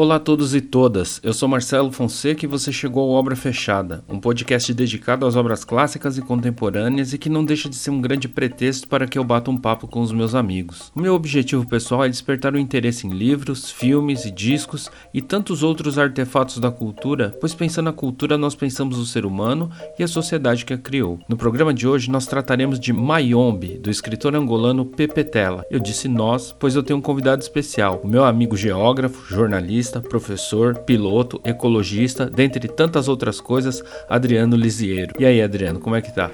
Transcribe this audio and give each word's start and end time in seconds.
Olá 0.00 0.14
a 0.14 0.20
todos 0.20 0.54
e 0.54 0.60
todas, 0.60 1.20
eu 1.24 1.32
sou 1.32 1.48
Marcelo 1.48 1.90
Fonseca 1.90 2.44
e 2.44 2.48
você 2.48 2.70
chegou 2.70 3.02
ao 3.02 3.18
Obra 3.18 3.34
Fechada, 3.34 4.04
um 4.08 4.20
podcast 4.20 4.72
dedicado 4.72 5.26
às 5.26 5.34
obras 5.34 5.64
clássicas 5.64 6.16
e 6.16 6.22
contemporâneas 6.22 7.12
e 7.12 7.18
que 7.18 7.28
não 7.28 7.44
deixa 7.44 7.68
de 7.68 7.74
ser 7.74 7.90
um 7.90 8.00
grande 8.00 8.28
pretexto 8.28 8.86
para 8.86 9.08
que 9.08 9.18
eu 9.18 9.24
bata 9.24 9.50
um 9.50 9.56
papo 9.56 9.88
com 9.88 10.00
os 10.00 10.12
meus 10.12 10.36
amigos. 10.36 10.92
O 10.94 11.00
meu 11.00 11.14
objetivo 11.14 11.66
pessoal 11.66 12.04
é 12.04 12.08
despertar 12.08 12.54
o 12.54 12.58
interesse 12.60 13.08
em 13.08 13.10
livros, 13.10 13.72
filmes 13.72 14.24
e 14.24 14.30
discos 14.30 14.88
e 15.12 15.20
tantos 15.20 15.64
outros 15.64 15.98
artefatos 15.98 16.58
da 16.60 16.70
cultura, 16.70 17.36
pois 17.40 17.52
pensando 17.52 17.86
na 17.86 17.92
cultura 17.92 18.38
nós 18.38 18.54
pensamos 18.54 18.98
o 18.98 19.04
ser 19.04 19.26
humano 19.26 19.68
e 19.98 20.04
a 20.04 20.06
sociedade 20.06 20.64
que 20.64 20.74
a 20.74 20.78
criou. 20.78 21.18
No 21.28 21.36
programa 21.36 21.74
de 21.74 21.88
hoje 21.88 22.08
nós 22.08 22.24
trataremos 22.24 22.78
de 22.78 22.92
Mayombe, 22.92 23.76
do 23.78 23.90
escritor 23.90 24.36
angolano 24.36 24.86
Pepe 24.86 25.24
Tela. 25.24 25.66
Eu 25.68 25.80
disse 25.80 26.06
nós, 26.06 26.54
pois 26.56 26.76
eu 26.76 26.84
tenho 26.84 27.00
um 27.00 27.02
convidado 27.02 27.42
especial, 27.42 28.00
o 28.04 28.06
meu 28.06 28.24
amigo 28.24 28.56
geógrafo, 28.56 29.26
jornalista, 29.34 29.87
professor, 30.00 30.78
piloto, 30.78 31.40
ecologista, 31.44 32.28
dentre 32.28 32.68
tantas 32.68 33.08
outras 33.08 33.40
coisas, 33.40 33.82
Adriano 34.08 34.56
Lisiero. 34.56 35.14
E 35.18 35.24
aí, 35.24 35.40
Adriano, 35.40 35.80
como 35.80 35.96
é 35.96 36.02
que 36.02 36.14
tá? 36.14 36.30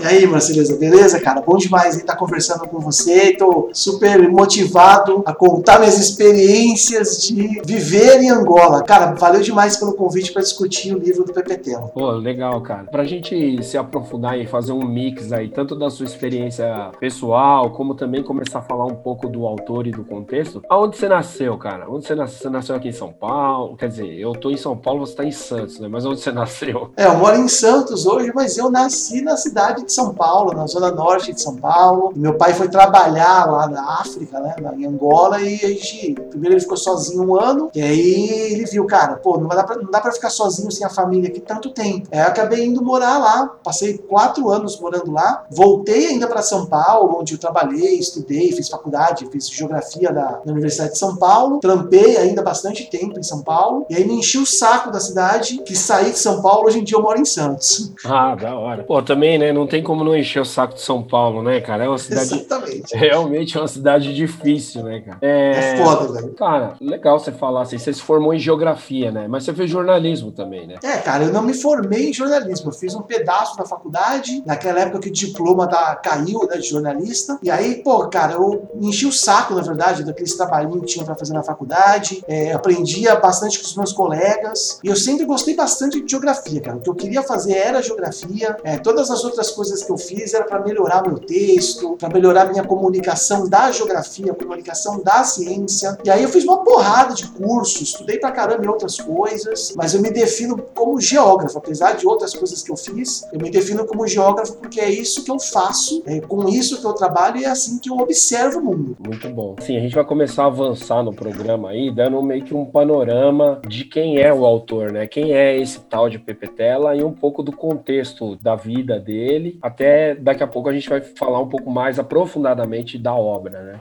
E 0.00 0.06
aí, 0.06 0.26
Marceleza, 0.26 0.76
beleza, 0.76 1.20
cara? 1.20 1.40
Bom 1.40 1.56
demais 1.56 1.96
estar 1.96 2.14
conversando 2.14 2.68
com 2.68 2.78
você. 2.78 3.32
Estou 3.32 3.70
super 3.72 4.28
motivado 4.30 5.24
a 5.26 5.34
contar 5.34 5.80
minhas 5.80 5.98
experiências 5.98 7.20
de 7.22 7.60
viver 7.66 8.22
em 8.22 8.30
Angola. 8.30 8.84
Cara, 8.84 9.14
valeu 9.14 9.40
demais 9.40 9.76
pelo 9.76 9.94
convite 9.94 10.32
para 10.32 10.42
discutir 10.42 10.94
o 10.94 10.98
livro 10.98 11.24
do 11.24 11.32
Pepetela. 11.32 11.88
Pô, 11.88 12.12
legal, 12.12 12.60
cara. 12.60 12.84
Para 12.84 13.02
a 13.02 13.06
gente 13.06 13.60
se 13.64 13.76
aprofundar 13.76 14.38
e 14.38 14.46
fazer 14.46 14.70
um 14.70 14.84
mix 14.84 15.32
aí, 15.32 15.48
tanto 15.48 15.74
da 15.74 15.90
sua 15.90 16.06
experiência 16.06 16.92
pessoal, 17.00 17.70
como 17.70 17.94
também 17.94 18.22
começar 18.22 18.60
a 18.60 18.62
falar 18.62 18.86
um 18.86 18.94
pouco 18.94 19.28
do 19.28 19.46
autor 19.46 19.88
e 19.88 19.90
do 19.90 20.04
contexto. 20.04 20.62
Aonde 20.68 20.96
você 20.96 21.08
nasceu, 21.08 21.58
cara? 21.58 21.90
Onde 21.90 22.06
você 22.06 22.14
nasceu? 22.14 22.38
Você 22.38 22.50
nasceu 22.50 22.76
aqui 22.76 22.88
em 22.88 22.92
São 22.92 23.12
Paulo? 23.12 23.76
Quer 23.76 23.88
dizer, 23.88 24.14
eu 24.16 24.32
tô 24.32 24.50
em 24.50 24.56
São 24.56 24.76
Paulo, 24.76 25.04
você 25.04 25.16
tá 25.16 25.24
em 25.24 25.32
Santos, 25.32 25.80
né? 25.80 25.88
Mas 25.88 26.06
onde 26.06 26.20
você 26.20 26.30
nasceu? 26.32 26.92
É, 26.96 27.06
eu 27.06 27.16
moro 27.16 27.36
em 27.36 27.48
Santos 27.48 28.06
hoje, 28.06 28.30
mas 28.32 28.56
eu 28.56 28.70
nasci 28.70 29.22
na 29.22 29.36
cidade 29.36 29.87
de 29.88 29.94
São 29.94 30.14
Paulo, 30.14 30.52
na 30.52 30.66
zona 30.66 30.90
norte 30.90 31.32
de 31.32 31.40
São 31.40 31.56
Paulo. 31.56 32.12
Meu 32.14 32.34
pai 32.34 32.54
foi 32.54 32.68
trabalhar 32.68 33.50
lá 33.50 33.66
na 33.66 34.00
África, 34.00 34.38
né, 34.38 34.54
em 34.76 34.86
Angola, 34.86 35.40
e 35.40 35.54
a 35.54 35.68
gente, 35.68 36.14
primeiro 36.30 36.54
ele 36.54 36.60
ficou 36.60 36.76
sozinho 36.76 37.24
um 37.24 37.34
ano, 37.34 37.70
e 37.74 37.82
aí 37.82 38.52
ele 38.52 38.64
viu, 38.66 38.86
cara, 38.86 39.16
pô, 39.16 39.38
não 39.38 39.48
dá 39.48 39.64
pra, 39.64 39.76
não 39.76 39.90
dá 39.90 40.00
pra 40.00 40.12
ficar 40.12 40.30
sozinho 40.30 40.70
sem 40.70 40.86
a 40.86 40.90
família 40.90 41.28
aqui 41.28 41.40
tanto 41.40 41.70
tempo. 41.70 42.06
Aí 42.12 42.20
eu 42.20 42.26
acabei 42.26 42.64
indo 42.64 42.84
morar 42.84 43.18
lá, 43.18 43.46
passei 43.64 43.98
quatro 43.98 44.50
anos 44.50 44.78
morando 44.78 45.10
lá, 45.10 45.44
voltei 45.50 46.08
ainda 46.08 46.26
para 46.26 46.42
São 46.42 46.66
Paulo, 46.66 47.18
onde 47.18 47.34
eu 47.34 47.38
trabalhei, 47.38 47.98
estudei, 47.98 48.52
fiz 48.52 48.68
faculdade, 48.68 49.26
fiz 49.32 49.48
geografia 49.48 50.12
da, 50.12 50.40
da 50.44 50.52
Universidade 50.52 50.92
de 50.92 50.98
São 50.98 51.16
Paulo, 51.16 51.58
trampei 51.60 52.16
ainda 52.18 52.42
bastante 52.42 52.88
tempo 52.90 53.18
em 53.18 53.22
São 53.22 53.42
Paulo, 53.42 53.86
e 53.88 53.96
aí 53.96 54.06
me 54.06 54.14
enchi 54.14 54.38
o 54.38 54.46
saco 54.46 54.90
da 54.90 55.00
cidade, 55.00 55.58
que 55.62 55.74
saí 55.74 56.10
de 56.12 56.18
São 56.18 56.42
Paulo, 56.42 56.66
hoje 56.66 56.80
em 56.80 56.84
dia 56.84 56.96
eu 56.98 57.02
moro 57.02 57.18
em 57.18 57.24
Santos. 57.24 57.92
Ah, 58.04 58.34
da 58.34 58.56
hora. 58.56 58.84
Pô, 58.84 59.02
também, 59.02 59.38
né, 59.38 59.52
não 59.52 59.66
tem 59.66 59.77
como 59.82 60.04
não 60.04 60.16
encher 60.16 60.40
o 60.40 60.44
saco 60.44 60.74
de 60.74 60.82
São 60.82 61.02
Paulo, 61.02 61.42
né, 61.42 61.60
cara? 61.60 61.84
É 61.84 61.88
uma 61.88 61.98
cidade. 61.98 62.34
Exatamente. 62.34 62.94
Realmente 62.96 63.56
é 63.56 63.60
uma 63.60 63.68
cidade 63.68 64.14
difícil, 64.14 64.82
né, 64.82 65.00
cara? 65.00 65.18
É, 65.20 65.74
é 65.74 65.84
foda, 65.84 66.12
velho. 66.12 66.34
Cara, 66.34 66.74
legal 66.80 67.18
você 67.18 67.32
falar 67.32 67.62
assim. 67.62 67.78
Você 67.78 67.92
se 67.92 68.02
formou 68.02 68.32
em 68.34 68.38
geografia, 68.38 69.10
né? 69.10 69.26
Mas 69.28 69.44
você 69.44 69.52
fez 69.54 69.70
jornalismo 69.70 70.32
também, 70.32 70.66
né? 70.66 70.76
É, 70.82 70.98
cara, 70.98 71.24
eu 71.24 71.32
não 71.32 71.42
me 71.42 71.54
formei 71.54 72.10
em 72.10 72.12
jornalismo. 72.12 72.70
Eu 72.70 72.74
fiz 72.74 72.94
um 72.94 73.02
pedaço 73.02 73.56
da 73.56 73.64
faculdade, 73.64 74.42
naquela 74.46 74.80
época 74.80 75.00
que 75.00 75.08
o 75.08 75.12
diploma 75.12 75.66
da, 75.66 75.96
caiu, 75.96 76.46
né, 76.48 76.56
de 76.58 76.68
jornalista. 76.68 77.38
E 77.42 77.50
aí, 77.50 77.82
pô, 77.82 78.06
cara, 78.08 78.34
eu 78.34 78.68
enchi 78.80 79.06
o 79.06 79.12
saco, 79.12 79.54
na 79.54 79.62
verdade, 79.62 80.04
daqueles 80.04 80.34
trabalhinhos 80.36 80.80
que 80.80 80.86
tinha 80.86 81.04
pra 81.04 81.14
fazer 81.14 81.32
na 81.32 81.42
faculdade. 81.42 82.22
É, 82.26 82.52
aprendia 82.52 83.16
bastante 83.16 83.58
com 83.58 83.66
os 83.66 83.76
meus 83.76 83.92
colegas. 83.92 84.78
E 84.82 84.88
eu 84.88 84.96
sempre 84.96 85.24
gostei 85.24 85.54
bastante 85.54 86.00
de 86.00 86.10
geografia, 86.10 86.60
cara. 86.60 86.76
O 86.76 86.80
que 86.80 86.90
eu 86.90 86.94
queria 86.94 87.22
fazer 87.22 87.54
era 87.54 87.82
geografia. 87.82 88.56
É, 88.62 88.78
todas 88.78 89.10
as 89.10 89.24
outras 89.24 89.50
coisas 89.50 89.67
que 89.84 89.92
eu 89.92 89.98
fiz 89.98 90.34
era 90.34 90.44
para 90.44 90.60
melhorar 90.60 91.02
meu 91.02 91.18
texto, 91.18 91.96
para 91.96 92.08
melhorar 92.08 92.46
minha 92.46 92.64
comunicação 92.64 93.48
da 93.48 93.70
geografia, 93.70 94.34
comunicação 94.34 95.02
da 95.02 95.24
ciência. 95.24 95.98
E 96.04 96.10
aí 96.10 96.22
eu 96.22 96.28
fiz 96.28 96.44
uma 96.44 96.64
porrada 96.64 97.14
de 97.14 97.26
cursos, 97.28 97.80
estudei 97.82 98.18
pra 98.18 98.32
caramba 98.32 98.64
em 98.64 98.68
outras 98.68 98.98
coisas, 99.00 99.74
mas 99.76 99.94
eu 99.94 100.00
me 100.00 100.10
defino 100.10 100.56
como 100.74 101.00
geógrafo, 101.00 101.58
apesar 101.58 101.92
de 101.92 102.06
outras 102.06 102.34
coisas 102.34 102.62
que 102.62 102.70
eu 102.70 102.76
fiz, 102.76 103.24
eu 103.32 103.40
me 103.40 103.50
defino 103.50 103.86
como 103.86 104.06
geógrafo 104.06 104.54
porque 104.56 104.80
é 104.80 104.90
isso 104.90 105.24
que 105.24 105.30
eu 105.30 105.38
faço, 105.38 106.02
é 106.06 106.20
com 106.20 106.48
isso 106.48 106.80
que 106.80 106.86
eu 106.86 106.92
trabalho 106.92 107.38
e 107.38 107.44
é 107.44 107.48
assim 107.48 107.78
que 107.78 107.90
eu 107.90 107.98
observo 107.98 108.58
o 108.60 108.64
mundo. 108.64 108.96
Muito 108.98 109.28
bom. 109.28 109.56
Sim, 109.60 109.76
a 109.76 109.80
gente 109.80 109.94
vai 109.94 110.04
começar 110.04 110.44
a 110.44 110.46
avançar 110.46 111.02
no 111.02 111.12
programa 111.12 111.70
aí, 111.70 111.90
dando 111.90 112.22
meio 112.22 112.44
que 112.44 112.54
um 112.54 112.64
panorama 112.64 113.60
de 113.66 113.84
quem 113.84 114.18
é 114.18 114.32
o 114.32 114.44
autor, 114.44 114.92
né? 114.92 115.06
Quem 115.06 115.32
é 115.34 115.58
esse 115.58 115.80
tal 115.80 116.08
de 116.08 116.18
Pepetela 116.18 116.94
e 116.96 117.02
um 117.02 117.12
pouco 117.12 117.42
do 117.42 117.52
contexto 117.52 118.36
da 118.36 118.54
vida 118.54 118.98
dele, 118.98 119.47
até 119.62 120.14
daqui 120.14 120.42
a 120.42 120.46
pouco 120.46 120.68
a 120.68 120.72
gente 120.72 120.88
vai 120.88 121.00
falar 121.00 121.40
um 121.40 121.48
pouco 121.48 121.70
mais 121.70 121.98
aprofundadamente 121.98 122.98
da 122.98 123.14
obra, 123.14 123.62
né? 123.62 123.78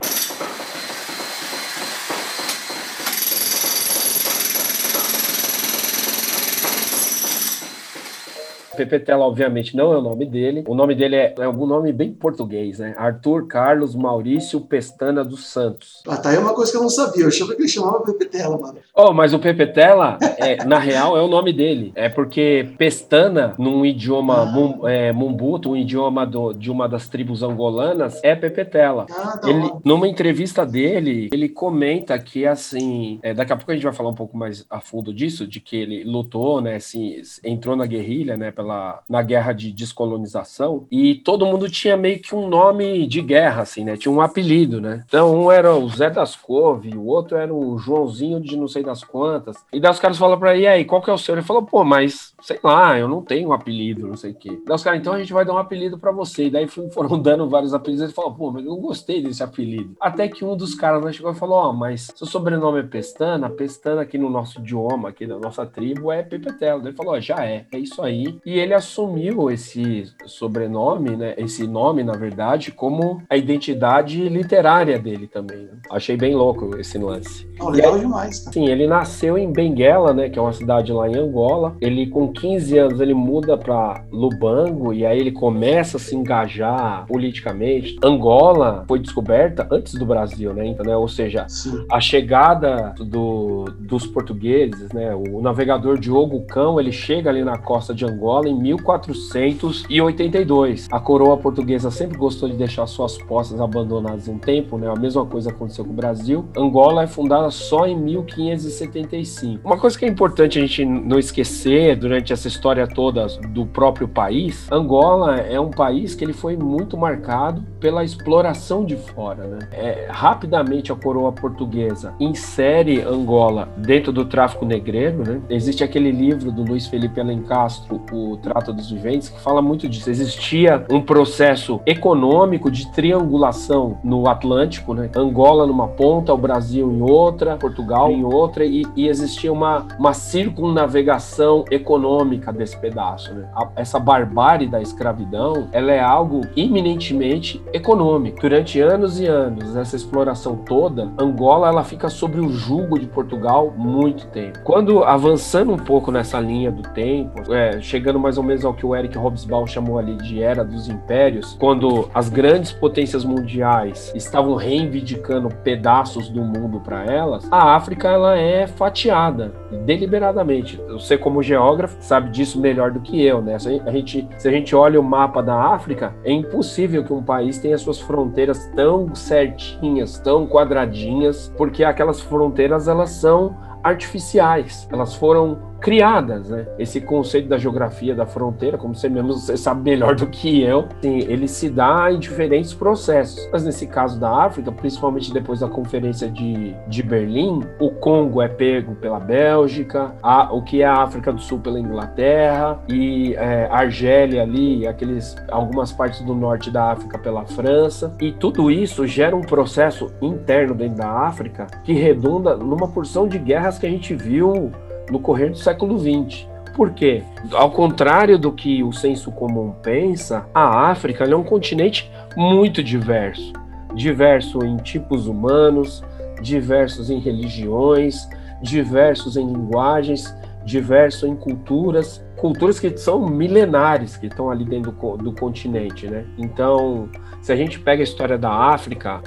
Pepetela, 8.78 9.26
obviamente, 9.26 9.76
não 9.76 9.92
é 9.92 9.98
o 9.98 10.02
nome 10.02 10.26
dele. 10.26 10.64
O 10.68 10.76
nome 10.76 10.94
dele 10.94 11.16
é, 11.16 11.36
é 11.38 11.44
algum 11.44 11.66
nome 11.66 11.92
bem 11.92 12.14
português, 12.14 12.80
né? 12.80 12.94
Arthur 12.98 13.48
Carlos 13.48 13.96
Maurício 13.96 14.62
Pestana 14.62 15.24
dos 15.24 15.48
Santos. 15.48 16.04
Ah, 16.08 16.18
tá 16.18 16.30
aí 16.30 16.38
uma 16.38 16.54
coisa 16.54 16.72
que 16.72 16.78
eu 16.78 16.82
não 16.82 16.90
sabia. 16.90 17.24
Eu 17.24 17.30
achava 17.30 17.56
que 17.56 17.62
ele 17.62 17.68
chamava 17.68 18.00
Pepetela, 18.02 18.58
mano. 18.58 18.78
Oh, 18.94 19.12
mas 19.12 19.34
o 19.34 19.40
Pepetela, 19.40 20.18
é, 20.38 20.64
na 20.64 20.78
real, 20.78 21.18
é 21.18 21.22
o 21.22 21.28
nome 21.28 21.52
dele. 21.52 21.92
É 21.96 22.08
porque 22.08 22.70
Pestana, 22.78 23.56
num 23.58 23.86
idioma 23.86 24.42
ah. 24.42 24.46
mum, 24.46 24.88
é, 24.88 25.12
mumbuto, 25.12 25.72
um 25.72 25.76
idioma 25.76 26.26
do, 26.26 26.54
de 26.54 26.70
uma 26.70 26.88
das 26.88 27.10
tribos 27.10 27.42
angolanas, 27.42 28.20
é 28.24 28.36
Pepetela. 28.36 29.08
Ah, 29.10 29.38
tá 29.38 29.50
ele, 29.50 29.72
numa 29.84 30.08
entrevista 30.08 30.66
dele, 30.66 31.30
ele 31.34 31.50
comenta 31.50 32.18
que, 32.20 32.46
assim, 32.46 33.20
é, 33.24 33.34
daqui 33.34 33.52
a 33.52 33.56
pouco 33.56 33.72
a 33.72 33.74
gente 33.74 33.84
vai 33.84 33.94
falar 33.94 34.10
um 34.10 34.16
pouco 34.16 34.38
mais 34.38 34.66
a 34.70 34.80
fundo 34.80 35.14
disso, 35.14 35.48
de 35.48 35.60
que 35.60 35.76
ele 35.76 36.04
lutou, 36.04 36.62
né, 36.62 36.76
assim, 36.76 37.22
entrou 37.44 37.76
na 37.76 37.86
guerrilha, 37.86 38.38
né, 38.38 38.52
pela 38.52 38.67
pela, 38.68 39.02
na 39.10 39.22
guerra 39.22 39.54
de 39.54 39.72
descolonização, 39.72 40.86
e 40.92 41.16
todo 41.16 41.46
mundo 41.46 41.70
tinha 41.70 41.96
meio 41.96 42.20
que 42.20 42.36
um 42.36 42.48
nome 42.48 43.08
de 43.08 43.22
guerra, 43.22 43.62
assim, 43.62 43.86
né? 43.86 43.96
Tinha 43.96 44.12
um 44.12 44.20
apelido, 44.20 44.82
né? 44.82 45.04
Então, 45.08 45.34
um 45.34 45.52
era 45.52 45.74
o 45.74 45.88
Zé 45.90 46.10
das 46.10 46.36
Couve, 46.36 46.96
o 46.98 47.06
outro 47.06 47.38
era 47.38 47.54
o 47.54 47.78
Joãozinho 47.78 48.40
de 48.42 48.58
não 48.58 48.68
sei 48.68 48.84
das 48.84 49.04
quantas. 49.04 49.58
E 49.72 49.80
daí 49.80 49.92
os 49.92 50.00
caras 50.00 50.18
falam 50.18 50.38
pra 50.38 50.54
ele, 50.54 50.64
e 50.64 50.68
aí, 50.68 50.86
qual 50.86 51.02
que 51.02 51.10
é 51.10 51.14
o 51.14 51.18
seu? 51.18 51.36
Ele 51.36 51.42
falou, 51.42 51.64
pô, 51.64 51.84
mas 51.84 52.34
sei 52.42 52.60
lá, 52.64 52.98
eu 52.98 53.08
não 53.08 53.22
tenho 53.22 53.50
um 53.50 53.54
apelido, 53.54 54.08
não 54.08 54.18
sei 54.18 54.32
o 54.32 54.36
quê. 54.36 54.62
Daí 54.66 54.76
os 54.76 54.84
caras, 54.84 55.00
então 55.00 55.14
a 55.14 55.20
gente 55.20 55.34
vai 55.34 55.46
dar 55.46 55.54
um 55.54 55.58
apelido 55.58 55.98
para 55.98 56.12
você. 56.12 56.46
E 56.46 56.50
daí 56.50 56.68
foram 56.68 57.18
dando 57.22 57.50
vários 57.50 57.74
apelidos. 57.74 58.04
Ele 58.04 58.14
falou, 58.14 58.34
pô, 58.34 58.52
mas 58.52 58.66
eu 58.66 58.76
gostei 58.78 59.22
desse 59.22 59.44
apelido. 59.44 59.96
Até 60.00 60.28
que 60.28 60.44
um 60.44 60.56
dos 60.58 60.76
caras 60.76 61.04
lá 61.04 61.12
chegou 61.12 61.32
e 61.32 61.36
falou: 61.36 61.58
Ó, 61.58 61.70
oh, 61.70 61.74
mas 61.74 62.12
seu 62.16 62.28
sobrenome 62.28 62.80
é 62.80 62.84
Pestana, 62.84 63.50
Pestana 63.50 64.02
aqui 64.02 64.18
no 64.18 64.30
nosso 64.30 64.60
idioma, 64.60 65.10
aqui 65.10 65.26
da 65.26 65.38
nossa 65.38 65.66
tribo, 65.66 66.12
é 66.12 66.24
Pepetelo. 66.24 66.88
Ele 66.88 66.96
falou: 66.96 67.14
oh, 67.14 67.20
já 67.20 67.46
é, 67.46 67.66
é 67.72 67.80
isso 67.80 68.02
aí. 68.02 68.40
E 68.46 68.57
ele 68.58 68.74
assumiu 68.74 69.50
esse 69.50 70.06
sobrenome, 70.26 71.16
né? 71.16 71.34
Esse 71.38 71.68
nome, 71.68 72.04
na 72.04 72.14
verdade, 72.14 72.72
como 72.72 73.22
a 73.30 73.38
identidade 73.38 74.28
literária 74.30 74.98
dele 75.00 75.28
também. 75.28 75.64
Né? 75.64 75.78
Achei 75.92 76.18
bem 76.18 76.36
louco 76.36 76.78
esse 76.80 76.98
lance. 76.98 77.48
Oh, 77.60 77.70
legal 77.70 77.98
demais. 77.98 78.38
Sim, 78.52 78.68
ele 78.68 78.88
nasceu 78.88 79.38
em 79.38 79.52
Benguela, 79.52 80.14
né? 80.14 80.30
Que 80.30 80.40
é 80.40 80.42
uma 80.42 80.54
cidade 80.54 80.92
lá 80.92 81.10
em 81.10 81.16
Angola. 81.16 81.76
Ele, 81.82 82.08
com 82.08 82.32
15 82.32 82.78
anos 82.78 83.02
ele 83.02 83.14
muda 83.14 83.58
para 83.58 84.04
Lubango 84.12 84.94
e 84.94 85.06
aí 85.06 85.20
ele 85.20 85.32
começa 85.32 85.98
a 85.98 86.00
se 86.00 86.16
engajar 86.16 87.06
politicamente. 87.08 87.98
Angola 88.04 88.84
foi 88.88 89.00
descoberta 89.00 89.68
antes 89.72 89.94
do 89.96 90.06
Brasil, 90.06 90.54
né? 90.54 90.66
Então, 90.68 90.86
né? 90.86 90.96
Ou 90.96 91.08
seja, 91.08 91.46
Sim. 91.48 91.86
a 91.92 92.00
chegada 92.00 92.94
do, 93.00 93.66
dos 93.80 94.06
portugueses, 94.06 94.92
né? 94.92 95.16
O 95.16 95.42
navegador 95.42 95.98
Diogo 95.98 96.42
Cão, 96.46 96.80
ele 96.80 96.92
chega 96.92 97.30
ali 97.30 97.44
na 97.44 97.58
costa 97.58 97.94
de 97.94 98.06
Angola 98.06 98.47
em 98.48 98.56
1482. 98.56 100.88
A 100.92 101.00
coroa 101.00 101.38
portuguesa 101.38 101.92
sempre 101.92 102.18
gostou 102.18 102.50
de 102.50 102.56
deixar 102.56 102.88
suas 102.88 103.18
postas 103.18 103.60
abandonadas 103.60 104.28
um 104.28 104.38
tempo, 104.38 104.78
né? 104.78 104.88
A 104.88 104.96
mesma 104.96 105.26
coisa 105.26 105.50
aconteceu 105.50 105.86
com 105.86 105.92
o 105.92 105.96
Brasil. 105.96 106.46
Angola 106.58 107.04
é 107.04 107.08
fundada 107.08 107.50
só 107.52 107.86
em 107.86 107.96
1575. 107.96 109.66
Uma 109.66 109.78
coisa 109.78 109.98
que 109.98 110.06
é 110.06 110.08
importante 110.08 110.58
a 110.58 110.62
gente 110.62 110.86
não 110.86 111.20
esquecer 111.20 111.96
durante 111.96 112.34
essa 112.34 112.48
história 112.48 112.88
toda 112.88 113.28
do 113.50 113.66
próprio 113.66 114.08
país, 114.08 114.68
Angola 114.72 115.38
é 115.38 115.60
um 115.60 115.72
país 115.72 116.16
que 116.16 116.24
ele 116.24 116.34
foi 116.34 116.56
muito 116.56 116.98
marcado 116.98 117.64
pela 117.80 118.04
exploração 118.04 118.86
de 118.86 118.96
fora, 118.96 119.48
né? 119.48 119.60
É, 119.72 120.08
rapidamente 120.10 120.92
a 120.92 120.96
coroa 120.96 121.32
portuguesa 121.32 122.14
insere 122.20 123.02
Angola 123.02 123.70
dentro 123.78 124.12
do 124.12 124.26
tráfico 124.26 124.66
negreiro, 124.66 125.24
né? 125.24 125.42
Existe 125.50 125.84
aquele 125.84 126.12
livro 126.12 126.52
do 126.52 126.64
Luiz 126.64 126.88
Felipe 126.88 127.20
Alencastro, 127.20 128.02
O 128.12 128.27
Trato 128.36 128.74
dos 128.74 128.92
Viventes, 128.92 129.30
que 129.30 129.40
fala 129.40 129.62
muito 129.62 129.88
disso. 129.88 130.10
Existia 130.10 130.86
um 130.92 131.02
processo 131.02 131.80
econômico 131.86 132.70
de 132.70 132.92
triangulação 132.92 134.00
no 134.04 134.28
Atlântico, 134.28 134.94
né? 134.94 135.10
Angola 135.16 135.66
numa 135.66 135.88
ponta, 135.88 136.34
o 136.34 136.38
Brasil 136.38 136.92
em 136.92 137.02
outra, 137.02 137.56
Portugal 137.56 138.12
em 138.12 138.24
outra, 138.24 138.66
e, 138.66 138.84
e 138.96 139.08
existia 139.08 139.54
uma, 139.54 139.86
uma 139.98 140.14
circunnavegação 140.14 141.64
econômica 141.72 142.52
desse 142.52 142.78
pedaço, 142.78 143.34
né? 143.34 143.48
A, 143.56 143.70
essa 143.76 144.00
barbárie 144.00 144.68
da 144.68 144.82
escravidão, 144.82 145.68
ela 145.72 145.92
é 145.92 146.02
algo 146.02 146.42
eminentemente 146.56 147.62
econômico. 147.72 148.42
Durante 148.42 148.80
anos 148.82 149.20
e 149.20 149.26
anos, 149.26 149.76
essa 149.76 149.96
exploração 149.96 150.56
toda, 150.56 151.10
Angola 151.20 151.68
ela 151.68 151.84
fica 151.84 152.10
sob 152.10 152.40
o 152.40 152.50
jugo 152.50 152.98
de 152.98 153.06
Portugal 153.06 153.74
muito 153.78 154.28
tempo. 154.28 154.60
Quando 154.64 155.04
avançando 155.04 155.72
um 155.72 155.78
pouco 155.78 156.12
nessa 156.12 156.40
linha 156.40 156.72
do 156.72 156.82
tempo, 156.82 157.54
é, 157.54 157.80
chegando 157.82 158.17
mais 158.20 158.38
ou 158.38 158.44
menos 158.44 158.66
ao 158.66 158.74
que 158.74 158.86
o 158.86 158.96
Eric 158.96 159.18
Hobsbawm 159.18 159.66
chamou 159.66 159.98
ali 159.98 160.16
de 160.16 160.42
era 160.42 160.64
dos 160.64 160.88
impérios, 160.88 161.56
quando 161.60 162.10
as 162.14 162.30
grandes 162.30 162.72
potências 162.72 163.24
mundiais 163.24 164.12
estavam 164.16 164.56
reivindicando 164.56 165.50
pedaços 165.64 166.30
do 166.30 166.42
mundo 166.42 166.80
para 166.80 167.06
elas, 167.06 167.48
a 167.52 167.76
África 167.76 168.10
ela 168.10 168.38
é 168.38 168.68
fatiada 168.68 169.54
deliberadamente. 169.86 170.80
Você 170.90 171.18
como 171.18 171.44
geógrafo 171.44 171.98
sabe 172.00 172.30
disso 172.30 172.60
melhor 172.60 172.92
do 172.92 173.00
que 173.00 173.24
eu, 173.24 173.42
né? 173.42 173.56
A 173.86 173.92
gente, 173.92 174.28
se 174.38 174.48
a 174.48 174.52
gente 174.52 174.76
olha 174.76 175.00
o 175.00 175.04
mapa 175.04 175.42
da 175.42 175.56
África, 175.56 176.16
é 176.24 176.32
impossível 176.32 177.04
que 177.04 177.14
um 177.14 177.24
país 177.24 177.58
tenha 177.58 177.78
suas 177.78 178.00
fronteiras 178.00 178.66
tão 178.76 179.14
certinhas, 179.14 180.20
tão 180.20 180.48
quadradinhas, 180.48 181.54
porque 181.58 181.84
aquelas 181.84 182.22
fronteiras 182.22 182.88
elas 182.88 183.10
são 183.12 183.56
artificiais. 183.84 184.88
Elas 184.92 185.16
foram 185.16 185.77
criadas, 185.80 186.50
né? 186.50 186.66
Esse 186.78 187.00
conceito 187.02 187.48
da 187.48 187.58
geografia 187.58 188.16
da 188.16 188.26
fronteira, 188.26 188.78
como 188.78 188.96
você 188.96 189.10
mesmo 189.10 189.34
você 189.34 189.58
sabe 189.58 189.82
melhor 189.82 190.16
do 190.16 190.28
que 190.28 190.62
eu, 190.62 190.88
sim, 191.02 191.20
ele 191.20 191.48
se 191.48 191.70
dá 191.70 192.12
em 192.12 192.20
diferentes 192.20 192.74
processos. 192.74 193.48
Mas 193.52 193.64
nesse 193.64 193.88
caso 193.88 194.20
da 194.20 194.46
África, 194.46 194.72
principalmente 194.72 195.34
depois 195.34 195.60
da 195.60 195.68
conferência 195.68 196.30
de, 196.30 196.76
de 196.88 197.04
Berlim, 197.04 197.62
o 197.80 197.92
Congo 197.92 198.42
é 198.42 198.48
pego 198.48 198.96
pela 198.96 199.20
Bélgica, 199.20 200.14
a, 200.22 200.54
o 200.54 200.62
que 200.62 200.82
é 200.82 200.86
a 200.86 201.02
África 201.02 201.32
do 201.32 201.42
Sul 201.42 201.60
pela 201.60 201.80
Inglaterra 201.80 202.80
e 202.90 203.34
é, 203.36 203.68
Argélia 203.72 204.44
ali, 204.44 204.88
aqueles 204.88 205.36
algumas 205.50 205.92
partes 205.92 206.22
do 206.22 206.34
norte 206.34 206.72
da 206.72 206.92
África 206.92 207.18
pela 207.18 207.46
França. 207.46 208.16
E 208.20 208.32
tudo 208.32 208.72
isso 208.72 209.06
gera 209.06 209.36
um 209.36 209.42
processo 209.42 210.12
interno 210.22 210.74
dentro 210.74 210.98
da 210.98 211.10
África 211.10 211.68
que 211.84 211.94
redunda 211.94 212.56
numa 212.56 212.88
porção 212.88 213.28
de 213.28 213.38
guerras 213.38 213.78
que 213.78 213.86
a 213.86 213.90
gente 213.90 214.16
viu 214.16 214.72
no 215.10 215.20
correr 215.20 215.50
do 215.50 215.58
século 215.58 215.98
XX. 215.98 216.48
Por 216.76 216.92
quê? 216.92 217.24
Ao 217.54 217.72
contrário 217.72 218.38
do 218.38 218.52
que 218.52 218.84
o 218.84 218.92
senso 218.92 219.32
comum 219.32 219.74
pensa, 219.82 220.46
a 220.54 220.90
África 220.92 221.24
é 221.24 221.36
um 221.36 221.44
continente 221.44 222.12
muito 222.36 222.84
diverso. 222.84 223.52
Diverso 223.96 224.64
em 224.64 224.78
tipos 224.78 225.26
humanos, 225.26 226.04
diversos 226.42 227.10
em 227.10 227.20
religiões, 227.20 228.30
diversos 228.62 229.38
em 229.38 229.48
linguagens, 229.48 230.36
diverso 230.64 231.26
em 231.26 231.36
culturas, 231.36 232.24
culturas 232.36 232.80
que 232.80 232.96
são 232.98 233.28
milenares, 233.28 234.18
que 234.18 234.28
estão 234.28 234.52
ali 234.52 234.66
dentro 234.66 234.92
do, 234.92 235.18
do 235.18 235.32
continente, 235.32 236.08
né? 236.08 236.26
Então, 236.38 237.10
se 237.42 237.52
a 237.52 237.56
gente 237.56 237.80
pega 237.80 238.02
a 238.02 238.04
história 238.04 238.38
da 238.38 238.52
África, 238.52 239.22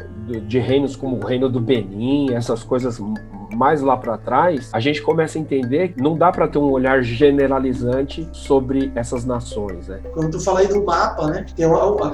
de 0.47 0.59
reinos 0.59 0.95
como 0.95 1.17
o 1.17 1.27
reino 1.27 1.49
do 1.49 1.59
Benin, 1.59 2.33
essas 2.35 2.63
coisas 2.63 3.01
mais 3.55 3.81
lá 3.81 3.97
para 3.97 4.17
trás, 4.17 4.71
a 4.73 4.81
gente 4.81 5.03
começa 5.03 5.39
a 5.39 5.41
entender 5.41 5.93
que 5.93 6.03
não 6.03 6.17
dá 6.17 6.31
para 6.31 6.49
ter 6.49 6.59
um 6.59 6.71
olhar 6.71 7.03
generalizante 7.03 8.29
sobre 8.33 8.93
essas 8.95 9.25
nações, 9.25 9.89
né? 9.89 10.01
Quando 10.15 10.31
tu 10.31 10.41
fala 10.41 10.61
aí 10.61 10.69
do 10.69 10.85
mapa, 10.85 11.27
né? 11.27 11.47
Tem 11.57 11.67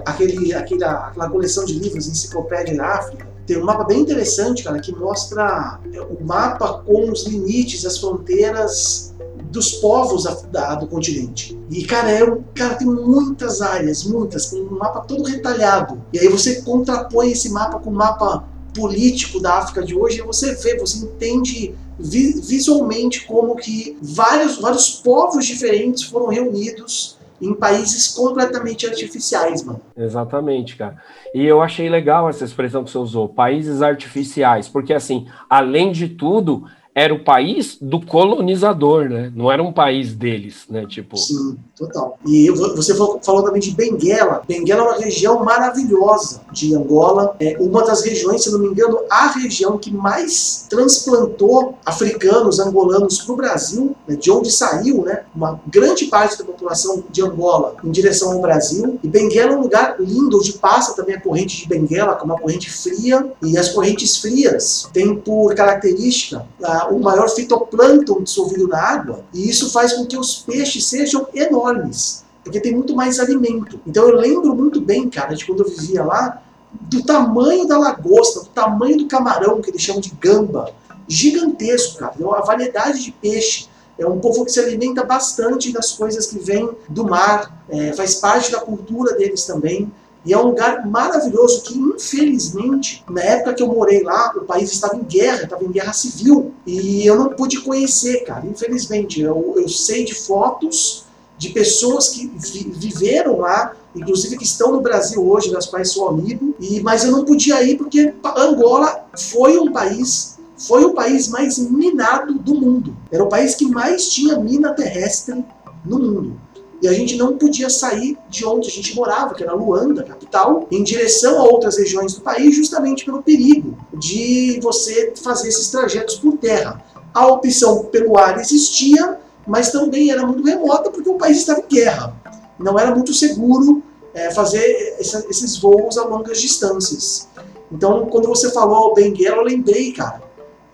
aquele, 0.05 0.55
aquele, 0.55 0.85
aquela 0.85 1.29
coleção 1.29 1.65
de 1.65 1.79
livros, 1.79 2.09
Enciclopédia 2.09 2.77
da 2.77 2.87
África, 2.87 3.27
tem 3.47 3.57
um 3.59 3.65
mapa 3.65 3.85
bem 3.85 4.01
interessante, 4.01 4.65
cara, 4.65 4.81
que 4.81 4.93
mostra 4.93 5.79
é, 5.93 6.01
o 6.01 6.19
mapa 6.25 6.83
com 6.85 7.11
os 7.11 7.27
limites, 7.27 7.87
as 7.87 7.99
fronteiras 7.99 9.15
dos 9.51 9.75
povos 9.75 10.25
da, 10.51 10.75
do 10.75 10.87
continente. 10.89 11.59
E, 11.71 11.85
cara, 11.85 12.11
é 12.11 12.25
um, 12.25 12.43
cara, 12.55 12.75
tem 12.75 12.87
muitas 12.87 13.63
áreas, 13.63 14.05
muitas, 14.05 14.47
com 14.47 14.57
um 14.57 14.79
mapa 14.79 15.01
todo 15.01 15.23
retalhado. 15.25 16.03
E 16.13 16.19
aí 16.19 16.29
você 16.29 16.63
contrapõe 16.63 17.31
esse 17.31 17.51
mapa 17.51 17.79
com 17.79 17.91
o 17.91 17.95
mapa 17.95 18.45
político 18.77 19.41
da 19.41 19.59
África 19.59 19.83
de 19.83 19.95
hoje, 19.95 20.19
e 20.19 20.23
você 20.23 20.55
vê, 20.55 20.79
você 20.79 21.05
entende 21.05 21.75
vi, 21.99 22.41
visualmente 22.41 23.27
como 23.27 23.57
que 23.57 23.97
vários, 24.03 24.59
vários 24.59 24.91
povos 24.91 25.47
diferentes 25.47 26.05
foram 26.05 26.27
reunidos 26.29 27.17
em 27.41 27.53
países 27.55 28.09
completamente 28.09 28.87
artificiais, 28.87 29.63
mano. 29.63 29.81
Exatamente, 29.97 30.77
cara. 30.77 30.97
E 31.35 31.45
eu 31.45 31.61
achei 31.61 31.89
legal 31.89 32.29
essa 32.29 32.45
expressão 32.45 32.83
que 32.83 32.91
você 32.91 32.99
usou, 32.99 33.29
países 33.29 33.83
artificiais, 33.83 34.69
porque 34.69 34.95
assim, 34.95 35.27
além 35.49 35.93
de 35.93 36.09
tudo, 36.09 36.65
era 36.97 37.13
o 37.13 37.23
país 37.23 37.77
do 37.79 38.01
colonizador, 38.01 39.11
né? 39.11 39.31
Não 39.37 39.53
era 39.53 39.63
um 39.63 39.71
país 39.71 40.15
deles, 40.15 40.65
né? 40.71 40.87
Tipo. 40.89 41.19
Sim, 41.19 41.59
total. 41.77 42.19
E 42.27 42.51
você 42.51 42.95
falou 42.95 43.43
também 43.45 43.61
de 43.61 43.73
Benguela. 43.73 44.41
Benguela 44.49 44.81
é 44.81 44.85
uma 44.85 44.97
região 44.97 45.45
maravilhosa 45.45 46.41
de 46.51 46.75
Angola. 46.75 47.37
É 47.39 47.59
uma 47.61 47.85
das 47.85 48.03
regiões, 48.03 48.43
se 48.43 48.51
não 48.51 48.61
me 48.61 48.69
engano, 48.69 49.01
a 49.11 49.27
região 49.27 49.77
que 49.77 49.93
mais 49.93 50.67
transplantou 50.71 51.75
africanos, 51.85 52.59
angolanos 52.59 53.19
para 53.19 53.35
o 53.35 53.37
Brasil, 53.37 53.95
né? 54.09 54.17
de 54.17 54.31
onde 54.31 54.51
saiu, 54.51 55.03
né? 55.03 55.25
Uma 55.35 55.61
grande 55.67 56.07
parte 56.07 56.39
da 56.39 56.45
população 56.45 57.05
de 57.11 57.23
Angola 57.23 57.77
em 57.85 57.91
direção 57.91 58.33
ao 58.33 58.41
Brasil. 58.41 58.99
E 59.05 59.09
Benguela 59.09 59.53
é 59.53 59.57
um 59.57 59.61
lugar 59.61 59.97
lindo, 60.01 60.39
onde 60.39 60.55
passa 60.55 60.97
também 60.97 61.17
a 61.17 61.21
corrente 61.21 61.59
de 61.59 61.69
Benguela, 61.69 62.17
que 62.17 62.23
é 62.23 62.25
uma 62.25 62.39
corrente 62.39 62.71
fria. 62.71 63.31
E 63.43 63.59
as 63.59 63.69
correntes 63.69 64.17
frias 64.17 64.89
têm 64.95 65.15
por 65.15 65.55
característica 65.55 66.47
a 66.65 66.86
o 66.91 67.01
maior 67.01 67.29
fitoplâncton 67.29 68.23
dissolvido 68.23 68.69
na 68.69 68.79
água, 68.79 69.25
e 69.33 69.49
isso 69.49 69.71
faz 69.71 69.93
com 69.93 70.07
que 70.07 70.17
os 70.17 70.37
peixes 70.37 70.87
sejam 70.87 71.27
enormes, 71.35 72.25
porque 72.43 72.61
tem 72.61 72.75
muito 72.75 72.95
mais 72.95 73.19
alimento. 73.19 73.81
Então 73.87 74.09
eu 74.09 74.17
lembro 74.17 74.55
muito 74.55 74.81
bem, 74.81 75.09
cara, 75.09 75.35
de 75.35 75.45
quando 75.45 75.65
eu 75.65 75.69
vivia 75.69 76.05
lá, 76.05 76.43
do 76.73 77.03
tamanho 77.03 77.67
da 77.67 77.79
lagosta, 77.79 78.41
do 78.41 78.47
tamanho 78.47 78.99
do 78.99 79.07
camarão, 79.07 79.61
que 79.61 79.71
eles 79.71 79.83
chamam 79.83 80.01
de 80.01 80.11
gamba, 80.11 80.73
gigantesco, 81.09 81.99
cara. 81.99 82.13
Então, 82.17 82.33
a 82.35 82.41
variedade 82.41 83.03
de 83.03 83.13
peixe. 83.13 83.69
É 83.99 84.07
um 84.07 84.19
povo 84.19 84.45
que 84.45 84.53
se 84.53 84.61
alimenta 84.61 85.03
bastante 85.03 85.73
das 85.73 85.93
coisas 85.93 86.27
que 86.27 86.39
vêm 86.39 86.69
do 86.87 87.05
mar, 87.05 87.65
é, 87.67 87.95
faz 87.95 88.17
parte 88.17 88.53
da 88.53 88.61
cultura 88.61 89.15
deles 89.15 89.47
também. 89.47 89.91
E 90.27 90.33
é 90.33 90.39
um 90.39 90.49
lugar 90.49 90.85
maravilhoso 90.85 91.63
que, 91.63 91.79
infelizmente, 91.79 93.05
na 93.09 93.23
época 93.23 93.55
que 93.55 93.63
eu 93.63 93.69
morei 93.69 94.03
lá, 94.03 94.33
o 94.37 94.41
país 94.41 94.73
estava 94.73 94.97
em 94.97 95.05
guerra, 95.05 95.45
estava 95.45 95.65
em 95.65 95.71
guerra 95.71 95.93
civil. 95.93 96.53
E 96.67 97.07
eu 97.07 97.17
não 97.17 97.29
pude 97.31 97.61
conhecer, 97.61 98.25
cara, 98.25 98.45
infelizmente. 98.45 99.21
Eu, 99.21 99.55
eu 99.57 99.69
sei 99.69 100.05
de 100.05 100.15
fotos 100.15 101.05
de 101.39 101.51
pessoas 101.51 102.09
que 102.09 102.27
vi, 102.27 102.73
viveram 102.75 103.39
lá, 103.39 103.77
inclusive 103.95 104.37
que 104.37 104.45
estão 104.45 104.73
no 104.73 104.81
Brasil 104.81 105.25
hoje, 105.25 105.53
das 105.53 105.67
quais 105.67 105.93
sou 105.93 106.09
amigo, 106.09 106.57
e, 106.59 106.81
mas 106.81 107.05
eu 107.05 107.13
não 107.13 107.25
podia 107.25 107.63
ir 107.63 107.77
porque 107.77 108.13
Angola 108.37 109.07
foi 109.15 109.59
um 109.59 109.71
país 109.71 110.37
foi 110.59 110.85
o 110.85 110.95
país 110.95 111.29
mais 111.29 111.59
minado 111.59 112.33
do 112.39 112.55
mundo. 112.55 112.97
Era 113.13 113.23
o 113.23 113.29
país 113.29 113.55
que 113.55 113.67
mais 113.67 114.09
tinha 114.09 114.39
mina 114.39 114.73
terrestre 114.73 115.45
no 115.85 115.99
mundo. 115.99 116.41
E 116.83 116.89
a 116.89 116.93
gente 116.93 117.17
não 117.17 117.39
podia 117.39 117.71
sair 117.71 118.19
de 118.29 118.45
onde 118.45 118.69
a 118.69 118.71
gente 118.71 118.95
morava, 118.95 119.35
que 119.35 119.43
era 119.43 119.55
Luanda, 119.55 120.03
capital, 120.03 120.67
em 120.71 120.83
direção 120.83 121.41
a 121.41 121.45
outras 121.45 121.79
regiões 121.79 122.15
do 122.15 122.21
país, 122.21 122.55
justamente 122.55 123.05
pelo 123.05 123.23
perigo 123.23 123.77
de 123.95 124.61
você 124.63 125.13
fazer 125.23 125.49
esses 125.49 125.71
trajetos 125.71 126.17
por 126.17 126.37
terra. 126.37 126.85
A 127.15 127.27
opção 127.29 127.85
pelo 127.85 128.19
ar 128.19 128.39
existia, 128.39 129.19
mas 129.47 129.71
também 129.73 130.11
era 130.11 130.27
muito 130.27 130.45
remota 130.45 130.91
porque 130.91 131.09
o 131.09 131.15
país 131.15 131.39
estava 131.39 131.61
em 131.61 131.75
guerra. 131.75 132.15
Não 132.59 132.79
era 132.79 132.95
muito 132.95 133.15
seguro 133.15 133.83
é, 134.13 134.31
fazer 134.31 134.97
essa, 134.99 135.25
esses 135.31 135.57
voos 135.59 135.97
a 135.97 136.05
longas 136.05 136.41
distâncias. 136.41 137.29
Então, 137.73 138.07
quando 138.07 138.29
você 138.29 138.51
falou 138.51 138.95
Benguela, 138.95 139.39
eu 139.39 139.45
lembrei, 139.45 139.93
cara, 139.93 140.23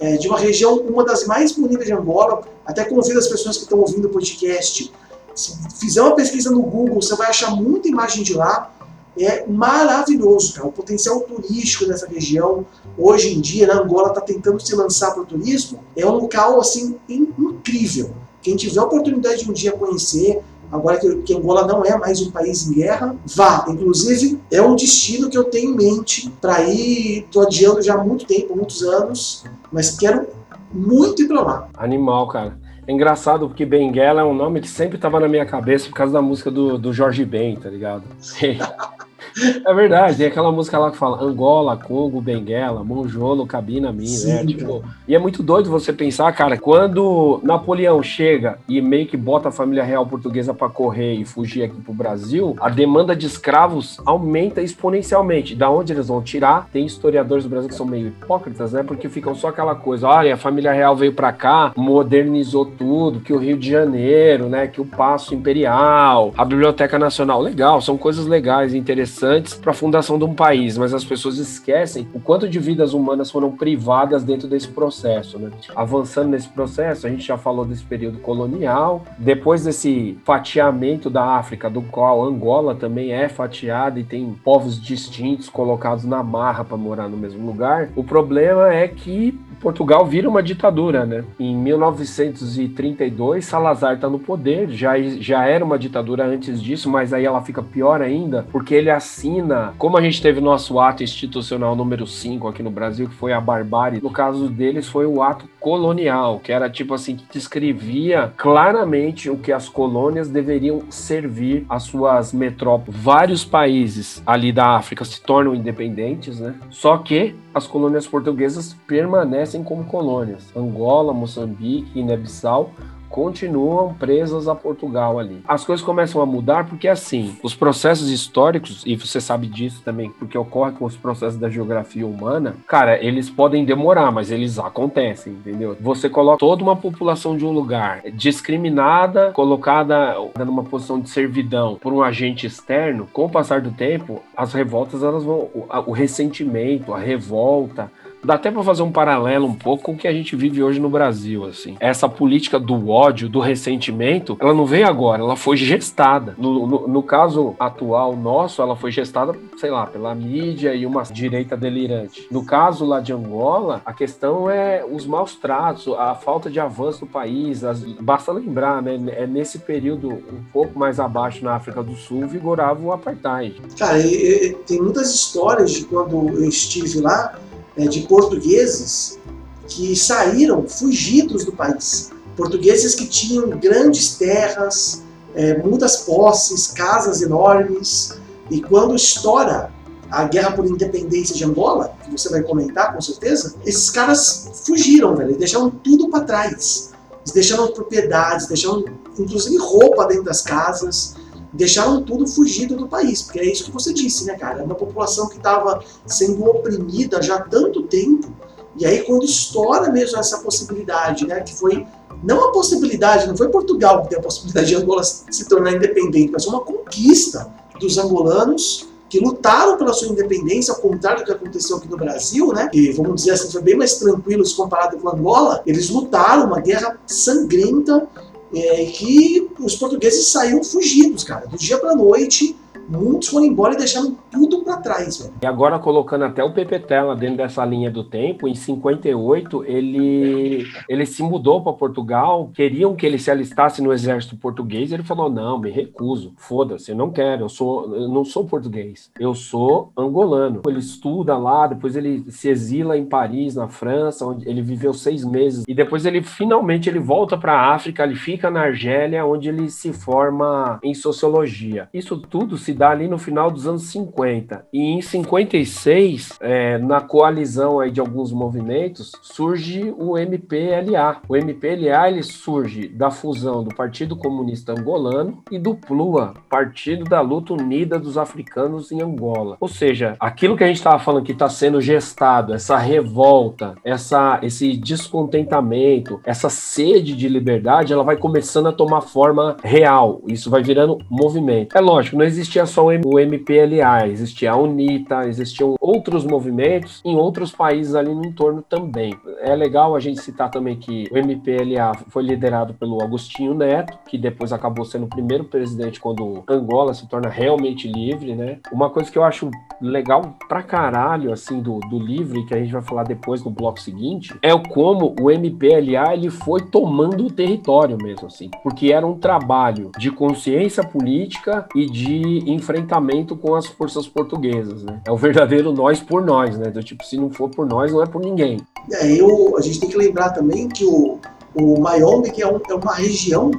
é, 0.00 0.16
de 0.16 0.26
uma 0.26 0.38
região, 0.38 0.78
uma 0.78 1.04
das 1.04 1.26
mais 1.26 1.52
bonitas 1.52 1.87
de 1.87 1.92
Angola. 1.92 2.42
Até 2.66 2.85
convido 2.85 3.18
as 3.18 3.28
pessoas 3.28 3.56
que 3.56 3.62
estão 3.62 3.78
ouvindo 3.78 4.06
o 4.06 4.11
podcast 4.11 4.92
Se 5.34 5.56
fizer 5.78 6.02
uma 6.02 6.14
pesquisa 6.14 6.50
no 6.50 6.62
Google, 6.62 7.00
você 7.00 7.14
vai 7.16 7.28
achar 7.28 7.54
muita 7.54 7.88
imagem 7.88 8.22
de 8.22 8.34
lá. 8.34 8.70
É 9.18 9.46
maravilhoso, 9.46 10.54
cara. 10.54 10.66
O 10.66 10.72
potencial 10.72 11.20
turístico 11.20 11.86
dessa 11.86 12.06
região, 12.06 12.64
hoje 12.96 13.34
em 13.34 13.40
dia, 13.40 13.66
na 13.66 13.80
Angola, 13.80 14.08
está 14.08 14.20
tentando 14.20 14.60
se 14.60 14.74
lançar 14.74 15.12
para 15.12 15.22
o 15.22 15.26
turismo. 15.26 15.80
É 15.94 16.06
um 16.06 16.12
local, 16.12 16.60
assim, 16.60 16.96
incrível. 17.08 18.14
Quem 18.40 18.56
tiver 18.56 18.80
a 18.80 18.84
oportunidade 18.84 19.44
de 19.44 19.50
um 19.50 19.52
dia 19.52 19.72
conhecer, 19.72 20.42
agora 20.70 20.98
que, 20.98 21.14
que 21.16 21.34
Angola 21.34 21.66
não 21.66 21.84
é 21.84 21.96
mais 21.96 22.22
um 22.22 22.30
país 22.30 22.66
em 22.66 22.72
guerra, 22.72 23.14
vá. 23.26 23.66
Inclusive, 23.68 24.40
é 24.50 24.62
um 24.62 24.74
destino 24.74 25.28
que 25.28 25.36
eu 25.36 25.44
tenho 25.44 25.72
em 25.72 25.76
mente 25.76 26.30
para 26.40 26.62
ir. 26.64 27.24
Estou 27.24 27.42
adiando 27.42 27.82
já 27.82 27.94
há 27.94 28.02
muito 28.02 28.24
tempo, 28.26 28.56
muitos 28.56 28.82
anos, 28.82 29.44
mas 29.70 29.90
quero 29.90 30.26
muito 30.72 31.22
ir 31.22 31.28
para 31.28 31.42
lá. 31.42 31.68
Animal, 31.76 32.26
cara. 32.28 32.58
É 32.86 32.92
engraçado 32.92 33.46
porque 33.46 33.64
Benguela 33.64 34.22
é 34.22 34.24
um 34.24 34.34
nome 34.34 34.60
que 34.60 34.68
sempre 34.68 34.96
estava 34.96 35.20
na 35.20 35.28
minha 35.28 35.46
cabeça 35.46 35.88
por 35.88 35.94
causa 35.94 36.12
da 36.12 36.22
música 36.22 36.50
do, 36.50 36.76
do 36.76 36.92
Jorge 36.92 37.24
Ben, 37.24 37.54
tá 37.56 37.70
ligado? 37.70 38.04
É 39.64 39.74
verdade, 39.74 40.16
tem 40.16 40.26
aquela 40.26 40.50
música 40.50 40.78
lá 40.78 40.90
que 40.90 40.96
fala 40.96 41.22
Angola, 41.22 41.76
Congo, 41.76 42.20
Benguela, 42.20 42.84
Monjolo, 42.84 43.46
Cabina, 43.46 43.92
Minha, 43.92 44.26
né? 44.26 44.46
Tipo, 44.46 44.84
e 45.06 45.14
é 45.14 45.18
muito 45.18 45.42
doido 45.42 45.70
você 45.70 45.92
pensar, 45.92 46.32
cara, 46.32 46.58
quando 46.58 47.40
Napoleão 47.42 48.02
chega 48.02 48.58
e 48.68 48.80
meio 48.80 49.06
que 49.06 49.16
bota 49.16 49.48
a 49.48 49.52
família 49.52 49.84
real 49.84 50.06
portuguesa 50.06 50.52
para 50.52 50.68
correr 50.68 51.14
e 51.14 51.24
fugir 51.24 51.64
aqui 51.64 51.80
pro 51.80 51.92
Brasil, 51.92 52.56
a 52.60 52.68
demanda 52.68 53.14
de 53.14 53.26
escravos 53.26 53.98
aumenta 54.04 54.60
exponencialmente. 54.60 55.54
Da 55.54 55.70
onde 55.70 55.92
eles 55.92 56.08
vão 56.08 56.22
tirar? 56.22 56.68
Tem 56.72 56.84
historiadores 56.84 57.44
do 57.44 57.50
Brasil 57.50 57.68
que 57.68 57.74
são 57.74 57.86
meio 57.86 58.08
hipócritas, 58.08 58.72
né? 58.72 58.82
Porque 58.82 59.08
ficam 59.08 59.34
só 59.34 59.48
aquela 59.48 59.74
coisa, 59.74 60.08
olha, 60.08 60.34
a 60.34 60.36
família 60.36 60.72
real 60.72 60.96
veio 60.96 61.12
para 61.12 61.32
cá, 61.32 61.72
modernizou 61.76 62.66
tudo, 62.66 63.20
que 63.20 63.32
o 63.32 63.38
Rio 63.38 63.56
de 63.56 63.70
Janeiro, 63.70 64.48
né, 64.48 64.66
que 64.66 64.80
o 64.80 64.84
Paço 64.84 65.34
Imperial, 65.34 66.32
a 66.36 66.44
Biblioteca 66.44 66.98
Nacional, 66.98 67.40
legal, 67.40 67.80
são 67.80 67.96
coisas 67.96 68.26
legais, 68.26 68.74
interessantes 68.74 69.21
interessantes 69.22 69.54
para 69.54 69.70
a 69.70 69.74
fundação 69.74 70.18
de 70.18 70.24
um 70.24 70.34
país, 70.34 70.76
mas 70.76 70.92
as 70.92 71.04
pessoas 71.04 71.38
esquecem 71.38 72.08
o 72.12 72.20
quanto 72.20 72.48
de 72.48 72.58
vidas 72.58 72.92
humanas 72.92 73.30
foram 73.30 73.52
privadas 73.52 74.24
dentro 74.24 74.48
desse 74.48 74.68
processo. 74.68 75.38
Né? 75.38 75.50
Avançando 75.74 76.30
nesse 76.30 76.48
processo, 76.48 77.06
a 77.06 77.10
gente 77.10 77.24
já 77.24 77.38
falou 77.38 77.64
desse 77.64 77.84
período 77.84 78.18
colonial, 78.18 79.04
depois 79.18 79.64
desse 79.64 80.18
fatiamento 80.24 81.08
da 81.08 81.36
África, 81.36 81.70
do 81.70 81.82
qual 81.82 82.24
Angola 82.24 82.74
também 82.74 83.12
é 83.12 83.28
fatiada 83.28 84.00
e 84.00 84.04
tem 84.04 84.34
povos 84.44 84.80
distintos 84.80 85.48
colocados 85.48 86.04
na 86.04 86.22
marra 86.22 86.64
para 86.64 86.76
morar 86.76 87.08
no 87.08 87.16
mesmo 87.16 87.46
lugar. 87.46 87.90
O 87.94 88.02
problema 88.02 88.72
é 88.72 88.88
que 88.88 89.38
Portugal 89.62 90.04
vira 90.04 90.28
uma 90.28 90.42
ditadura, 90.42 91.06
né? 91.06 91.24
Em 91.38 91.56
1932, 91.56 93.44
Salazar 93.44 93.94
está 93.94 94.10
no 94.10 94.18
poder, 94.18 94.68
já, 94.70 95.00
já 95.00 95.46
era 95.46 95.64
uma 95.64 95.78
ditadura 95.78 96.26
antes 96.26 96.60
disso, 96.60 96.90
mas 96.90 97.12
aí 97.12 97.24
ela 97.24 97.40
fica 97.42 97.62
pior 97.62 98.02
ainda, 98.02 98.44
porque 98.50 98.74
ele 98.74 98.90
assina, 99.12 99.75
como 99.76 99.99
a 99.99 100.00
gente 100.00 100.23
teve 100.23 100.40
nosso 100.40 100.81
ato 100.81 101.02
institucional 101.02 101.76
número 101.76 102.07
5 102.07 102.49
aqui 102.49 102.62
no 102.62 102.71
Brasil, 102.71 103.09
que 103.09 103.14
foi 103.14 103.33
a 103.33 103.40
barbárie, 103.40 104.00
no 104.00 104.11
caso 104.11 104.49
deles 104.49 104.88
foi 104.88 105.07
o 105.07 105.23
ato 105.23 105.49
colonial, 105.61 106.40
que 106.40 106.50
era 106.50 106.71
tipo 106.71 106.95
assim, 106.95 107.16
que 107.16 107.25
descrevia 107.31 108.33
claramente 108.37 109.28
o 109.28 109.37
que 109.37 109.52
as 109.52 109.69
colônias 109.69 110.31
deveriam 110.31 110.83
servir 110.88 111.66
às 111.69 111.83
suas 111.83 112.33
metrópoles. 112.33 112.99
Vários 112.99 113.45
países 113.45 114.23
ali 114.26 114.50
da 114.50 114.76
África 114.76 115.04
se 115.04 115.21
tornam 115.21 115.54
independentes, 115.54 116.40
né? 116.40 116.54
Só 116.71 116.97
que 116.97 117.37
as 117.54 117.66
colônias 117.66 118.07
portuguesas 118.07 118.75
permanecem 118.87 119.62
como 119.62 119.85
colônias. 119.85 120.50
Angola, 120.57 121.12
Moçambique, 121.12 121.92
Guiné-Bissau 121.92 122.73
continuam 123.12 123.92
presas 123.92 124.49
a 124.49 124.54
Portugal 124.54 125.19
ali. 125.19 125.42
As 125.47 125.64
coisas 125.64 125.85
começam 125.85 126.23
a 126.23 126.26
mudar 126.26 126.66
porque, 126.66 126.88
assim, 126.88 127.37
os 127.42 127.54
processos 127.54 128.09
históricos, 128.11 128.83
e 128.87 128.97
você 128.97 129.21
sabe 129.21 129.47
disso 129.47 129.83
também, 129.85 130.11
porque 130.11 130.37
ocorre 130.37 130.73
com 130.73 130.87
os 130.87 130.97
processos 130.97 131.38
da 131.38 131.50
geografia 131.50 132.07
humana, 132.07 132.57
cara, 132.66 132.99
eles 133.04 133.28
podem 133.28 133.66
demorar, 133.66 134.11
mas 134.11 134.31
eles 134.31 134.59
acontecem, 134.59 135.35
entendeu? 135.35 135.76
Você 135.78 136.09
coloca 136.09 136.38
toda 136.38 136.62
uma 136.62 136.75
população 136.75 137.37
de 137.37 137.45
um 137.45 137.52
lugar 137.52 138.00
discriminada, 138.14 139.31
colocada 139.33 140.16
numa 140.38 140.64
posição 140.64 140.99
de 140.99 141.11
servidão 141.11 141.76
por 141.81 141.92
um 141.92 142.02
agente 142.02 142.47
externo, 142.47 143.07
com 143.12 143.26
o 143.26 143.31
passar 143.31 143.61
do 143.61 143.71
tempo, 143.71 144.23
as 144.35 144.54
revoltas, 144.54 145.02
elas 145.02 145.23
vão, 145.23 145.50
o, 145.54 145.66
o 145.87 145.92
ressentimento, 145.92 146.95
a 146.95 146.99
revolta, 146.99 147.92
Dá 148.24 148.34
até 148.34 148.50
para 148.50 148.62
fazer 148.62 148.82
um 148.82 148.92
paralelo 148.92 149.46
um 149.46 149.54
pouco 149.54 149.84
com 149.84 149.92
o 149.92 149.96
que 149.96 150.06
a 150.06 150.12
gente 150.12 150.36
vive 150.36 150.62
hoje 150.62 150.78
no 150.78 150.88
Brasil, 150.88 151.44
assim. 151.44 151.76
Essa 151.80 152.08
política 152.08 152.58
do 152.58 152.88
ódio, 152.88 153.28
do 153.28 153.40
ressentimento, 153.40 154.36
ela 154.40 154.54
não 154.54 154.64
veio 154.64 154.86
agora, 154.86 155.22
ela 155.22 155.36
foi 155.36 155.56
gestada. 155.56 156.34
No, 156.38 156.66
no, 156.66 156.88
no 156.88 157.02
caso 157.02 157.56
atual 157.58 158.16
nosso, 158.16 158.62
ela 158.62 158.76
foi 158.76 158.92
gestada, 158.92 159.34
sei 159.56 159.70
lá, 159.70 159.86
pela 159.86 160.14
mídia 160.14 160.74
e 160.74 160.86
uma 160.86 161.02
direita 161.02 161.56
delirante. 161.56 162.26
No 162.30 162.44
caso 162.44 162.84
lá 162.84 163.00
de 163.00 163.12
Angola, 163.12 163.82
a 163.84 163.92
questão 163.92 164.48
é 164.48 164.84
os 164.88 165.04
maus 165.04 165.34
tratos, 165.34 165.92
a 165.98 166.14
falta 166.14 166.48
de 166.48 166.60
avanço 166.60 167.00
do 167.00 167.06
país. 167.06 167.64
As, 167.64 167.82
basta 167.82 168.30
lembrar, 168.30 168.80
né? 168.80 169.00
É 169.16 169.26
nesse 169.26 169.58
período 169.58 170.08
um 170.10 170.42
pouco 170.52 170.78
mais 170.78 171.00
abaixo 171.00 171.44
na 171.44 171.54
África 171.54 171.82
do 171.82 171.96
Sul 171.96 172.28
vigorava 172.28 172.80
o 172.80 172.92
apartheid. 172.92 173.60
Cara, 173.76 173.98
e, 173.98 174.50
e, 174.50 174.52
tem 174.66 174.80
muitas 174.80 175.12
histórias 175.12 175.72
de 175.72 175.84
quando 175.84 176.28
eu 176.28 176.48
estive 176.48 177.00
lá 177.00 177.34
de 177.76 178.02
portugueses 178.02 179.18
que 179.66 179.96
saíram 179.96 180.66
fugidos 180.66 181.44
do 181.44 181.52
país. 181.52 182.10
Portugueses 182.36 182.94
que 182.94 183.06
tinham 183.06 183.50
grandes 183.50 184.16
terras, 184.16 185.02
é, 185.34 185.58
muitas 185.62 185.98
posses, 185.98 186.68
casas 186.68 187.22
enormes. 187.22 188.14
E 188.50 188.60
quando 188.60 188.94
estoura 188.94 189.72
a 190.10 190.24
guerra 190.24 190.52
por 190.52 190.66
independência 190.66 191.34
de 191.34 191.44
Angola, 191.44 191.94
que 192.04 192.10
você 192.10 192.28
vai 192.28 192.42
comentar 192.42 192.94
com 192.94 193.00
certeza, 193.00 193.54
esses 193.64 193.90
caras 193.90 194.50
fugiram, 194.66 195.16
velho, 195.16 195.36
deixaram 195.36 195.70
tudo 195.70 196.10
para 196.10 196.24
trás. 196.24 196.92
Eles 197.20 197.32
deixaram 197.32 197.68
propriedades, 197.68 198.46
deixaram 198.46 198.84
inclusive 199.18 199.56
roupa 199.56 200.06
dentro 200.06 200.24
das 200.24 200.42
casas, 200.42 201.14
deixaram 201.52 202.02
tudo 202.02 202.26
fugido 202.26 202.76
do 202.76 202.88
país, 202.88 203.23
porque 203.23 203.40
é 203.40 203.44
isso 203.44 203.64
que 203.64 203.71
você 203.71 203.92
disse, 203.92 204.25
né, 204.25 204.37
cara? 204.37 204.61
É 204.61 204.62
uma 204.64 204.75
população 204.75 205.28
que 205.28 205.37
estava 205.37 205.82
sendo 206.06 206.44
oprimida 206.44 207.21
já 207.21 207.37
há 207.37 207.40
tanto 207.40 207.82
tempo, 207.82 208.32
e 208.76 208.87
aí 208.87 209.02
quando 209.02 209.25
estoura 209.25 209.92
mesmo 209.92 210.18
essa 210.18 210.38
possibilidade, 210.38 211.26
né, 211.26 211.40
que 211.40 211.54
foi 211.54 211.87
não 212.23 212.49
a 212.49 212.52
possibilidade, 212.52 213.26
não 213.26 213.37
foi 213.37 213.49
Portugal 213.49 214.02
que 214.02 214.11
teve 214.11 214.21
a 214.21 214.25
possibilidade 214.25 214.68
de 214.68 214.76
Angola 214.76 215.02
se 215.02 215.49
tornar 215.49 215.73
independente, 215.73 216.30
mas 216.32 216.47
uma 216.47 216.61
conquista 216.61 217.52
dos 217.80 217.99
angolanos 217.99 218.88
que 219.11 219.18
lutaram 219.18 219.76
pela 219.76 219.92
sua 219.92 220.09
independência, 220.09 220.73
ao 220.73 220.80
contrário 220.80 221.18
do 221.18 221.26
que 221.26 221.32
aconteceu 221.32 221.76
aqui 221.76 221.87
no 221.87 221.99
Brasil, 221.99 222.50
né? 222.52 222.71
E 222.73 222.92
vamos 222.92 223.16
dizer 223.16 223.32
assim, 223.32 223.50
foi 223.50 223.61
bem 223.61 223.76
mais 223.76 223.97
tranquilo 223.97 224.42
se 224.42 224.56
comparado 224.56 224.97
com 224.97 225.06
Angola. 225.06 225.62
Eles 225.66 225.90
lutaram 225.90 226.47
uma 226.47 226.61
guerra 226.61 226.99
sangrenta 227.06 228.09
é, 228.54 228.85
que 228.87 229.49
os 229.59 229.76
portugueses 229.76 230.28
saíram 230.28 230.62
fugidos, 230.62 231.25
cara, 231.25 231.47
do 231.47 231.56
dia 231.56 231.78
para 231.78 231.94
noite 231.94 232.56
muitos 232.88 233.28
foram 233.28 233.46
embora 233.46 233.74
e 233.74 233.78
deixaram 233.78 234.16
tudo 234.30 234.62
para 234.62 234.76
trás, 234.78 235.18
velho. 235.18 235.34
E 235.42 235.46
agora 235.46 235.78
colocando 235.78 236.24
até 236.24 236.42
o 236.42 236.52
Pepe 236.52 236.78
Tela 236.78 237.14
dentro 237.16 237.38
dessa 237.38 237.64
linha 237.64 237.90
do 237.90 238.04
tempo, 238.04 238.48
em 238.48 238.54
58 238.54 239.64
ele 239.64 240.66
ele 240.88 241.06
se 241.06 241.22
mudou 241.22 241.62
para 241.62 241.72
Portugal, 241.72 242.50
queriam 242.54 242.94
que 242.94 243.06
ele 243.06 243.18
se 243.18 243.30
alistasse 243.30 243.82
no 243.82 243.92
exército 243.92 244.36
português, 244.36 244.92
ele 244.92 245.02
falou: 245.02 245.30
"Não, 245.30 245.58
me 245.58 245.70
recuso. 245.70 246.32
Foda-se, 246.36 246.90
eu 246.90 246.96
não 246.96 247.10
quero. 247.10 247.44
Eu 247.44 247.48
sou 247.48 247.94
eu 247.94 248.08
não 248.08 248.24
sou 248.24 248.44
português. 248.44 249.10
Eu 249.18 249.34
sou 249.34 249.92
angolano". 249.96 250.62
Ele 250.66 250.78
estuda 250.78 251.36
lá, 251.36 251.66
depois 251.66 251.96
ele 251.96 252.24
se 252.30 252.48
exila 252.48 252.96
em 252.96 253.04
Paris, 253.04 253.54
na 253.54 253.68
França, 253.68 254.26
onde 254.26 254.48
ele 254.48 254.62
viveu 254.62 254.92
seis 254.92 255.24
meses 255.24 255.64
e 255.66 255.74
depois 255.74 256.04
ele 256.06 256.22
finalmente 256.22 256.88
ele 256.88 256.98
volta 256.98 257.36
para 257.36 257.52
a 257.52 257.74
África, 257.74 258.04
ele 258.04 258.14
fica 258.14 258.50
na 258.50 258.62
Argélia, 258.62 259.24
onde 259.24 259.48
ele 259.48 259.70
se 259.70 259.92
forma 259.92 260.78
em 260.82 260.94
sociologia. 260.94 261.88
Isso 261.92 262.16
tudo 262.18 262.56
se 262.56 262.71
dá 262.72 262.90
ali 262.90 263.08
no 263.08 263.18
final 263.18 263.50
dos 263.50 263.66
anos 263.66 263.84
50. 263.84 264.66
E 264.72 264.80
em 264.80 265.00
56, 265.00 266.38
é, 266.40 266.78
na 266.78 267.00
coalizão 267.00 267.80
aí 267.80 267.90
de 267.90 268.00
alguns 268.00 268.32
movimentos, 268.32 269.12
surge 269.22 269.94
o 269.98 270.18
MPLA. 270.18 271.20
O 271.28 271.36
MPLA 271.36 272.08
ele 272.08 272.22
surge 272.22 272.88
da 272.88 273.10
fusão 273.10 273.62
do 273.62 273.74
Partido 273.74 274.16
Comunista 274.16 274.72
Angolano 274.72 275.42
e 275.50 275.58
do 275.58 275.74
PLUA, 275.74 276.34
Partido 276.48 277.04
da 277.04 277.20
Luta 277.20 277.52
Unida 277.52 277.98
dos 277.98 278.16
Africanos 278.16 278.92
em 278.92 279.02
Angola. 279.02 279.56
Ou 279.60 279.68
seja, 279.68 280.16
aquilo 280.18 280.56
que 280.56 280.64
a 280.64 280.66
gente 280.66 280.76
estava 280.76 280.98
falando 280.98 281.24
que 281.24 281.32
está 281.32 281.48
sendo 281.48 281.80
gestado, 281.80 282.54
essa 282.54 282.76
revolta, 282.76 283.74
essa, 283.84 284.38
esse 284.42 284.76
descontentamento, 284.76 286.20
essa 286.24 286.48
sede 286.48 287.14
de 287.14 287.28
liberdade, 287.28 287.92
ela 287.92 288.04
vai 288.04 288.16
começando 288.16 288.68
a 288.68 288.72
tomar 288.72 289.00
forma 289.00 289.56
real. 289.62 290.22
Isso 290.26 290.50
vai 290.50 290.62
virando 290.62 290.98
movimento. 291.10 291.76
É 291.76 291.80
lógico, 291.80 292.16
não 292.16 292.24
existia 292.24 292.62
só 292.66 292.87
o 292.87 293.19
MPLA, 293.21 294.07
existia 294.09 294.52
a 294.52 294.57
UNITA, 294.57 295.28
existiam 295.28 295.75
outros 295.81 296.25
movimentos 296.25 297.00
em 297.04 297.16
outros 297.16 297.52
países 297.52 297.95
ali 297.95 298.14
no 298.14 298.25
entorno 298.25 298.62
também. 298.62 299.14
É 299.40 299.54
legal 299.54 299.95
a 299.95 300.00
gente 300.00 300.21
citar 300.21 300.50
também 300.50 300.76
que 300.76 301.09
o 301.11 301.19
MPLA 301.19 301.92
foi 302.09 302.23
liderado 302.23 302.75
pelo 302.75 303.02
Agostinho 303.02 303.54
Neto, 303.54 303.99
que 304.09 304.19
depois 304.19 304.52
acabou 304.52 304.85
sendo 304.85 305.07
o 305.07 305.09
primeiro 305.09 305.45
presidente 305.45 306.00
quando 306.00 306.42
Angola 306.49 306.95
se 306.95 307.09
torna 307.09 307.28
realmente 307.28 307.88
livre, 307.88 308.35
né? 308.35 308.59
Uma 308.73 308.90
coisa 308.90 309.11
que 309.11 309.19
eu 309.19 309.25
acho 309.25 309.50
legal 309.81 310.37
pra 310.49 310.62
caralho, 310.62 311.33
assim, 311.33 311.61
do, 311.61 311.78
do 311.81 311.99
livro, 311.99 312.38
e 312.38 312.47
que 312.47 312.54
a 312.54 312.59
gente 312.59 312.73
vai 312.73 312.83
falar 312.83 313.04
depois 313.04 313.42
no 313.45 313.50
bloco 313.50 313.81
seguinte, 313.81 314.35
é 314.42 314.54
o 314.54 314.62
como 314.62 315.14
o 315.21 315.31
MPLA 315.31 316.14
ele 316.14 316.31
foi 316.31 316.61
tomando 316.61 317.26
o 317.26 317.31
território 317.31 317.97
mesmo, 317.97 318.26
assim, 318.26 318.50
porque 318.62 318.92
era 318.92 319.07
um 319.07 319.19
trabalho 319.19 319.90
de 319.99 320.11
consciência 320.11 320.83
política 320.85 321.66
e 321.75 321.87
de 321.87 322.50
enfrentamento 322.52 323.37
com 323.37 323.54
as 323.54 323.66
forças 323.66 324.06
portuguesas, 324.06 324.82
né? 324.82 325.00
É 325.06 325.11
o 325.11 325.16
verdadeiro 325.16 325.73
nós 325.73 326.00
por 326.00 326.23
nós, 326.25 326.59
né? 326.59 326.71
Do 326.71 326.82
tipo, 326.82 327.04
se 327.04 327.16
não 327.16 327.30
for 327.30 327.49
por 327.49 327.66
nós, 327.66 327.92
não 327.92 328.02
é 328.02 328.06
por 328.06 328.21
ninguém. 328.21 328.59
É, 328.90 329.12
eu, 329.12 329.56
a 329.56 329.61
gente 329.61 329.80
tem 329.80 329.88
que 329.88 329.97
lembrar 329.97 330.30
também 330.30 330.68
que 330.68 330.85
o, 330.85 331.18
o 331.54 331.80
Mayombe, 331.80 332.30
que 332.30 332.42
é, 332.42 332.47
um, 332.47 332.61
é 332.68 332.75
uma 332.75 332.94
região 332.94 333.50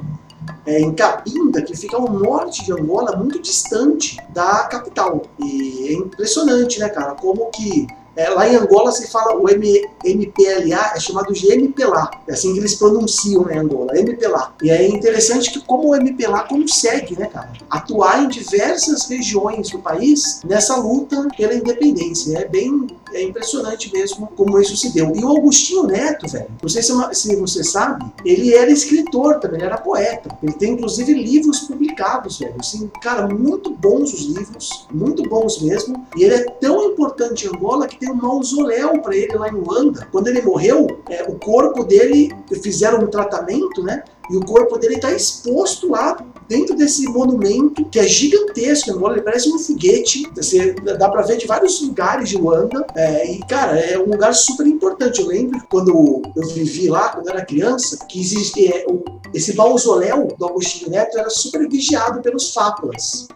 é, 0.66 0.80
em 0.80 0.92
Cabinda, 0.92 1.62
que 1.62 1.76
fica 1.76 1.96
ao 1.96 2.10
norte 2.10 2.64
de 2.64 2.72
Angola, 2.72 3.16
muito 3.16 3.40
distante 3.40 4.18
da 4.32 4.64
capital. 4.64 5.22
E 5.38 5.88
é 5.88 5.92
impressionante, 5.94 6.78
né, 6.78 6.88
cara, 6.88 7.14
como 7.14 7.50
que 7.50 7.86
é, 8.16 8.28
lá 8.30 8.48
em 8.48 8.56
Angola 8.56 8.92
se 8.92 9.10
fala 9.10 9.36
o 9.36 9.48
M, 9.48 9.82
MPLA, 10.04 10.92
é 10.94 11.00
chamado 11.00 11.32
de 11.32 11.52
MPLA. 11.52 12.10
É 12.28 12.32
assim 12.32 12.52
que 12.52 12.60
eles 12.60 12.74
pronunciam 12.74 13.50
em 13.50 13.58
Angola, 13.58 13.98
MPLA. 13.98 14.54
E 14.62 14.70
é 14.70 14.88
interessante 14.88 15.50
que 15.50 15.60
como 15.60 15.90
o 15.90 15.96
MPLA 15.96 16.44
consegue, 16.44 17.18
né, 17.18 17.26
cara, 17.26 17.52
atuar 17.68 18.22
em 18.22 18.28
diversas 18.28 19.08
regiões 19.08 19.70
do 19.70 19.78
país 19.78 20.40
nessa 20.44 20.76
luta 20.76 21.26
pela 21.36 21.54
independência. 21.54 22.38
É 22.38 22.44
bem 22.46 22.86
é 23.14 23.22
impressionante 23.22 23.92
mesmo 23.92 24.26
como 24.36 24.60
isso 24.60 24.76
se 24.76 24.92
deu. 24.92 25.14
E 25.14 25.24
o 25.24 25.28
Augustinho 25.28 25.84
Neto, 25.84 26.26
velho, 26.28 26.48
não 26.60 26.68
sei 26.68 26.82
se, 26.82 26.92
se 27.12 27.36
você 27.36 27.62
sabe, 27.62 28.04
ele 28.24 28.52
era 28.52 28.70
escritor 28.70 29.38
também, 29.38 29.58
ele 29.58 29.66
era 29.66 29.78
poeta. 29.78 30.36
Ele 30.42 30.52
tem 30.52 30.72
inclusive 30.72 31.12
livros 31.14 31.60
publicados, 31.60 32.38
velho. 32.38 32.56
Assim, 32.58 32.90
cara, 33.00 33.28
muito 33.28 33.70
bons 33.70 34.12
os 34.12 34.22
livros, 34.22 34.86
muito 34.92 35.22
bons 35.28 35.62
mesmo. 35.62 36.06
E 36.16 36.24
ele 36.24 36.34
é 36.34 36.44
tão 36.44 36.90
importante 36.90 37.46
em 37.46 37.48
Angola 37.48 37.86
que 37.86 38.03
tem 38.04 38.12
um 38.12 38.16
mausoléu 38.16 39.00
para 39.00 39.16
ele 39.16 39.34
lá 39.34 39.48
em 39.48 39.52
Luanda. 39.52 40.06
Quando 40.12 40.28
ele 40.28 40.42
morreu, 40.42 40.86
é, 41.08 41.22
o 41.24 41.38
corpo 41.38 41.84
dele, 41.84 42.30
fizeram 42.62 43.00
um 43.00 43.06
tratamento, 43.06 43.82
né? 43.82 44.04
E 44.30 44.36
o 44.36 44.40
corpo 44.44 44.78
dele 44.78 44.96
está 44.96 45.12
exposto 45.12 45.90
lá 45.90 46.16
dentro 46.48 46.74
desse 46.76 47.06
monumento 47.06 47.84
que 47.86 47.98
é 47.98 48.06
gigantesco, 48.06 48.90
ele 49.10 49.22
parece 49.22 49.50
um 49.50 49.58
foguete, 49.58 50.30
você, 50.34 50.72
dá 50.74 51.08
para 51.08 51.22
ver 51.22 51.36
de 51.38 51.46
vários 51.46 51.80
lugares 51.80 52.28
de 52.28 52.36
Luanda, 52.36 52.86
é, 52.94 53.30
e 53.30 53.38
cara, 53.46 53.78
é 53.78 53.98
um 53.98 54.10
lugar 54.10 54.34
super 54.34 54.66
importante. 54.66 55.20
Eu 55.20 55.28
lembro 55.28 55.62
quando 55.70 56.22
eu 56.36 56.48
vivi 56.48 56.88
lá, 56.88 57.10
quando 57.10 57.28
eu 57.28 57.34
era 57.34 57.44
criança, 57.44 58.04
que 58.06 58.20
existe, 58.20 58.66
é, 58.66 58.86
esse 59.32 59.54
mausoléu 59.54 60.28
do 60.38 60.46
Agostinho 60.46 60.90
Neto 60.90 61.18
era 61.18 61.30
super 61.30 61.66
vigiado 61.68 62.20
pelos 62.20 62.52
fápulas 62.52 63.28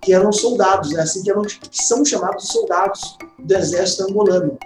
que 0.00 0.12
eram 0.12 0.32
soldados, 0.32 0.92
né? 0.92 1.02
assim 1.02 1.22
que, 1.22 1.30
eram, 1.30 1.42
que 1.42 1.68
são 1.72 2.04
chamados 2.04 2.48
soldados 2.48 3.16
do 3.38 3.54
exército 3.54 4.04
angolano. 4.04 4.58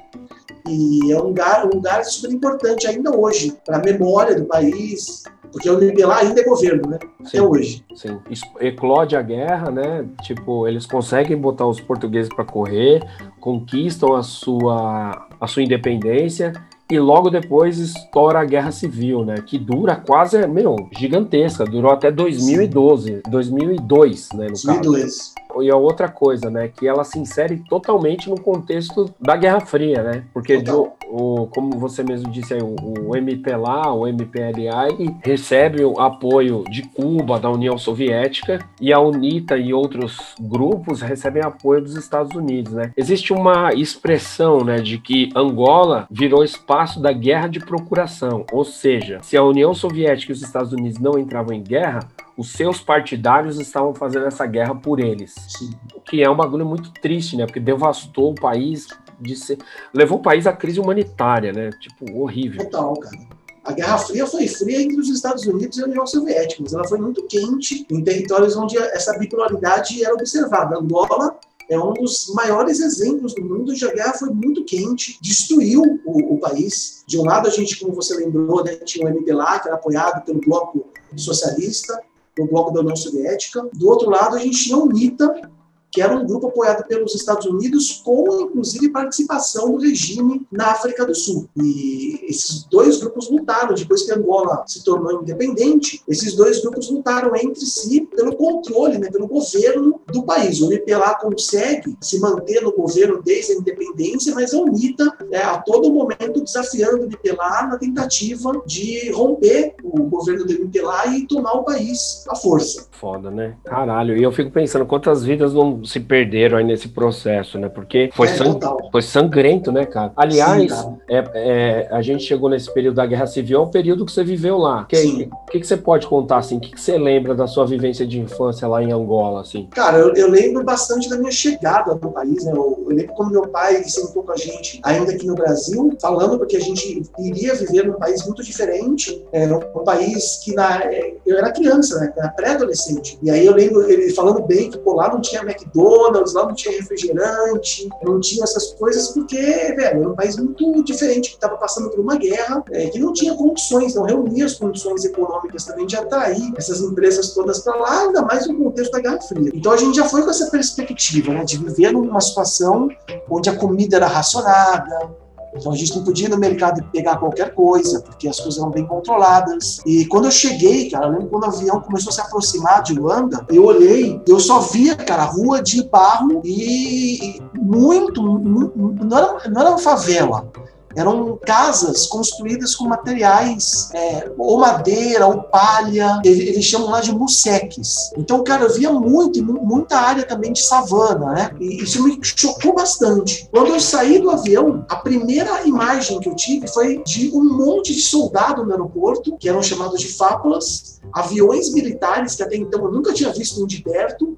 E 0.68 1.10
é 1.10 1.18
um 1.18 1.24
lugar, 1.24 1.66
um 1.66 1.70
lugar 1.70 2.04
super 2.04 2.30
importante 2.30 2.86
ainda 2.86 3.16
hoje, 3.16 3.56
para 3.64 3.78
a 3.78 3.82
memória 3.82 4.38
do 4.38 4.44
país, 4.44 5.24
porque 5.50 5.68
o 5.68 5.78
MPLA 5.78 6.18
ainda 6.18 6.40
é 6.40 6.44
governo, 6.44 6.90
né? 6.90 6.98
Sim, 7.24 7.38
Até 7.38 7.42
hoje. 7.42 7.84
Sim. 7.94 8.20
Eclode 8.60 9.16
a 9.16 9.22
guerra, 9.22 9.70
né? 9.70 10.06
Tipo, 10.22 10.68
eles 10.68 10.86
conseguem 10.86 11.36
botar 11.36 11.66
os 11.66 11.80
portugueses 11.80 12.32
para 12.32 12.44
correr, 12.44 13.02
conquistam 13.40 14.14
a 14.14 14.22
sua, 14.22 15.28
a 15.40 15.46
sua 15.46 15.62
independência 15.62 16.52
e 16.90 16.98
logo 16.98 17.30
depois 17.30 17.78
estoura 17.78 18.40
a 18.40 18.44
Guerra 18.44 18.72
Civil, 18.72 19.24
né? 19.24 19.36
Que 19.46 19.58
dura 19.58 19.96
quase, 19.96 20.46
meu, 20.46 20.76
gigantesca. 20.96 21.64
Durou 21.64 21.92
até 21.92 22.10
2012, 22.10 23.22
2002, 23.28 24.28
né? 24.34 24.46
No 24.46 24.52
2002. 24.52 25.34
Caso. 25.34 25.49
E 25.60 25.70
a 25.70 25.76
outra 25.76 26.08
coisa, 26.08 26.50
né? 26.50 26.68
Que 26.68 26.86
ela 26.86 27.04
se 27.04 27.18
insere 27.18 27.62
totalmente 27.68 28.28
no 28.28 28.40
contexto 28.40 29.12
da 29.20 29.36
Guerra 29.36 29.60
Fria, 29.60 30.02
né? 30.02 30.24
Porque, 30.32 30.58
de, 30.58 30.70
o, 30.70 31.46
como 31.48 31.78
você 31.78 32.02
mesmo 32.02 32.30
disse 32.30 32.54
aí, 32.54 32.60
o, 32.62 32.74
o 33.08 33.16
MPLA, 33.16 33.92
o 33.92 34.06
MPLA, 34.06 34.88
recebe 35.22 35.84
o 35.84 36.00
apoio 36.00 36.64
de 36.70 36.82
Cuba, 36.82 37.38
da 37.38 37.50
União 37.50 37.76
Soviética, 37.76 38.58
e 38.80 38.92
a 38.92 39.00
UNITA 39.00 39.56
e 39.56 39.74
outros 39.74 40.34
grupos 40.40 41.00
recebem 41.00 41.42
apoio 41.42 41.82
dos 41.82 41.96
Estados 41.96 42.36
Unidos, 42.36 42.72
né? 42.72 42.92
Existe 42.96 43.32
uma 43.32 43.72
expressão, 43.74 44.64
né, 44.64 44.76
de 44.76 44.98
que 44.98 45.30
Angola 45.34 46.06
virou 46.10 46.44
espaço 46.44 47.00
da 47.00 47.12
guerra 47.12 47.48
de 47.48 47.60
procuração, 47.60 48.44
ou 48.52 48.64
seja, 48.64 49.18
se 49.22 49.36
a 49.36 49.42
União 49.42 49.74
Soviética 49.74 50.32
e 50.32 50.34
os 50.34 50.42
Estados 50.42 50.72
Unidos 50.72 50.98
não 50.98 51.18
entravam 51.18 51.54
em 51.54 51.62
guerra, 51.62 52.00
os 52.40 52.52
seus 52.52 52.80
partidários 52.80 53.60
estavam 53.60 53.94
fazendo 53.94 54.24
essa 54.24 54.46
guerra 54.46 54.74
por 54.74 54.98
eles. 54.98 55.34
Sim. 55.46 55.72
O 55.94 56.00
que 56.00 56.22
é 56.22 56.30
um 56.30 56.34
bagulho 56.34 56.64
muito 56.64 56.90
triste, 56.90 57.36
né? 57.36 57.44
Porque 57.44 57.60
devastou 57.60 58.30
o 58.30 58.34
país, 58.34 58.86
de 59.20 59.36
ser... 59.36 59.58
levou 59.92 60.18
o 60.18 60.22
país 60.22 60.46
à 60.46 60.52
crise 60.54 60.80
humanitária, 60.80 61.52
né? 61.52 61.68
Tipo, 61.78 62.18
horrível. 62.18 62.64
Total, 62.64 62.94
cara. 62.94 63.18
A 63.62 63.72
Guerra 63.72 63.98
Fria 63.98 64.26
foi 64.26 64.48
fria 64.48 64.80
entre 64.80 64.98
os 64.98 65.10
Estados 65.10 65.46
Unidos 65.46 65.76
e 65.76 65.82
a 65.82 65.84
União 65.84 66.06
Soviética, 66.06 66.62
mas 66.62 66.72
ela 66.72 66.88
foi 66.88 66.98
muito 66.98 67.22
quente 67.24 67.86
em 67.90 68.02
territórios 68.02 68.56
onde 68.56 68.78
essa 68.78 69.18
bipolaridade 69.18 70.02
era 70.02 70.14
observada. 70.14 70.78
Angola 70.78 71.38
é 71.68 71.78
um 71.78 71.92
dos 71.92 72.32
maiores 72.34 72.80
exemplos 72.80 73.34
do 73.34 73.44
mundo 73.44 73.70
onde 73.70 73.84
a 73.84 73.92
guerra 73.92 74.14
foi 74.14 74.30
muito 74.30 74.64
quente, 74.64 75.18
destruiu 75.20 75.82
o, 76.06 76.34
o 76.34 76.40
país. 76.40 77.04
De 77.06 77.18
um 77.18 77.22
lado, 77.22 77.48
a 77.48 77.50
gente, 77.50 77.78
como 77.78 77.92
você 77.92 78.16
lembrou, 78.16 78.64
né, 78.64 78.76
tinha 78.76 79.06
o 79.06 79.10
MPLA, 79.10 79.60
que 79.60 79.68
era 79.68 79.76
apoiado 79.76 80.24
pelo 80.24 80.40
bloco 80.40 80.86
socialista, 81.14 82.00
no 82.40 82.46
bloco 82.46 82.72
da 82.72 82.80
União 82.80 82.96
Soviética. 82.96 83.68
Do 83.74 83.88
outro 83.88 84.10
lado, 84.10 84.36
a 84.36 84.38
gente 84.38 84.64
tinha 84.64 84.76
o 84.76 84.84
UNITA, 84.84 85.50
que 85.90 86.00
era 86.00 86.14
um 86.14 86.26
grupo 86.26 86.48
apoiado 86.48 86.86
pelos 86.86 87.14
Estados 87.14 87.46
Unidos, 87.46 88.00
com 88.04 88.42
inclusive 88.42 88.90
participação 88.90 89.72
do 89.72 89.82
regime 89.82 90.46
na 90.50 90.72
África 90.72 91.04
do 91.04 91.14
Sul. 91.14 91.48
E 91.56 92.20
esses 92.28 92.64
dois 92.64 92.98
grupos 92.98 93.30
lutaram, 93.30 93.74
depois 93.74 94.02
que 94.02 94.12
Angola 94.12 94.64
se 94.66 94.84
tornou 94.84 95.22
independente, 95.22 96.02
esses 96.08 96.34
dois 96.34 96.60
grupos 96.60 96.90
lutaram 96.90 97.34
entre 97.36 97.64
si 97.66 98.02
pelo 98.02 98.36
controle, 98.36 98.98
né, 98.98 99.10
pelo 99.10 99.26
governo 99.26 100.00
do 100.12 100.22
país. 100.22 100.60
O 100.60 100.66
MPLA 100.66 101.14
consegue 101.16 101.96
se 102.00 102.20
manter 102.20 102.62
no 102.62 102.72
governo 102.72 103.22
desde 103.22 103.52
a 103.52 103.56
independência, 103.56 104.34
mas 104.34 104.54
a 104.54 104.58
UNITA, 104.58 105.12
é, 105.30 105.38
a 105.38 105.58
todo 105.58 105.92
momento, 105.92 106.42
desafiando 106.42 107.02
o 107.02 107.06
MPLA 107.06 107.66
na 107.68 107.78
tentativa 107.78 108.62
de 108.66 109.10
romper 109.10 109.74
o 109.82 110.04
governo 110.04 110.44
do 110.44 110.52
MPLA 110.52 111.06
e 111.16 111.26
tomar 111.26 111.52
o 111.54 111.64
país 111.64 112.24
à 112.28 112.36
força. 112.36 112.86
Foda, 112.92 113.30
né? 113.30 113.56
Caralho. 113.64 114.16
E 114.16 114.22
eu 114.22 114.32
fico 114.32 114.50
pensando 114.50 114.86
quantas 114.86 115.24
vidas 115.24 115.54
não 115.54 115.79
se 115.84 116.00
perderam 116.00 116.58
aí 116.58 116.64
nesse 116.64 116.88
processo, 116.88 117.58
né? 117.58 117.68
Porque 117.68 118.10
foi, 118.12 118.28
é, 118.28 118.34
sang 118.34 118.58
foi 118.90 119.02
sangrento, 119.02 119.72
né, 119.72 119.86
cara? 119.86 120.12
Aliás, 120.16 120.62
Sim, 120.62 120.68
cara. 120.68 120.98
É, 121.08 121.24
é, 121.34 121.88
a 121.90 122.02
gente 122.02 122.24
chegou 122.24 122.48
nesse 122.48 122.72
período 122.72 122.96
da 122.96 123.06
Guerra 123.06 123.26
Civil, 123.26 123.58
é 123.58 123.62
o 123.62 123.66
período 123.66 124.04
que 124.04 124.12
você 124.12 124.24
viveu 124.24 124.58
lá. 124.58 124.82
O 124.82 124.86
que, 124.86 125.30
que, 125.50 125.60
que, 125.60 125.66
você 125.66 125.76
pode 125.76 126.06
contar, 126.06 126.38
assim? 126.38 126.56
O 126.56 126.60
que, 126.60 126.72
que 126.72 126.80
você 126.80 126.98
lembra 126.98 127.34
da 127.34 127.46
sua 127.46 127.66
vivência 127.66 128.06
de 128.06 128.18
infância 128.20 128.66
lá 128.66 128.82
em 128.82 128.92
Angola, 128.92 129.40
assim? 129.40 129.68
Cara, 129.70 129.98
eu, 129.98 130.14
eu 130.14 130.30
lembro 130.30 130.64
bastante 130.64 131.08
da 131.08 131.16
minha 131.16 131.32
chegada 131.32 131.94
no 131.94 132.12
país, 132.12 132.44
né? 132.44 132.52
Eu, 132.52 132.84
eu 132.88 132.94
lembro 132.94 133.14
como 133.14 133.30
meu 133.30 133.48
pai 133.48 133.82
sentou 133.84 134.22
com 134.22 134.32
a 134.32 134.36
gente 134.36 134.80
ainda 134.82 135.12
aqui 135.12 135.26
no 135.26 135.34
Brasil, 135.34 135.96
falando 136.00 136.38
porque 136.38 136.56
a 136.56 136.60
gente 136.60 137.02
iria 137.18 137.54
viver 137.54 137.86
num 137.86 137.94
país 137.94 138.24
muito 138.26 138.42
diferente, 138.42 139.24
é, 139.32 139.46
um 139.46 139.84
país 139.84 140.40
que 140.44 140.54
na, 140.54 140.82
é, 140.84 141.14
eu 141.26 141.38
era 141.38 141.52
criança, 141.52 141.98
né? 141.98 142.12
Era 142.16 142.28
pré-adolescente. 142.28 143.18
E 143.22 143.30
aí 143.30 143.46
eu 143.46 143.54
lembro 143.54 143.88
ele 143.90 144.10
falando 144.12 144.42
bem 144.46 144.70
que, 144.70 144.78
pô, 144.78 144.94
lá 144.94 145.12
não 145.12 145.20
tinha 145.20 145.42
McDonald's, 145.42 145.69
McDonald's, 145.70 146.34
lá 146.34 146.46
não 146.46 146.54
tinha 146.54 146.76
refrigerante, 146.76 147.88
não 148.02 148.20
tinha 148.20 148.44
essas 148.44 148.72
coisas, 148.74 149.08
porque, 149.08 149.36
velho, 149.36 150.00
era 150.00 150.08
um 150.08 150.14
país 150.14 150.36
muito 150.36 150.82
diferente, 150.84 151.30
que 151.30 151.36
estava 151.36 151.56
passando 151.56 151.90
por 151.90 152.00
uma 152.00 152.16
guerra, 152.16 152.62
é, 152.72 152.88
que 152.88 152.98
não 152.98 153.12
tinha 153.12 153.34
condições, 153.34 153.94
não 153.94 154.04
reunia 154.04 154.44
as 154.44 154.54
condições 154.54 155.04
econômicas 155.04 155.64
também 155.64 155.86
de 155.86 155.96
atrair 155.96 156.52
essas 156.56 156.80
empresas 156.80 157.32
todas 157.34 157.60
para 157.60 157.76
lá, 157.76 158.02
ainda 158.02 158.22
mais 158.22 158.46
no 158.46 158.56
contexto 158.56 158.92
da 158.92 159.00
Guerra 159.00 159.20
Fria. 159.20 159.50
Então 159.54 159.72
a 159.72 159.76
gente 159.76 159.96
já 159.96 160.04
foi 160.04 160.22
com 160.22 160.30
essa 160.30 160.50
perspectiva, 160.50 161.32
né, 161.32 161.44
de 161.44 161.58
viver 161.58 161.92
numa 161.92 162.20
situação 162.20 162.88
onde 163.28 163.48
a 163.48 163.56
comida 163.56 163.96
era 163.96 164.06
racionada, 164.06 165.10
então 165.54 165.72
a 165.72 165.76
gente 165.76 165.96
não 165.96 166.04
podia 166.04 166.26
ir 166.26 166.30
no 166.30 166.38
mercado 166.38 166.80
e 166.80 166.84
pegar 166.84 167.16
qualquer 167.16 167.54
coisa, 167.54 168.00
porque 168.00 168.28
as 168.28 168.38
coisas 168.38 168.58
eram 168.58 168.70
bem 168.70 168.86
controladas. 168.86 169.80
E 169.84 170.06
quando 170.06 170.26
eu 170.26 170.30
cheguei, 170.30 170.88
cara, 170.90 171.06
eu 171.06 171.12
lembro 171.12 171.28
quando 171.28 171.44
o 171.44 171.46
avião 171.46 171.80
começou 171.80 172.10
a 172.10 172.14
se 172.14 172.20
aproximar 172.20 172.82
de 172.82 172.94
Luanda, 172.94 173.44
eu 173.48 173.64
olhei, 173.64 174.20
eu 174.26 174.38
só 174.38 174.60
via, 174.60 174.96
cara, 174.96 175.24
rua 175.24 175.62
de 175.62 175.82
barro 175.84 176.40
e 176.44 177.40
muito, 177.54 178.22
não 178.22 179.16
era, 179.16 179.48
não 179.48 179.60
era 179.60 179.70
uma 179.70 179.78
favela, 179.78 180.46
eram 180.94 181.38
casas 181.44 182.06
construídas 182.06 182.74
com 182.74 182.84
materiais 182.86 183.90
é, 183.94 184.30
ou 184.36 184.58
madeira 184.58 185.26
ou 185.26 185.42
palha, 185.42 186.20
eles 186.24 186.64
chamam 186.64 186.90
lá 186.90 187.00
de 187.00 187.12
museques. 187.12 188.10
Então, 188.16 188.42
cara, 188.42 188.64
eu 188.64 188.74
via 188.74 188.92
muito, 188.92 189.42
muita 189.42 189.96
área 189.96 190.24
também 190.24 190.52
de 190.52 190.62
savana, 190.62 191.32
né? 191.32 191.50
E 191.60 191.82
isso 191.82 192.02
me 192.02 192.18
chocou 192.22 192.74
bastante. 192.74 193.48
Quando 193.50 193.68
eu 193.68 193.80
saí 193.80 194.18
do 194.18 194.30
avião, 194.30 194.84
a 194.88 194.96
primeira 194.96 195.66
imagem 195.66 196.20
que 196.20 196.28
eu 196.28 196.34
tive 196.34 196.66
foi 196.68 197.02
de 197.04 197.30
um 197.32 197.44
monte 197.56 197.94
de 197.94 198.00
soldado 198.00 198.64
no 198.64 198.72
aeroporto, 198.72 199.36
que 199.36 199.48
eram 199.48 199.62
chamados 199.62 200.00
de 200.00 200.08
fábulas, 200.08 201.00
aviões 201.12 201.72
militares, 201.72 202.34
que 202.34 202.42
até 202.42 202.56
então 202.56 202.84
eu 202.84 202.92
nunca 202.92 203.12
tinha 203.12 203.32
visto 203.32 203.62
um 203.62 203.66
de 203.66 203.82
perto, 203.82 204.36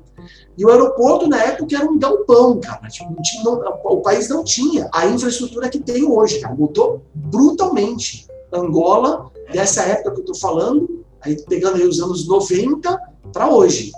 e 0.56 0.64
o 0.64 0.70
aeroporto, 0.70 1.28
na 1.28 1.42
época, 1.42 1.76
era 1.76 1.90
um 1.90 1.98
galpão, 1.98 2.60
cara. 2.60 2.86
Tipo, 2.88 3.14
tinha, 3.22 3.42
não, 3.44 3.60
o 3.84 4.00
país 4.00 4.28
não 4.28 4.44
tinha 4.44 4.88
a 4.92 5.06
infraestrutura 5.06 5.68
que 5.68 5.80
tem 5.80 6.04
hoje, 6.04 6.40
cara. 6.40 6.54
Mudou 6.54 7.02
brutalmente. 7.14 8.26
Angola, 8.52 9.30
dessa 9.50 9.82
época 9.82 10.12
que 10.12 10.20
eu 10.20 10.24
tô 10.26 10.34
falando, 10.34 11.04
aí 11.22 11.40
pegando 11.48 11.76
aí 11.76 11.86
os 11.86 12.00
anos 12.00 12.26
90 12.26 13.00
para 13.32 13.48
hoje. 13.48 13.92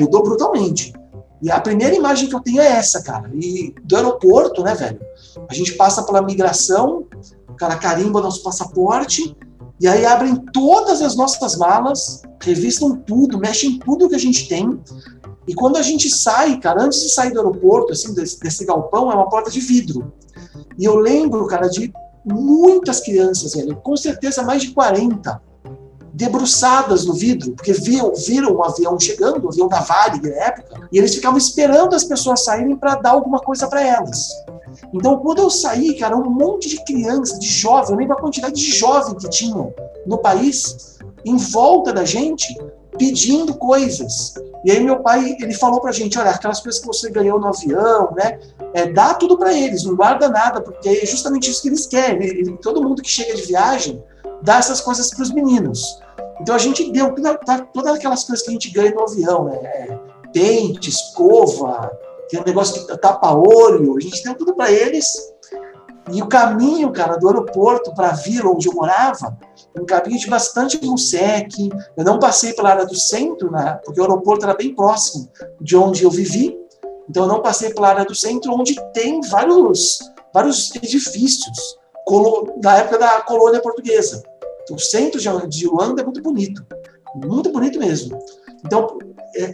Mudou 0.00 0.22
brutalmente. 0.22 0.92
E 1.40 1.50
a 1.50 1.60
primeira 1.60 1.94
imagem 1.94 2.28
que 2.28 2.34
eu 2.34 2.40
tenho 2.40 2.60
é 2.60 2.66
essa, 2.66 3.02
cara. 3.02 3.30
E 3.34 3.74
do 3.84 3.96
aeroporto, 3.96 4.62
né, 4.62 4.74
velho? 4.74 5.00
A 5.48 5.54
gente 5.54 5.74
passa 5.74 6.02
pela 6.02 6.22
migração, 6.22 7.06
o 7.48 7.54
cara 7.54 7.76
carimba 7.76 8.20
nosso 8.20 8.42
passaporte, 8.42 9.36
e 9.80 9.86
aí 9.86 10.06
abrem 10.06 10.36
todas 10.52 11.02
as 11.02 11.16
nossas 11.16 11.56
malas, 11.56 12.22
revistam 12.40 12.96
tudo, 12.96 13.38
mexem 13.38 13.78
tudo 13.78 14.08
que 14.08 14.14
a 14.14 14.18
gente 14.18 14.48
tem, 14.48 14.80
e 15.46 15.54
quando 15.54 15.76
a 15.76 15.82
gente 15.82 16.10
sai, 16.10 16.58
cara, 16.58 16.82
antes 16.82 17.00
de 17.00 17.10
sair 17.10 17.32
do 17.32 17.38
aeroporto, 17.38 17.92
assim, 17.92 18.14
desse, 18.14 18.40
desse 18.40 18.64
galpão, 18.64 19.10
é 19.10 19.14
uma 19.14 19.28
porta 19.28 19.50
de 19.50 19.60
vidro. 19.60 20.12
E 20.78 20.84
eu 20.84 20.96
lembro, 20.96 21.46
cara, 21.46 21.68
de 21.68 21.92
muitas 22.24 23.00
crianças, 23.00 23.54
velho, 23.54 23.76
com 23.76 23.96
certeza 23.96 24.42
mais 24.42 24.62
de 24.62 24.70
40, 24.72 25.40
debruçadas 26.14 27.04
no 27.04 27.12
vidro, 27.12 27.52
porque 27.52 27.72
viam, 27.72 28.12
viram 28.14 28.54
um 28.54 28.64
avião 28.64 28.98
chegando, 28.98 29.44
o 29.44 29.48
avião 29.48 29.68
da 29.68 29.80
Vale 29.80 30.20
na 30.22 30.28
época, 30.28 30.88
e 30.90 30.96
eles 30.96 31.14
ficavam 31.14 31.36
esperando 31.36 31.94
as 31.94 32.04
pessoas 32.04 32.44
saírem 32.44 32.76
para 32.76 32.94
dar 32.94 33.10
alguma 33.10 33.40
coisa 33.40 33.66
para 33.66 33.84
elas. 33.84 34.28
Então, 34.92 35.18
quando 35.18 35.40
eu 35.40 35.50
saí, 35.50 35.98
cara, 35.98 36.16
um 36.16 36.30
monte 36.30 36.68
de 36.68 36.84
criança, 36.84 37.38
de 37.38 37.48
jovem, 37.48 37.92
eu 37.92 37.98
lembro 37.98 38.16
a 38.16 38.20
quantidade 38.20 38.54
de 38.54 38.72
jovem 38.72 39.16
que 39.16 39.28
tinham 39.28 39.74
no 40.06 40.18
país, 40.18 40.98
em 41.24 41.36
volta 41.36 41.92
da 41.92 42.04
gente, 42.04 42.56
pedindo 42.98 43.54
coisas. 43.54 44.34
E 44.64 44.70
aí 44.70 44.80
meu 44.82 45.00
pai, 45.00 45.36
ele 45.40 45.54
falou 45.54 45.80
pra 45.80 45.92
gente, 45.92 46.18
olha, 46.18 46.30
aquelas 46.30 46.60
coisas 46.60 46.80
que 46.80 46.86
você 46.86 47.10
ganhou 47.10 47.38
no 47.38 47.48
avião, 47.48 48.12
né, 48.16 48.38
é, 48.72 48.86
dá 48.86 49.14
tudo 49.14 49.38
para 49.38 49.52
eles, 49.52 49.84
não 49.84 49.96
guarda 49.96 50.28
nada, 50.28 50.60
porque 50.60 50.88
é 50.88 51.06
justamente 51.06 51.50
isso 51.50 51.62
que 51.62 51.68
eles 51.68 51.86
querem. 51.86 52.26
Ele, 52.26 52.56
todo 52.58 52.82
mundo 52.82 53.02
que 53.02 53.10
chega 53.10 53.34
de 53.34 53.42
viagem 53.42 54.02
dá 54.42 54.58
essas 54.58 54.80
coisas 54.80 55.10
para 55.10 55.22
os 55.22 55.32
meninos. 55.32 55.98
Então 56.40 56.54
a 56.54 56.58
gente 56.58 56.90
deu 56.90 57.14
toda, 57.14 57.36
todas 57.72 57.94
aquelas 57.94 58.24
coisas 58.24 58.44
que 58.44 58.50
a 58.50 58.52
gente 58.52 58.70
ganha 58.70 58.92
no 58.92 59.02
avião, 59.02 59.44
né, 59.44 59.56
é, 59.62 59.98
dente, 60.32 60.90
escova, 60.90 61.90
tem 62.28 62.40
um 62.40 62.44
negócio 62.44 62.86
que 62.86 62.98
tapa 62.98 63.34
olho, 63.34 63.96
a 63.96 64.00
gente 64.00 64.22
deu 64.22 64.34
tudo 64.34 64.54
para 64.54 64.70
eles. 64.70 65.06
E 66.12 66.22
o 66.22 66.28
caminho, 66.28 66.92
cara, 66.92 67.16
do 67.16 67.28
aeroporto 67.28 67.94
para 67.94 68.10
a 68.10 68.12
vila 68.12 68.50
onde 68.50 68.68
eu 68.68 68.74
morava, 68.74 69.36
um 69.78 69.86
caminho 69.86 70.18
de 70.18 70.28
bastante 70.28 70.84
musec. 70.84 71.70
Eu 71.96 72.04
não 72.04 72.18
passei 72.18 72.52
pela 72.52 72.70
área 72.70 72.86
do 72.86 72.94
centro, 72.94 73.50
né, 73.50 73.80
porque 73.84 74.00
o 74.00 74.02
aeroporto 74.02 74.44
era 74.44 74.54
bem 74.54 74.74
próximo 74.74 75.28
de 75.60 75.76
onde 75.76 76.04
eu 76.04 76.10
vivi. 76.10 76.58
Então 77.08 77.24
eu 77.24 77.28
não 77.28 77.42
passei 77.42 77.72
pela 77.72 77.88
área 77.88 78.04
do 78.04 78.14
centro, 78.14 78.52
onde 78.52 78.74
tem 78.92 79.20
vários, 79.22 79.98
vários 80.32 80.74
edifícios 80.74 81.56
da 82.58 82.78
época 82.78 82.98
da 82.98 83.22
colônia 83.22 83.60
portuguesa. 83.60 84.22
O 84.70 84.78
centro 84.78 85.20
de 85.48 85.66
Luanda 85.66 86.02
é 86.02 86.04
muito 86.04 86.22
bonito, 86.22 86.66
muito 87.14 87.50
bonito 87.50 87.78
mesmo. 87.78 88.18
Então 88.64 88.98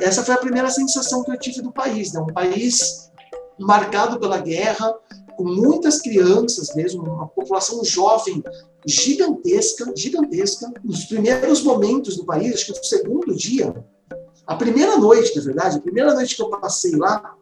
essa 0.01 0.23
foi 0.23 0.35
a 0.35 0.39
primeira 0.39 0.71
sensação 0.71 1.25
que 1.25 1.31
eu 1.31 1.39
tive 1.39 1.63
do 1.63 1.73
país, 1.73 2.13
né? 2.13 2.21
Um 2.21 2.33
país 2.33 3.11
marcado 3.59 4.19
pela 4.19 4.39
guerra, 4.39 4.95
com 5.41 5.45
muitas 5.45 6.03
crianças 6.03 6.75
mesmo, 6.75 7.03
uma 7.03 7.27
população 7.27 7.83
jovem 7.83 8.45
gigantesca, 8.85 9.91
gigantesca. 9.97 10.71
Nos 10.85 11.07
primeiros 11.07 11.63
momentos 11.63 12.19
do 12.19 12.27
país, 12.27 12.53
acho 12.53 12.67
que 12.67 12.79
no 12.79 12.85
segundo 12.85 13.35
dia, 13.35 13.75
a 14.47 14.55
primeira 14.55 14.99
noite, 14.99 15.35
na 15.35 15.43
verdade, 15.43 15.79
a 15.79 15.81
primeira 15.81 16.13
noite 16.13 16.37
que 16.37 16.43
eu 16.43 16.51
passei 16.51 16.95
lá, 16.95 17.35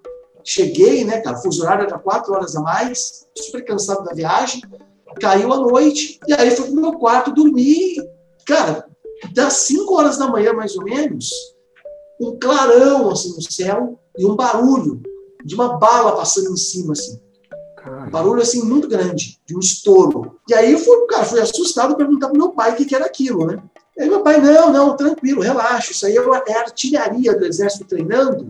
cheguei, 0.44 1.04
né, 1.04 1.20
cara, 1.20 1.38
fuso 1.38 1.62
horário 1.62 1.86
era 1.86 1.98
quatro 1.98 2.32
horas 2.32 2.54
a 2.54 2.60
mais, 2.60 3.26
super 3.36 3.64
cansado 3.64 4.04
da 4.04 4.14
viagem, 4.14 4.62
caiu 5.20 5.52
a 5.52 5.56
noite, 5.56 6.20
e 6.28 6.34
aí 6.34 6.52
fui 6.52 6.66
pro 6.66 6.80
meu 6.80 6.92
quarto 6.92 7.34
dormir, 7.34 7.96
cara, 8.46 8.86
das 9.34 9.54
cinco 9.54 9.96
horas 9.96 10.16
da 10.16 10.28
manhã, 10.28 10.52
mais 10.52 10.76
ou 10.76 10.84
menos, 10.84 11.30
um 12.20 12.38
clarão, 12.38 13.10
assim, 13.10 13.34
no 13.34 13.42
céu, 13.42 13.98
e 14.16 14.24
um 14.24 14.36
barulho 14.36 15.02
de 15.44 15.56
uma 15.56 15.78
bala 15.78 16.14
passando 16.14 16.52
em 16.52 16.56
cima, 16.56 16.92
assim. 16.92 17.20
Um 18.08 18.10
barulho 18.10 18.40
assim 18.40 18.64
muito 18.64 18.88
grande, 18.88 19.38
de 19.44 19.54
um 19.54 19.60
estouro. 19.60 20.40
E 20.48 20.54
aí 20.54 20.72
eu 20.72 20.78
fui, 20.78 21.06
cara, 21.06 21.24
fui 21.24 21.40
assustado 21.40 21.94
perguntar 21.94 22.28
pro 22.28 22.38
meu 22.38 22.50
pai 22.52 22.72
o 22.72 22.76
que, 22.76 22.86
que 22.86 22.94
era 22.94 23.04
aquilo, 23.04 23.46
né? 23.46 23.62
E 23.96 24.02
aí 24.02 24.08
meu 24.08 24.22
pai, 24.22 24.40
não, 24.40 24.72
não, 24.72 24.96
tranquilo, 24.96 25.42
relaxa, 25.42 25.92
isso 25.92 26.06
aí 26.06 26.16
é, 26.16 26.22
é 26.46 26.58
artilharia 26.58 27.36
do 27.36 27.44
exército 27.44 27.84
treinando, 27.84 28.48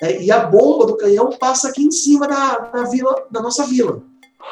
é, 0.00 0.22
e 0.22 0.30
a 0.30 0.46
bomba 0.46 0.86
do 0.86 0.96
canhão 0.96 1.30
passa 1.30 1.68
aqui 1.68 1.84
em 1.84 1.90
cima 1.90 2.28
da, 2.28 2.58
da, 2.58 2.84
vila, 2.84 3.26
da 3.30 3.42
nossa 3.42 3.66
vila. 3.66 4.02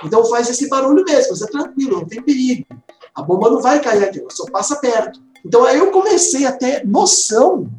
Então 0.04 0.24
faz 0.24 0.48
esse 0.48 0.68
barulho 0.68 1.04
mesmo, 1.04 1.30
mas 1.30 1.42
é 1.42 1.46
tranquilo, 1.46 2.00
não 2.00 2.06
tem 2.06 2.22
perigo. 2.22 2.66
A 3.14 3.22
bomba 3.22 3.50
não 3.50 3.60
vai 3.60 3.80
cair 3.80 4.02
aqui, 4.02 4.18
ela 4.18 4.30
só 4.30 4.44
passa 4.46 4.76
perto. 4.76 5.20
Então 5.44 5.64
aí 5.64 5.78
eu 5.78 5.92
comecei 5.92 6.44
a 6.44 6.52
ter 6.52 6.86
noção 6.86 7.70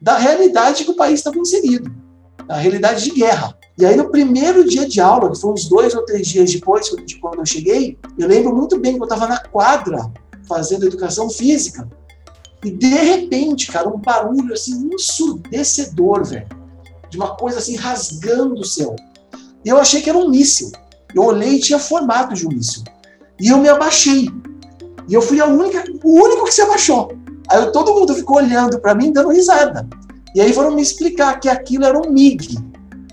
da 0.00 0.16
realidade 0.16 0.84
que 0.84 0.90
o 0.90 0.96
país 0.96 1.20
estava 1.20 1.38
inserido, 1.38 1.90
a 2.48 2.56
realidade 2.56 3.04
de 3.04 3.10
guerra. 3.10 3.58
E 3.76 3.84
aí, 3.84 3.96
no 3.96 4.08
primeiro 4.08 4.68
dia 4.68 4.88
de 4.88 5.00
aula, 5.00 5.30
que 5.30 5.40
foi 5.40 5.52
uns 5.52 5.68
dois 5.68 5.94
ou 5.94 6.04
três 6.04 6.28
dias 6.28 6.52
depois 6.52 6.86
de 7.04 7.18
quando 7.18 7.40
eu 7.40 7.46
cheguei, 7.46 7.98
eu 8.16 8.28
lembro 8.28 8.54
muito 8.54 8.78
bem 8.78 8.94
que 8.94 9.00
eu 9.00 9.04
estava 9.04 9.26
na 9.26 9.38
quadra 9.38 10.12
fazendo 10.48 10.86
educação 10.86 11.28
física. 11.28 11.88
E 12.64 12.70
de 12.70 12.88
repente, 12.88 13.70
cara, 13.70 13.88
um 13.88 13.98
barulho 13.98 14.54
assim 14.54 14.88
ensurdecedor, 14.92 16.24
velho. 16.24 16.46
De 17.10 17.16
uma 17.16 17.36
coisa 17.36 17.58
assim 17.58 17.76
rasgando 17.76 18.54
o 18.54 18.64
céu. 18.64 18.94
E 19.64 19.68
eu 19.68 19.76
achei 19.76 20.00
que 20.00 20.08
era 20.08 20.18
um 20.18 20.30
míssil. 20.30 20.70
Eu 21.14 21.24
olhei 21.24 21.56
e 21.56 21.60
tinha 21.60 21.78
formato 21.78 22.34
de 22.34 22.46
um 22.46 22.50
míssil. 22.50 22.84
E 23.40 23.48
eu 23.48 23.58
me 23.58 23.68
abaixei. 23.68 24.28
E 25.08 25.14
eu 25.14 25.20
fui 25.20 25.40
a 25.40 25.46
única, 25.46 25.84
o 26.02 26.22
único 26.22 26.44
que 26.44 26.54
se 26.54 26.62
abaixou. 26.62 27.12
Aí 27.50 27.70
todo 27.72 27.92
mundo 27.92 28.14
ficou 28.14 28.36
olhando 28.36 28.78
para 28.80 28.94
mim, 28.94 29.12
dando 29.12 29.30
risada. 29.30 29.86
E 30.34 30.40
aí 30.40 30.52
foram 30.52 30.72
me 30.72 30.82
explicar 30.82 31.38
que 31.38 31.48
aquilo 31.48 31.84
era 31.84 31.98
um 31.98 32.10
MiG, 32.10 32.58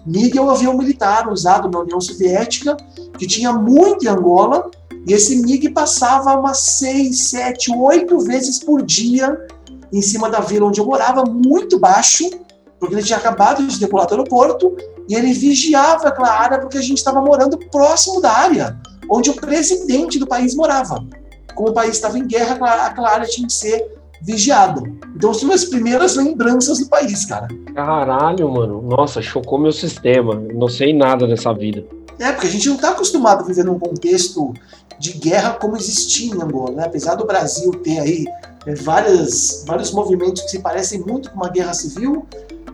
MiG 0.06 0.38
é 0.38 0.42
um 0.42 0.50
avião 0.50 0.78
militar 0.78 1.30
usado 1.30 1.70
na 1.70 1.80
União 1.80 2.02
Soviética, 2.02 2.76
que 3.18 3.28
tinha 3.28 3.54
muito 3.54 4.06
em 4.06 4.08
Angola, 4.08 4.70
e 5.08 5.14
esse 5.14 5.42
MiG 5.42 5.70
passava 5.70 6.38
umas 6.38 6.60
seis, 6.60 7.30
sete, 7.30 7.72
oito 7.74 8.20
vezes 8.20 8.60
por 8.60 8.82
dia 8.82 9.48
em 9.92 10.02
cima 10.02 10.30
da 10.30 10.40
vila 10.40 10.68
onde 10.68 10.80
eu 10.80 10.86
morava, 10.86 11.24
muito 11.26 11.78
baixo, 11.78 12.30
porque 12.80 12.96
ele 12.96 13.04
tinha 13.04 13.18
acabado 13.18 13.66
de 13.68 13.80
decolar 13.80 14.08
do 14.08 14.14
aeroporto, 14.14 14.76
e 15.08 15.16
ele 15.16 15.34
vigiava 15.34 16.08
aquela 16.08 16.32
área 16.32 16.60
porque 16.60 16.78
a 16.78 16.82
gente 16.82 16.98
estava 16.98 17.22
morando 17.22 17.58
próximo 17.70 18.22
da 18.22 18.32
área 18.32 18.80
onde 19.10 19.30
o 19.30 19.34
presidente 19.34 20.18
do 20.18 20.26
país 20.26 20.56
morava. 20.56 21.04
Como 21.54 21.70
o 21.70 21.74
país 21.74 21.96
estava 21.96 22.18
em 22.18 22.26
guerra, 22.26 22.86
aquela 22.86 23.10
área 23.10 23.28
tinha 23.28 23.46
que 23.46 23.54
ser 23.54 24.01
vigiada. 24.22 24.82
Então, 25.16 25.34
são 25.34 25.52
as 25.52 25.66
primeiras 25.66 26.16
lembranças 26.16 26.80
do 26.80 26.88
país, 26.88 27.26
cara. 27.26 27.48
Caralho, 27.74 28.50
mano. 28.50 28.82
Nossa, 28.82 29.22
chocou 29.22 29.60
meu 29.60 29.72
sistema. 29.72 30.36
Não 30.54 30.68
sei 30.68 30.94
nada 30.94 31.28
dessa 31.28 31.54
vida. 31.54 31.86
É, 32.20 32.32
porque 32.32 32.48
a 32.48 32.52
gente 32.52 32.68
não 32.68 32.76
está 32.76 32.92
acostumado 32.92 33.44
a 33.44 33.48
viver 33.48 33.66
num 33.66 33.80
contexto 33.80 34.54
de 35.00 35.14
guerra 35.14 35.54
como 35.54 35.76
existia 35.76 36.34
em 36.34 36.42
Angola, 36.42 36.76
né? 36.76 36.84
Apesar 36.86 37.16
do 37.16 37.26
Brasil 37.26 37.72
ter 37.84 38.00
aí 38.00 38.26
é, 38.68 38.76
várias, 38.76 39.64
vários 39.68 39.92
movimentos 39.92 40.44
que 40.44 40.52
se 40.52 40.60
parecem 40.60 41.00
muito 41.00 41.32
com 41.32 41.38
uma 41.38 41.50
guerra 41.50 41.74
civil, 41.74 42.26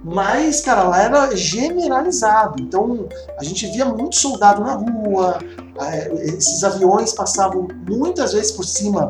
mas, 0.03 0.61
cara, 0.61 0.83
lá 0.83 1.01
era 1.01 1.35
generalizado. 1.35 2.61
Então, 2.61 3.07
a 3.39 3.43
gente 3.43 3.65
via 3.67 3.85
muito 3.85 4.15
soldado 4.15 4.61
na 4.61 4.73
rua, 4.73 5.39
é, 5.79 6.13
esses 6.25 6.63
aviões 6.63 7.13
passavam 7.13 7.67
muitas 7.87 8.33
vezes 8.33 8.51
por 8.51 8.65
cima 8.65 9.07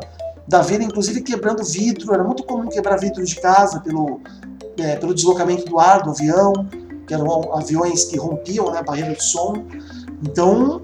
da 0.48 0.62
vila, 0.62 0.82
inclusive 0.82 1.20
quebrando 1.20 1.62
vidro. 1.62 2.12
Era 2.12 2.24
muito 2.24 2.42
comum 2.42 2.68
quebrar 2.68 2.96
vidro 2.96 3.22
de 3.24 3.36
casa 3.36 3.80
pelo, 3.80 4.20
é, 4.78 4.96
pelo 4.96 5.14
deslocamento 5.14 5.66
do 5.66 5.78
ar 5.78 6.02
do 6.02 6.10
avião, 6.10 6.52
que 7.06 7.12
eram 7.12 7.54
aviões 7.54 8.04
que 8.04 8.18
rompiam 8.18 8.70
né, 8.72 8.78
a 8.78 8.82
barreira 8.82 9.14
do 9.14 9.22
som. 9.22 9.64
Então, 10.22 10.82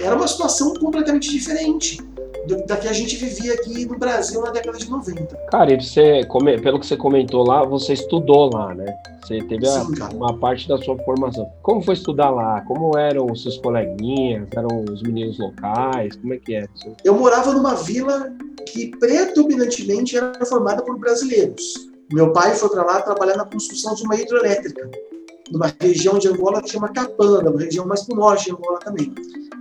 era 0.00 0.16
uma 0.16 0.26
situação 0.26 0.72
completamente 0.74 1.30
diferente. 1.30 1.98
Do, 2.46 2.64
da 2.66 2.76
que 2.76 2.88
a 2.88 2.92
gente 2.92 3.16
vivia 3.16 3.54
aqui 3.54 3.84
no 3.86 3.98
Brasil 3.98 4.40
na 4.40 4.50
década 4.50 4.78
de 4.78 4.90
90. 4.90 5.36
Cara, 5.50 5.72
e 5.72 5.80
você, 5.80 6.20
pelo 6.62 6.78
que 6.78 6.86
você 6.86 6.96
comentou 6.96 7.46
lá, 7.46 7.64
você 7.64 7.92
estudou 7.92 8.50
lá, 8.52 8.74
né? 8.74 8.86
Você 9.22 9.38
teve 9.42 9.66
a, 9.66 9.82
uma 10.12 10.38
parte 10.38 10.68
da 10.68 10.76
sua 10.78 10.98
formação. 10.98 11.50
Como 11.62 11.82
foi 11.82 11.94
estudar 11.94 12.30
lá? 12.30 12.60
Como 12.62 12.96
eram 12.98 13.26
os 13.30 13.42
seus 13.42 13.56
coleguinhas? 13.58 14.46
Eram 14.54 14.84
os 14.90 15.02
meninos 15.02 15.38
locais? 15.38 16.16
Como 16.16 16.34
é 16.34 16.38
que 16.38 16.54
é? 16.54 16.66
Eu 17.04 17.14
morava 17.14 17.52
numa 17.52 17.74
vila 17.74 18.30
que 18.66 18.88
predominantemente 18.98 20.16
era 20.16 20.44
formada 20.44 20.82
por 20.82 20.98
brasileiros. 20.98 21.88
Meu 22.12 22.32
pai 22.32 22.54
foi 22.54 22.68
para 22.68 22.84
lá 22.84 23.00
trabalhar 23.00 23.36
na 23.36 23.46
construção 23.46 23.94
de 23.94 24.02
uma 24.02 24.14
hidrelétrica, 24.14 24.90
numa 25.50 25.72
região 25.80 26.18
de 26.18 26.28
Angola 26.28 26.62
que 26.62 26.70
chama 26.70 26.90
Capanga, 26.90 27.50
uma 27.50 27.60
região 27.60 27.86
mais 27.86 28.02
para 28.02 28.14
o 28.14 28.18
norte 28.18 28.44
de 28.44 28.52
Angola 28.52 28.78
também. 28.80 29.12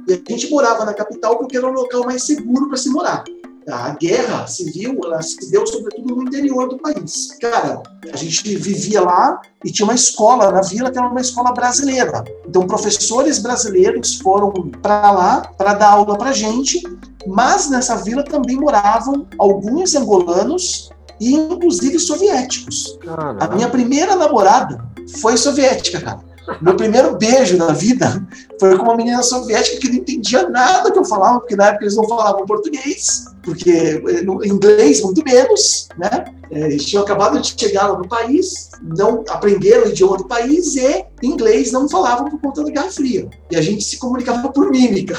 E 0.08 0.14
a 0.14 0.32
gente 0.32 0.50
morava 0.50 0.86
na 0.86 0.94
capital 0.94 1.38
porque 1.38 1.58
era 1.58 1.68
o 1.68 1.74
local 1.74 2.06
mais 2.06 2.24
seguro 2.24 2.68
para 2.68 2.78
se 2.78 2.90
morar. 2.90 3.24
A 3.70 3.92
guerra 3.92 4.46
civil 4.46 5.00
ela 5.06 5.22
se 5.22 5.50
deu 5.50 5.66
sobretudo 5.66 6.16
no 6.16 6.24
interior 6.24 6.68
do 6.68 6.78
país. 6.78 7.30
Cara, 7.40 7.82
a 8.12 8.18
gente 8.18 8.56
vivia 8.58 9.02
lá 9.02 9.40
e 9.64 9.72
tinha 9.72 9.86
uma 9.86 9.96
escola 9.96 10.52
na 10.52 10.62
vila 10.62 10.92
que 10.92 10.98
era 10.98 11.08
uma 11.08 11.22
escola 11.22 11.54
brasileira. 11.54 12.24
Então, 12.46 12.68
professores 12.68 13.40
brasileiros 13.40 14.16
foram 14.16 14.52
para 14.82 15.12
lá 15.12 15.42
para 15.58 15.76
dar 15.76 15.92
aula 15.92 16.18
para 16.18 16.34
gente, 16.34 16.84
mas 17.26 17.70
nessa 17.70 17.96
vila 17.96 18.24
também 18.24 18.58
moravam 18.58 19.26
alguns 19.40 19.96
angolanos 19.96 20.90
e 21.20 21.34
inclusive 21.34 22.00
soviéticos. 22.00 22.98
Caramba. 23.02 23.46
A 23.46 23.48
minha 23.56 23.70
primeira 23.70 24.16
namorada 24.16 24.84
foi 25.22 25.38
soviética, 25.38 26.02
cara. 26.02 26.33
Meu 26.62 26.76
primeiro 26.76 27.16
beijo 27.18 27.58
na 27.58 27.72
vida 27.72 28.26
foi 28.60 28.78
com 28.78 28.84
uma 28.84 28.98
menina 28.98 29.24
soviética 29.24 29.80
que 29.80 29.90
não 29.90 29.96
entendia 29.96 30.50
nada 30.50 30.92
que 30.92 31.00
eu 31.00 31.06
falava, 31.06 31.40
porque 31.40 31.56
na 31.56 31.68
época 31.68 31.86
eles 31.86 31.96
não 31.96 32.08
falavam 32.08 32.46
português, 32.46 33.26
porque 33.44 34.02
no 34.26 34.44
inglês 34.46 35.02
muito 35.02 35.24
menos, 35.24 35.88
né? 35.98 36.26
É, 36.52 36.68
eles 36.68 36.86
tinham 36.86 37.04
acabado 37.04 37.40
de 37.40 37.56
chegar 37.60 37.88
lá 37.88 37.98
no 37.98 38.08
país, 38.08 38.70
não 38.82 39.24
aprenderam 39.30 39.86
o 39.86 39.90
idioma 39.90 40.18
do 40.18 40.28
país 40.28 40.76
e 40.76 41.06
inglês 41.24 41.72
não 41.72 41.90
falavam 41.90 42.30
por 42.30 42.40
conta 42.40 42.64
da 42.64 42.72
Guerra 42.72 42.92
Fria. 42.92 43.30
E 43.50 43.56
a 43.56 43.62
gente 43.62 43.84
se 43.84 43.98
comunicava 43.98 44.50
por 44.50 44.70
mímica. 44.70 45.18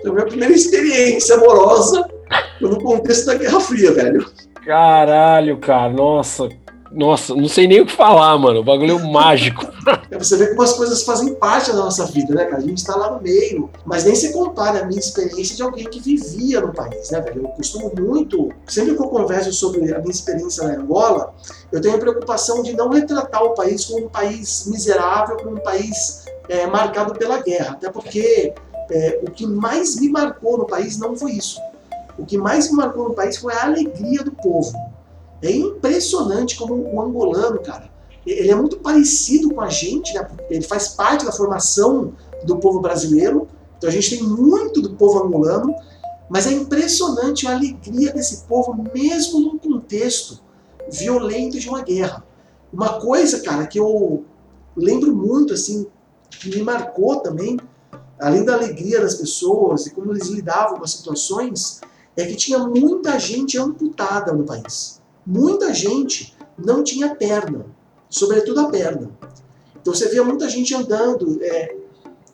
Então, 0.00 0.12
minha 0.12 0.26
primeira 0.26 0.54
experiência 0.54 1.36
amorosa 1.36 2.06
foi 2.60 2.70
no 2.70 2.82
contexto 2.82 3.26
da 3.26 3.34
Guerra 3.34 3.60
Fria, 3.60 3.92
velho. 3.92 4.26
Caralho, 4.64 5.58
cara, 5.58 5.92
nossa, 5.92 6.48
nossa, 6.96 7.34
não 7.34 7.48
sei 7.48 7.68
nem 7.68 7.82
o 7.82 7.86
que 7.86 7.92
falar, 7.92 8.38
mano. 8.38 8.60
O 8.60 8.64
bagulho 8.64 8.98
é 8.98 9.02
mágico. 9.02 9.66
É, 10.10 10.18
você 10.18 10.36
vê 10.36 10.48
como 10.48 10.62
as 10.62 10.72
coisas 10.72 11.02
fazem 11.02 11.34
parte 11.34 11.70
da 11.70 11.78
nossa 11.78 12.06
vida, 12.06 12.34
né, 12.34 12.44
cara? 12.44 12.58
A 12.58 12.66
gente 12.66 12.84
tá 12.84 12.96
lá 12.96 13.10
no 13.10 13.22
meio. 13.22 13.70
Mas 13.84 14.04
nem 14.04 14.14
se 14.14 14.32
compara 14.32 14.80
a 14.80 14.84
minha 14.84 14.98
experiência 14.98 15.54
de 15.54 15.62
alguém 15.62 15.84
que 15.84 16.00
vivia 16.00 16.60
no 16.60 16.72
país, 16.72 17.10
né, 17.10 17.20
velho? 17.20 17.42
Eu 17.42 17.48
costumo 17.50 17.92
muito, 17.96 18.50
sempre 18.66 18.94
que 18.94 19.02
eu 19.02 19.08
converso 19.08 19.52
sobre 19.52 19.92
a 19.94 19.98
minha 19.98 20.10
experiência 20.10 20.66
na 20.66 20.74
Angola, 20.74 21.34
eu 21.70 21.80
tenho 21.80 21.94
a 21.94 21.98
preocupação 21.98 22.62
de 22.62 22.72
não 22.72 22.88
retratar 22.88 23.42
o 23.44 23.54
país 23.54 23.84
como 23.84 24.06
um 24.06 24.08
país 24.08 24.66
miserável, 24.66 25.36
como 25.36 25.56
um 25.56 25.60
país 25.60 26.24
é, 26.48 26.66
marcado 26.66 27.14
pela 27.14 27.40
guerra. 27.40 27.72
Até 27.72 27.90
porque 27.90 28.54
é, 28.90 29.20
o 29.22 29.30
que 29.30 29.46
mais 29.46 29.96
me 29.96 30.08
marcou 30.08 30.58
no 30.58 30.66
país 30.66 30.98
não 30.98 31.16
foi 31.16 31.32
isso. 31.32 31.60
O 32.18 32.24
que 32.24 32.38
mais 32.38 32.70
me 32.70 32.76
marcou 32.76 33.08
no 33.08 33.14
país 33.14 33.36
foi 33.36 33.52
a 33.52 33.64
alegria 33.64 34.22
do 34.24 34.32
povo 34.32 34.72
é 35.42 35.50
impressionante 35.50 36.56
como 36.56 36.74
o 36.74 37.00
angolano, 37.00 37.60
cara, 37.60 37.90
ele 38.26 38.50
é 38.50 38.54
muito 38.54 38.78
parecido 38.78 39.54
com 39.54 39.60
a 39.60 39.68
gente, 39.68 40.12
né? 40.14 40.28
ele 40.50 40.62
faz 40.62 40.88
parte 40.88 41.24
da 41.24 41.32
formação 41.32 42.14
do 42.44 42.56
povo 42.56 42.80
brasileiro, 42.80 43.48
então 43.76 43.88
a 43.88 43.92
gente 43.92 44.18
tem 44.18 44.26
muito 44.26 44.80
do 44.80 44.94
povo 44.94 45.22
angolano, 45.22 45.74
mas 46.28 46.46
é 46.46 46.52
impressionante 46.52 47.46
a 47.46 47.54
alegria 47.54 48.12
desse 48.12 48.44
povo, 48.44 48.74
mesmo 48.92 49.40
num 49.40 49.58
contexto 49.58 50.40
violento 50.90 51.58
de 51.58 51.68
uma 51.68 51.82
guerra. 51.82 52.24
Uma 52.72 53.00
coisa, 53.00 53.40
cara, 53.40 53.66
que 53.66 53.78
eu 53.78 54.24
lembro 54.76 55.14
muito, 55.14 55.54
assim, 55.54 55.86
que 56.30 56.50
me 56.50 56.62
marcou 56.62 57.20
também, 57.20 57.56
além 58.18 58.44
da 58.44 58.54
alegria 58.54 59.00
das 59.00 59.14
pessoas 59.14 59.86
e 59.86 59.90
como 59.90 60.10
eles 60.12 60.28
lidavam 60.28 60.78
com 60.78 60.84
as 60.84 60.92
situações, 60.92 61.80
é 62.16 62.24
que 62.24 62.34
tinha 62.34 62.58
muita 62.58 63.18
gente 63.20 63.56
amputada 63.58 64.32
no 64.32 64.42
país 64.42 65.00
muita 65.26 65.74
gente 65.74 66.36
não 66.56 66.84
tinha 66.84 67.14
perna, 67.14 67.66
sobretudo 68.08 68.60
a 68.60 68.68
perna. 68.68 69.10
Então 69.80 69.94
você 69.94 70.08
via 70.08 70.24
muita 70.24 70.48
gente 70.48 70.74
andando 70.74 71.38
é, 71.42 71.76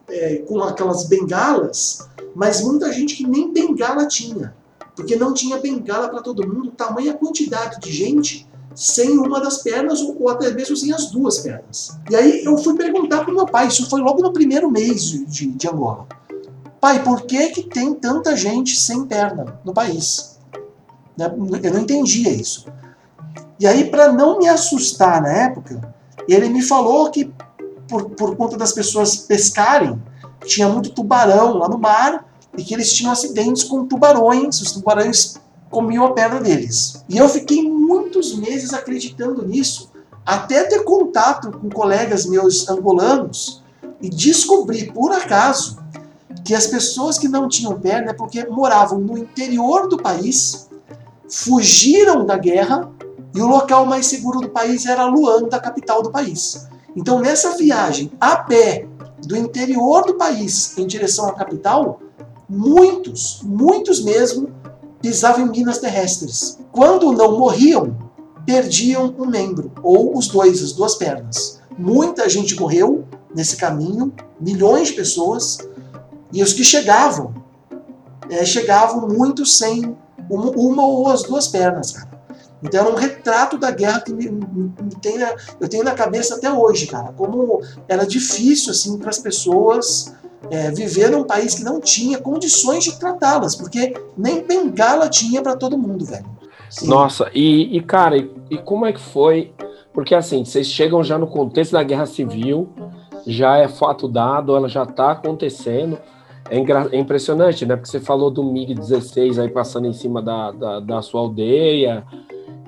é, 0.08 0.36
com 0.38 0.62
aquelas 0.62 1.08
bengalas, 1.08 2.08
mas 2.34 2.60
muita 2.60 2.92
gente 2.92 3.16
que 3.16 3.26
nem 3.26 3.52
bengala 3.52 4.06
tinha, 4.06 4.54
porque 4.94 5.16
não 5.16 5.32
tinha 5.32 5.58
bengala 5.58 6.08
para 6.08 6.20
todo 6.20 6.46
mundo, 6.46 6.70
tamanha 6.70 7.14
quantidade 7.14 7.80
de 7.80 7.90
gente 7.90 8.48
sem 8.74 9.18
uma 9.18 9.40
das 9.40 9.58
pernas 9.58 10.00
ou, 10.00 10.16
ou, 10.20 10.28
até 10.28 10.50
mesmo 10.50 10.76
sem 10.76 10.92
as 10.92 11.10
duas 11.10 11.40
pernas. 11.40 11.98
E 12.10 12.16
aí 12.16 12.44
eu 12.44 12.56
fui 12.56 12.74
perguntar 12.76 13.24
para 13.24 13.34
meu 13.34 13.46
pai, 13.46 13.68
isso 13.68 13.88
foi 13.88 14.00
logo 14.00 14.22
no 14.22 14.32
primeiro 14.32 14.70
mês 14.70 15.04
de, 15.26 15.46
de 15.46 15.68
Angola. 15.68 16.06
Pai, 16.80 17.02
por 17.04 17.22
que, 17.22 17.50
que 17.50 17.62
tem 17.64 17.94
tanta 17.94 18.36
gente 18.36 18.74
sem 18.74 19.04
perna 19.04 19.60
no 19.64 19.72
país? 19.72 20.38
Né, 21.16 21.32
eu 21.62 21.72
não 21.72 21.80
entendia 21.80 22.30
isso. 22.30 22.66
E 23.62 23.66
aí, 23.68 23.88
para 23.88 24.12
não 24.12 24.38
me 24.38 24.48
assustar 24.48 25.22
na 25.22 25.28
época, 25.28 25.94
ele 26.26 26.48
me 26.48 26.60
falou 26.62 27.08
que 27.12 27.32
por, 27.86 28.10
por 28.10 28.34
conta 28.34 28.56
das 28.56 28.72
pessoas 28.72 29.14
pescarem, 29.14 30.02
tinha 30.44 30.68
muito 30.68 30.90
tubarão 30.90 31.58
lá 31.58 31.68
no 31.68 31.78
mar 31.78 32.26
e 32.58 32.64
que 32.64 32.74
eles 32.74 32.92
tinham 32.92 33.12
acidentes 33.12 33.62
com 33.62 33.86
tubarões, 33.86 34.60
os 34.60 34.72
tubarões 34.72 35.36
comiam 35.70 36.04
a 36.06 36.12
perna 36.12 36.40
deles. 36.40 37.04
E 37.08 37.16
eu 37.16 37.28
fiquei 37.28 37.62
muitos 37.62 38.36
meses 38.36 38.74
acreditando 38.74 39.46
nisso, 39.46 39.92
até 40.26 40.64
ter 40.64 40.82
contato 40.82 41.56
com 41.56 41.70
colegas 41.70 42.26
meus 42.26 42.68
angolanos 42.68 43.62
e 44.00 44.10
descobri 44.10 44.90
por 44.90 45.12
acaso 45.12 45.78
que 46.44 46.52
as 46.52 46.66
pessoas 46.66 47.16
que 47.16 47.28
não 47.28 47.48
tinham 47.48 47.78
perna 47.78 48.10
é 48.10 48.12
porque 48.12 48.44
moravam 48.44 48.98
no 48.98 49.16
interior 49.16 49.86
do 49.86 49.98
país, 49.98 50.68
fugiram 51.28 52.26
da 52.26 52.36
guerra 52.36 52.90
e 53.34 53.40
o 53.40 53.46
local 53.46 53.86
mais 53.86 54.06
seguro 54.06 54.40
do 54.40 54.50
país 54.50 54.86
era 54.86 55.06
Luanda, 55.06 55.58
capital 55.60 56.02
do 56.02 56.10
país. 56.10 56.68
Então, 56.94 57.20
nessa 57.20 57.56
viagem 57.56 58.12
a 58.20 58.36
pé 58.36 58.86
do 59.26 59.36
interior 59.36 60.04
do 60.04 60.14
país 60.14 60.76
em 60.76 60.86
direção 60.86 61.28
à 61.28 61.32
capital, 61.32 62.00
muitos, 62.48 63.40
muitos 63.42 64.02
mesmo, 64.02 64.50
pisavam 65.00 65.46
em 65.46 65.50
minas 65.50 65.78
terrestres. 65.78 66.58
Quando 66.70 67.12
não 67.12 67.38
morriam, 67.38 67.96
perdiam 68.44 69.14
um 69.18 69.26
membro, 69.26 69.72
ou 69.82 70.16
os 70.16 70.28
dois, 70.28 70.62
as 70.62 70.72
duas 70.72 70.94
pernas. 70.96 71.60
Muita 71.78 72.28
gente 72.28 72.58
morreu 72.58 73.04
nesse 73.34 73.56
caminho, 73.56 74.12
milhões 74.38 74.88
de 74.88 74.94
pessoas, 74.94 75.58
e 76.32 76.42
os 76.42 76.52
que 76.52 76.64
chegavam, 76.64 77.34
é, 78.28 78.44
chegavam 78.44 79.08
muito 79.08 79.46
sem 79.46 79.96
uma, 80.28 80.50
uma 80.50 80.86
ou 80.86 81.08
as 81.08 81.22
duas 81.22 81.48
pernas, 81.48 81.92
cara. 81.92 82.11
Então 82.62 82.80
era 82.80 82.90
um 82.90 82.96
retrato 82.96 83.58
da 83.58 83.70
guerra 83.70 84.00
que 84.00 84.12
me, 84.12 84.30
me, 84.30 84.72
me 84.80 84.94
tem 85.00 85.16
eu 85.60 85.68
tenho 85.68 85.84
na 85.84 85.94
cabeça 85.94 86.36
até 86.36 86.52
hoje, 86.52 86.86
cara. 86.86 87.12
Como 87.12 87.60
era 87.88 88.06
difícil 88.06 88.70
assim 88.70 88.98
para 88.98 89.10
as 89.10 89.18
pessoas 89.18 90.14
é, 90.50 90.70
viver 90.70 91.10
num 91.10 91.24
país 91.24 91.54
que 91.54 91.64
não 91.64 91.80
tinha 91.80 92.18
condições 92.18 92.84
de 92.84 92.98
tratá-las, 92.98 93.54
porque 93.54 93.94
nem 94.16 94.46
bengala 94.46 95.08
tinha 95.08 95.42
para 95.42 95.56
todo 95.56 95.78
mundo, 95.78 96.04
velho. 96.04 96.26
Sim. 96.70 96.88
Nossa, 96.88 97.30
e, 97.34 97.76
e 97.76 97.82
cara, 97.82 98.16
e, 98.16 98.30
e, 98.50 98.58
como 98.58 98.86
é 98.86 98.92
que 98.92 99.00
foi? 99.00 99.52
Porque 99.92 100.14
assim, 100.14 100.44
vocês 100.44 100.66
chegam 100.66 101.04
já 101.04 101.18
no 101.18 101.26
contexto 101.26 101.72
da 101.72 101.82
guerra 101.82 102.06
civil, 102.06 102.68
já 103.26 103.58
é 103.58 103.68
fato 103.68 104.08
dado, 104.08 104.56
ela 104.56 104.68
já 104.68 104.84
está 104.84 105.12
acontecendo. 105.12 105.98
É, 106.50 106.58
é, 106.58 106.98
impressionante, 106.98 107.64
né? 107.64 107.76
Porque 107.76 107.88
você 107.88 108.00
falou 108.00 108.30
do 108.30 108.42
MiG-16 108.42 109.40
aí 109.40 109.48
passando 109.48 109.86
em 109.86 109.92
cima 109.92 110.20
da, 110.20 110.50
da, 110.50 110.80
da 110.80 111.02
sua 111.02 111.20
aldeia, 111.20 112.04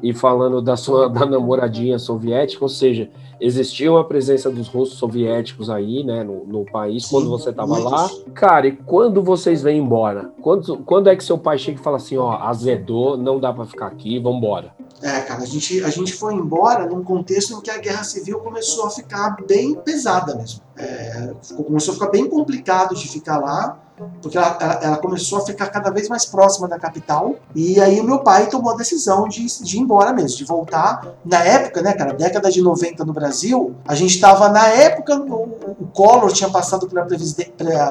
e 0.03 0.13
falando 0.13 0.61
da 0.61 0.77
sua 0.77 1.09
da 1.11 1.27
namoradinha 1.27 1.99
soviética, 1.99 2.65
ou 2.65 2.69
seja, 2.69 3.11
existia 3.41 3.91
uma 3.91 4.05
presença 4.05 4.51
dos 4.51 4.69
russos 4.69 4.99
soviéticos 4.99 5.69
aí, 5.69 6.05
né, 6.05 6.23
no, 6.23 6.45
no 6.47 6.65
país, 6.65 7.05
Sim, 7.05 7.11
quando 7.11 7.31
você 7.31 7.51
estava 7.51 7.79
lá. 7.79 8.11
Cara, 8.35 8.67
e 8.67 8.73
quando 8.73 9.23
vocês 9.23 9.63
vêm 9.63 9.79
embora? 9.79 10.31
Quando, 10.41 10.79
quando 10.79 11.09
é 11.09 11.17
que 11.17 11.25
seu 11.25 11.39
pai 11.39 11.59
chega 11.59 11.81
e 11.81 11.83
fala 11.83 11.97
assim, 11.97 12.17
ó, 12.17 12.33
azedou, 12.43 13.17
não 13.17 13.39
dá 13.39 13.53
para 13.53 13.65
ficar 13.65 13.87
aqui, 13.87 14.19
vamos 14.19 14.39
embora? 14.39 14.73
É, 15.03 15.21
cara, 15.21 15.43
a 15.43 15.47
gente, 15.47 15.83
a 15.83 15.91
gente 15.91 16.13
foi 16.13 16.35
embora 16.35 16.87
num 16.87 17.03
contexto 17.03 17.55
em 17.55 17.61
que 17.61 17.71
a 17.71 17.79
guerra 17.79 18.05
civil 18.05 18.39
começou 18.39 18.87
a 18.87 18.91
ficar 18.91 19.37
bem 19.47 19.75
pesada 19.75 20.35
mesmo. 20.35 20.61
É, 20.77 21.35
começou 21.57 21.93
a 21.93 21.95
ficar 21.95 22.11
bem 22.11 22.29
complicado 22.29 22.95
de 22.95 23.09
ficar 23.09 23.39
lá 23.39 23.84
porque 24.21 24.37
ela, 24.37 24.59
ela, 24.61 24.75
ela, 24.83 24.97
começou 24.97 25.39
a 25.39 25.47
ficar 25.47 25.69
cada 25.69 25.91
vez 25.91 26.09
mais 26.09 26.25
próxima 26.25 26.67
da 26.67 26.79
capital. 26.79 27.37
E 27.55 27.81
aí 27.81 28.01
o 28.01 28.05
meu 28.05 28.21
pai 28.21 28.49
tomou 28.49 28.73
a 28.73 28.77
decisão 28.77 29.29
de, 29.29 29.47
de 29.63 29.77
ir 29.77 29.81
embora 29.81 30.13
mesmo, 30.13 30.37
de 30.37 30.45
voltar. 30.45 31.15
Na 31.25 31.39
época, 31.39 31.81
né, 31.81 31.93
cara, 31.93 32.13
década 32.13 32.51
de 32.51 32.61
90 32.61 33.05
no 33.05 33.13
Brasil, 33.13 33.75
a 33.87 33.95
gente 33.95 34.15
estava 34.15 34.49
na 34.49 34.67
época, 34.67 35.17
o, 35.17 35.75
o 35.81 35.87
Collor 35.93 36.33
tinha 36.33 36.51
passado 36.51 36.89
pela, 36.89 37.07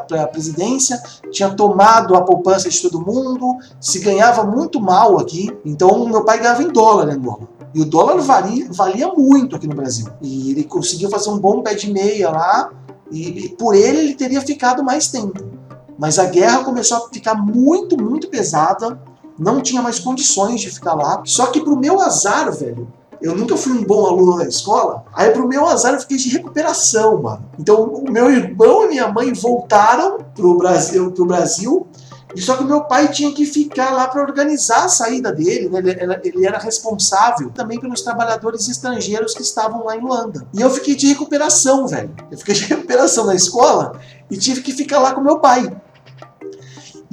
pela 0.01 0.27
presidência, 0.27 1.01
tinha 1.31 1.49
tomado 1.55 2.15
a 2.15 2.21
poupança 2.21 2.69
de 2.69 2.81
todo 2.81 2.99
mundo, 2.99 3.57
se 3.79 3.99
ganhava 3.99 4.43
muito 4.43 4.81
mal 4.81 5.17
aqui. 5.19 5.55
Então 5.63 6.05
meu 6.09 6.25
pai 6.25 6.39
ganhava 6.39 6.63
em 6.63 6.71
dólar, 6.71 7.05
né, 7.05 7.13
Angola. 7.13 7.47
E 7.73 7.81
o 7.81 7.85
dólar 7.85 8.17
valia, 8.17 8.67
valia 8.71 9.07
muito 9.07 9.55
aqui 9.55 9.67
no 9.67 9.75
Brasil. 9.75 10.07
E 10.21 10.51
ele 10.51 10.63
conseguiu 10.65 11.09
fazer 11.09 11.29
um 11.29 11.39
bom 11.39 11.61
pé 11.61 11.73
de 11.73 11.91
meia 11.91 12.29
lá. 12.29 12.71
E 13.11 13.49
por 13.57 13.75
ele 13.75 13.99
ele 13.99 14.15
teria 14.15 14.41
ficado 14.41 14.83
mais 14.83 15.07
tempo. 15.07 15.52
Mas 15.97 16.19
a 16.19 16.25
guerra 16.25 16.63
começou 16.63 16.97
a 16.97 17.09
ficar 17.09 17.35
muito, 17.35 18.01
muito 18.01 18.27
pesada. 18.27 18.99
Não 19.37 19.61
tinha 19.61 19.81
mais 19.81 19.99
condições 19.99 20.61
de 20.61 20.69
ficar 20.69 20.93
lá. 20.93 21.21
Só 21.25 21.47
que 21.47 21.61
pro 21.61 21.77
meu 21.77 21.99
azar, 22.01 22.51
velho, 22.51 22.87
eu 23.21 23.35
nunca 23.35 23.55
fui 23.55 23.71
um 23.73 23.83
bom 23.83 24.05
aluno 24.05 24.37
na 24.37 24.45
escola. 24.45 25.05
Aí, 25.13 25.31
pro 25.31 25.47
meu 25.47 25.67
azar, 25.67 25.93
eu 25.93 25.99
fiquei 25.99 26.17
de 26.17 26.29
recuperação, 26.29 27.21
mano. 27.21 27.45
Então, 27.57 27.83
o 27.83 28.11
meu 28.11 28.29
irmão 28.29 28.83
e 28.83 28.89
minha 28.89 29.07
mãe 29.07 29.31
voltaram 29.33 30.17
pro 30.35 30.57
Brasil, 30.57 31.11
pro 31.11 31.25
Brasil 31.25 31.87
e 32.35 32.41
só 32.41 32.57
que 32.57 32.63
meu 32.63 32.81
pai 32.81 33.09
tinha 33.09 33.31
que 33.31 33.45
ficar 33.45 33.91
lá 33.91 34.07
para 34.07 34.21
organizar 34.21 34.85
a 34.85 34.89
saída 34.89 35.31
dele, 35.31 35.69
né? 35.69 35.79
ele, 35.79 36.19
ele, 36.23 36.45
era 36.45 36.57
responsável 36.57 37.51
também 37.51 37.79
pelos 37.79 38.01
trabalhadores 38.01 38.67
estrangeiros 38.67 39.35
que 39.35 39.43
estavam 39.43 39.85
lá 39.85 39.95
em 39.95 40.01
Luanda. 40.01 40.47
E 40.51 40.59
eu 40.59 40.69
fiquei 40.71 40.95
de 40.95 41.07
recuperação, 41.07 41.87
velho. 41.87 42.13
Eu 42.31 42.37
fiquei 42.37 42.55
de 42.55 42.65
recuperação 42.73 43.25
na 43.25 43.35
escola 43.35 43.99
e 44.31 44.37
tive 44.37 44.61
que 44.61 44.73
ficar 44.73 44.99
lá 44.99 45.13
com 45.13 45.21
meu 45.21 45.39
pai. 45.39 45.71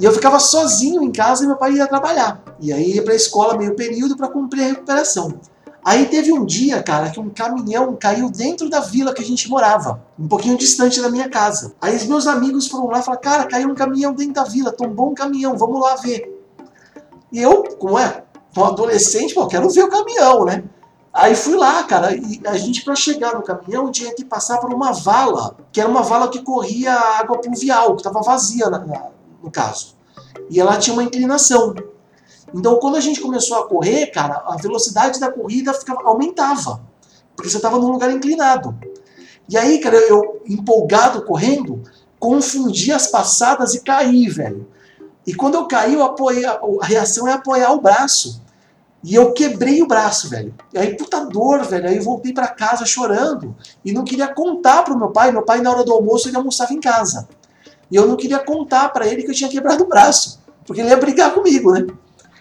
E 0.01 0.03
eu 0.03 0.11
ficava 0.11 0.39
sozinho 0.39 1.03
em 1.03 1.11
casa 1.11 1.43
e 1.43 1.47
meu 1.47 1.55
pai 1.55 1.73
ia 1.73 1.85
trabalhar. 1.85 2.41
E 2.59 2.73
aí 2.73 2.95
ia 2.95 3.03
para 3.03 3.13
a 3.13 3.15
escola 3.15 3.55
meio 3.55 3.75
período 3.75 4.17
para 4.17 4.27
cumprir 4.27 4.63
a 4.63 4.67
recuperação. 4.69 5.31
Aí 5.85 6.07
teve 6.07 6.33
um 6.33 6.43
dia, 6.43 6.81
cara, 6.81 7.11
que 7.11 7.19
um 7.19 7.29
caminhão 7.29 7.95
caiu 7.95 8.27
dentro 8.27 8.67
da 8.67 8.79
vila 8.79 9.13
que 9.13 9.21
a 9.21 9.25
gente 9.25 9.47
morava, 9.47 10.01
um 10.19 10.27
pouquinho 10.27 10.57
distante 10.57 10.99
da 10.99 11.07
minha 11.07 11.29
casa. 11.29 11.75
Aí 11.79 11.95
os 11.95 12.07
meus 12.07 12.25
amigos 12.25 12.67
foram 12.67 12.87
lá 12.87 12.99
e 12.99 13.03
falaram: 13.03 13.21
Cara, 13.21 13.45
caiu 13.45 13.69
um 13.69 13.75
caminhão 13.75 14.11
dentro 14.11 14.33
da 14.33 14.43
vila, 14.43 14.71
tombou 14.71 15.11
um 15.11 15.13
caminhão, 15.13 15.55
vamos 15.55 15.79
lá 15.79 15.95
ver. 15.97 16.35
E 17.31 17.39
eu, 17.39 17.61
como 17.77 17.99
é? 17.99 18.23
Um 18.57 18.65
adolescente, 18.65 19.35
pô, 19.35 19.45
quero 19.45 19.69
ver 19.69 19.83
o 19.83 19.89
caminhão, 19.89 20.45
né? 20.45 20.63
Aí 21.13 21.35
fui 21.35 21.55
lá, 21.55 21.83
cara, 21.83 22.15
e 22.15 22.41
a 22.47 22.57
gente 22.57 22.83
para 22.83 22.95
chegar 22.95 23.35
no 23.35 23.43
caminhão 23.43 23.91
tinha 23.91 24.15
que 24.15 24.25
passar 24.25 24.57
por 24.57 24.73
uma 24.73 24.93
vala, 24.93 25.57
que 25.71 25.79
era 25.79 25.87
uma 25.87 26.01
vala 26.01 26.27
que 26.27 26.41
corria 26.41 26.91
água 26.91 27.37
pluvial, 27.37 27.93
que 27.93 28.01
estava 28.01 28.21
vazia 28.21 28.67
na, 28.67 28.79
no 29.41 29.51
caso. 29.51 29.95
E 30.49 30.59
ela 30.59 30.77
tinha 30.77 30.93
uma 30.93 31.03
inclinação. 31.03 31.73
Então, 32.53 32.79
quando 32.79 32.97
a 32.97 32.99
gente 32.99 33.21
começou 33.21 33.57
a 33.57 33.67
correr, 33.67 34.07
cara, 34.07 34.43
a 34.45 34.57
velocidade 34.57 35.19
da 35.19 35.31
corrida 35.31 35.73
ficava, 35.73 36.01
aumentava, 36.03 36.81
porque 37.35 37.49
você 37.49 37.57
estava 37.57 37.79
num 37.79 37.91
lugar 37.91 38.11
inclinado. 38.11 38.77
E 39.47 39.57
aí, 39.57 39.79
cara, 39.79 39.97
eu, 39.97 40.41
empolgado 40.47 41.23
correndo, 41.23 41.81
confundi 42.19 42.91
as 42.91 43.07
passadas 43.07 43.73
e 43.73 43.81
caí, 43.81 44.27
velho. 44.27 44.67
E 45.25 45.33
quando 45.33 45.55
eu 45.55 45.67
caí, 45.67 45.93
eu 45.93 46.03
apoiei, 46.03 46.45
a, 46.45 46.59
reação 46.81 47.27
é 47.27 47.33
apoiar 47.33 47.71
o 47.71 47.81
braço. 47.81 48.41
E 49.03 49.15
eu 49.15 49.33
quebrei 49.33 49.81
o 49.81 49.87
braço, 49.87 50.29
velho. 50.29 50.53
E 50.73 50.77
aí, 50.77 50.95
puta 50.95 51.25
dor, 51.25 51.63
velho. 51.63 51.87
Aí 51.87 51.97
eu 51.97 52.03
voltei 52.03 52.33
para 52.33 52.47
casa 52.47 52.85
chorando. 52.85 53.55
E 53.83 53.91
não 53.91 54.03
queria 54.03 54.27
contar 54.33 54.83
pro 54.83 54.97
meu 54.97 55.09
pai. 55.09 55.31
Meu 55.31 55.41
pai, 55.41 55.61
na 55.61 55.71
hora 55.71 55.83
do 55.83 55.91
almoço, 55.91 56.27
ele 56.27 56.37
almoçava 56.37 56.73
em 56.73 56.79
casa. 56.79 57.27
E 57.91 57.95
eu 57.95 58.07
não 58.07 58.15
queria 58.15 58.39
contar 58.39 58.89
para 58.89 59.05
ele 59.05 59.23
que 59.23 59.29
eu 59.29 59.35
tinha 59.35 59.49
quebrado 59.49 59.83
o 59.83 59.87
braço. 59.87 60.39
Porque 60.65 60.79
ele 60.81 60.89
ia 60.89 60.97
brigar 60.97 61.33
comigo, 61.33 61.73
né? 61.73 61.85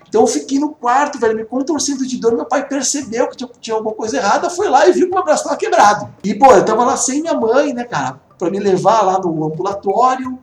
Então 0.08 0.22
eu 0.22 0.26
fiquei 0.26 0.58
no 0.58 0.70
quarto, 0.70 1.18
velho, 1.18 1.36
me 1.36 1.44
contorcendo 1.44 2.06
de 2.06 2.16
dor. 2.16 2.34
Meu 2.34 2.44
pai 2.44 2.66
percebeu 2.66 3.28
que 3.28 3.36
tinha 3.60 3.76
alguma 3.76 3.94
coisa 3.94 4.16
errada, 4.16 4.50
foi 4.50 4.68
lá 4.68 4.86
e 4.88 4.92
viu 4.92 5.08
que 5.08 5.14
meu 5.14 5.24
braço 5.24 5.42
estava 5.42 5.56
quebrado. 5.56 6.12
E, 6.22 6.34
pô, 6.34 6.52
eu 6.52 6.64
tava 6.64 6.84
lá 6.84 6.96
sem 6.96 7.20
minha 7.20 7.34
mãe, 7.34 7.72
né, 7.72 7.84
cara, 7.84 8.20
para 8.38 8.50
me 8.50 8.58
levar 8.58 9.02
lá 9.02 9.18
no 9.18 9.44
ambulatório. 9.44 10.38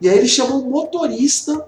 E 0.00 0.08
aí 0.08 0.16
ele 0.16 0.28
chamou 0.28 0.64
um 0.64 0.70
motorista 0.70 1.66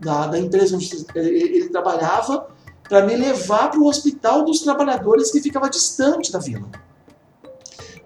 da, 0.00 0.26
da 0.28 0.38
empresa 0.38 0.76
onde 0.76 1.06
ele, 1.14 1.28
ele 1.28 1.68
trabalhava 1.68 2.48
para 2.88 3.04
me 3.04 3.14
levar 3.16 3.70
para 3.70 3.80
o 3.80 3.86
hospital 3.86 4.44
dos 4.44 4.60
trabalhadores 4.60 5.30
que 5.30 5.42
ficava 5.42 5.68
distante 5.68 6.32
da 6.32 6.38
vila. 6.38 6.68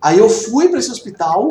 Aí 0.00 0.18
eu 0.18 0.28
fui 0.28 0.68
para 0.68 0.80
esse 0.80 0.90
hospital, 0.90 1.48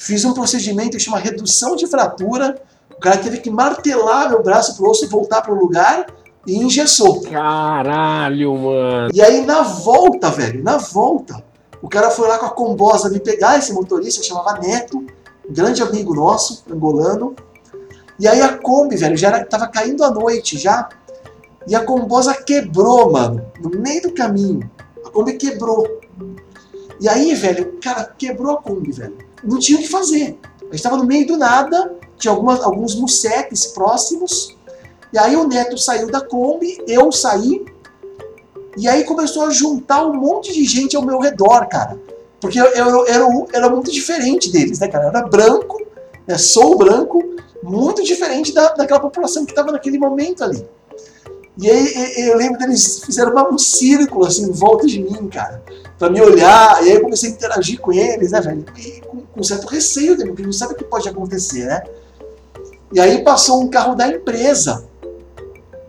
fiz 0.00 0.24
um 0.24 0.32
procedimento 0.32 0.96
que 0.96 1.02
chama 1.02 1.18
redução 1.18 1.76
de 1.76 1.86
fratura. 1.86 2.56
O 2.90 2.98
cara 2.98 3.18
teve 3.18 3.36
que 3.38 3.50
martelar 3.50 4.30
meu 4.30 4.42
braço 4.42 4.74
para 4.74 4.86
o 4.86 4.90
osso 4.90 5.06
voltar 5.10 5.42
para 5.42 5.52
o 5.52 5.58
lugar 5.58 6.06
e 6.46 6.56
engessou. 6.56 7.20
Caralho, 7.20 8.56
mano. 8.56 9.10
E 9.12 9.20
aí 9.20 9.44
na 9.44 9.60
volta, 9.60 10.30
velho, 10.30 10.64
na 10.64 10.78
volta, 10.78 11.44
o 11.82 11.88
cara 11.88 12.10
foi 12.10 12.26
lá 12.26 12.38
com 12.38 12.46
a 12.46 12.50
combosa 12.50 13.10
me 13.10 13.20
pegar, 13.20 13.58
esse 13.58 13.74
motorista 13.74 14.22
chamava 14.22 14.58
Neto, 14.58 15.04
um 15.46 15.52
grande 15.52 15.82
amigo 15.82 16.14
nosso, 16.14 16.64
angolano. 16.70 17.36
E 18.18 18.26
aí 18.26 18.40
a 18.40 18.56
Kombi, 18.56 18.96
velho, 18.96 19.16
já 19.18 19.28
era, 19.28 19.44
tava 19.44 19.68
caindo 19.68 20.02
a 20.02 20.10
noite 20.10 20.58
já. 20.58 20.88
E 21.66 21.74
a 21.74 21.84
combosa 21.84 22.34
quebrou, 22.34 23.12
mano, 23.12 23.44
no 23.60 23.68
meio 23.78 24.00
do 24.02 24.12
caminho. 24.12 24.70
A 25.04 25.10
Kombi 25.10 25.34
quebrou. 25.34 25.86
E 26.98 27.08
aí, 27.08 27.34
velho, 27.34 27.78
cara, 27.82 28.04
quebrou 28.16 28.56
a 28.56 28.62
Kombi, 28.62 28.92
velho. 28.92 29.29
Não 29.42 29.58
tinha 29.58 29.78
o 29.78 29.82
que 29.82 29.88
fazer. 29.88 30.38
A 30.62 30.74
gente 30.74 30.82
tava 30.82 30.96
no 30.96 31.04
meio 31.04 31.26
do 31.26 31.36
nada, 31.36 31.94
tinha 32.16 32.32
alguns 32.32 32.94
musetes 32.94 33.66
próximos. 33.66 34.56
E 35.12 35.18
aí 35.18 35.34
o 35.36 35.46
Neto 35.46 35.76
saiu 35.76 36.10
da 36.10 36.20
Kombi, 36.20 36.78
eu 36.86 37.10
saí, 37.10 37.64
e 38.76 38.88
aí 38.88 39.04
começou 39.04 39.44
a 39.44 39.50
juntar 39.50 40.06
um 40.06 40.14
monte 40.14 40.52
de 40.52 40.64
gente 40.64 40.96
ao 40.96 41.04
meu 41.04 41.18
redor, 41.18 41.66
cara. 41.66 41.98
Porque 42.40 42.58
eu, 42.58 42.66
eu, 42.66 43.06
era, 43.06 43.24
era 43.52 43.68
muito 43.68 43.90
diferente 43.90 44.50
deles, 44.50 44.78
né, 44.78 44.88
cara? 44.88 45.06
Eu 45.06 45.08
era 45.10 45.22
branco, 45.26 45.84
né, 46.26 46.38
sou 46.38 46.78
branco, 46.78 47.22
muito 47.62 48.02
diferente 48.02 48.54
da, 48.54 48.72
daquela 48.72 49.00
população 49.00 49.44
que 49.44 49.52
estava 49.52 49.72
naquele 49.72 49.98
momento 49.98 50.44
ali. 50.44 50.64
E 51.58 51.68
aí 51.70 52.28
eu 52.28 52.36
lembro 52.36 52.58
deles 52.58 53.02
fizeram 53.04 53.34
um 53.52 53.58
círculo 53.58 54.24
assim 54.24 54.44
em 54.44 54.52
volta 54.52 54.86
de 54.86 55.02
mim, 55.02 55.28
cara, 55.28 55.62
para 56.00 56.10
me 56.10 56.20
olhar. 56.20 56.82
E 56.82 56.88
aí 56.88 56.94
eu 56.96 57.02
comecei 57.02 57.30
a 57.30 57.32
interagir 57.32 57.78
com 57.78 57.92
eles, 57.92 58.32
né, 58.32 58.40
velho? 58.40 58.64
E 58.76 59.00
com, 59.02 59.20
com 59.20 59.42
certo 59.44 59.68
receio, 59.68 60.16
porque 60.16 60.42
não 60.42 60.52
sabe 60.52 60.72
o 60.72 60.76
que 60.76 60.82
pode 60.82 61.08
acontecer, 61.08 61.66
né? 61.66 61.84
E 62.92 62.98
aí 62.98 63.22
passou 63.22 63.62
um 63.62 63.68
carro 63.68 63.94
da 63.94 64.08
empresa 64.08 64.90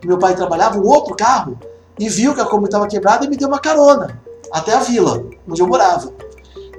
meu 0.04 0.18
pai 0.18 0.34
trabalhava, 0.34 0.78
um 0.78 0.86
outro 0.86 1.14
carro, 1.14 1.58
e 1.98 2.08
viu 2.08 2.34
que 2.34 2.40
a 2.40 2.44
Kombi 2.44 2.64
estava 2.64 2.86
quebrada 2.86 3.24
e 3.24 3.28
me 3.28 3.36
deu 3.36 3.48
uma 3.48 3.60
carona 3.60 4.20
até 4.50 4.74
a 4.74 4.80
vila, 4.80 5.24
onde 5.48 5.62
eu 5.62 5.66
morava. 5.66 6.12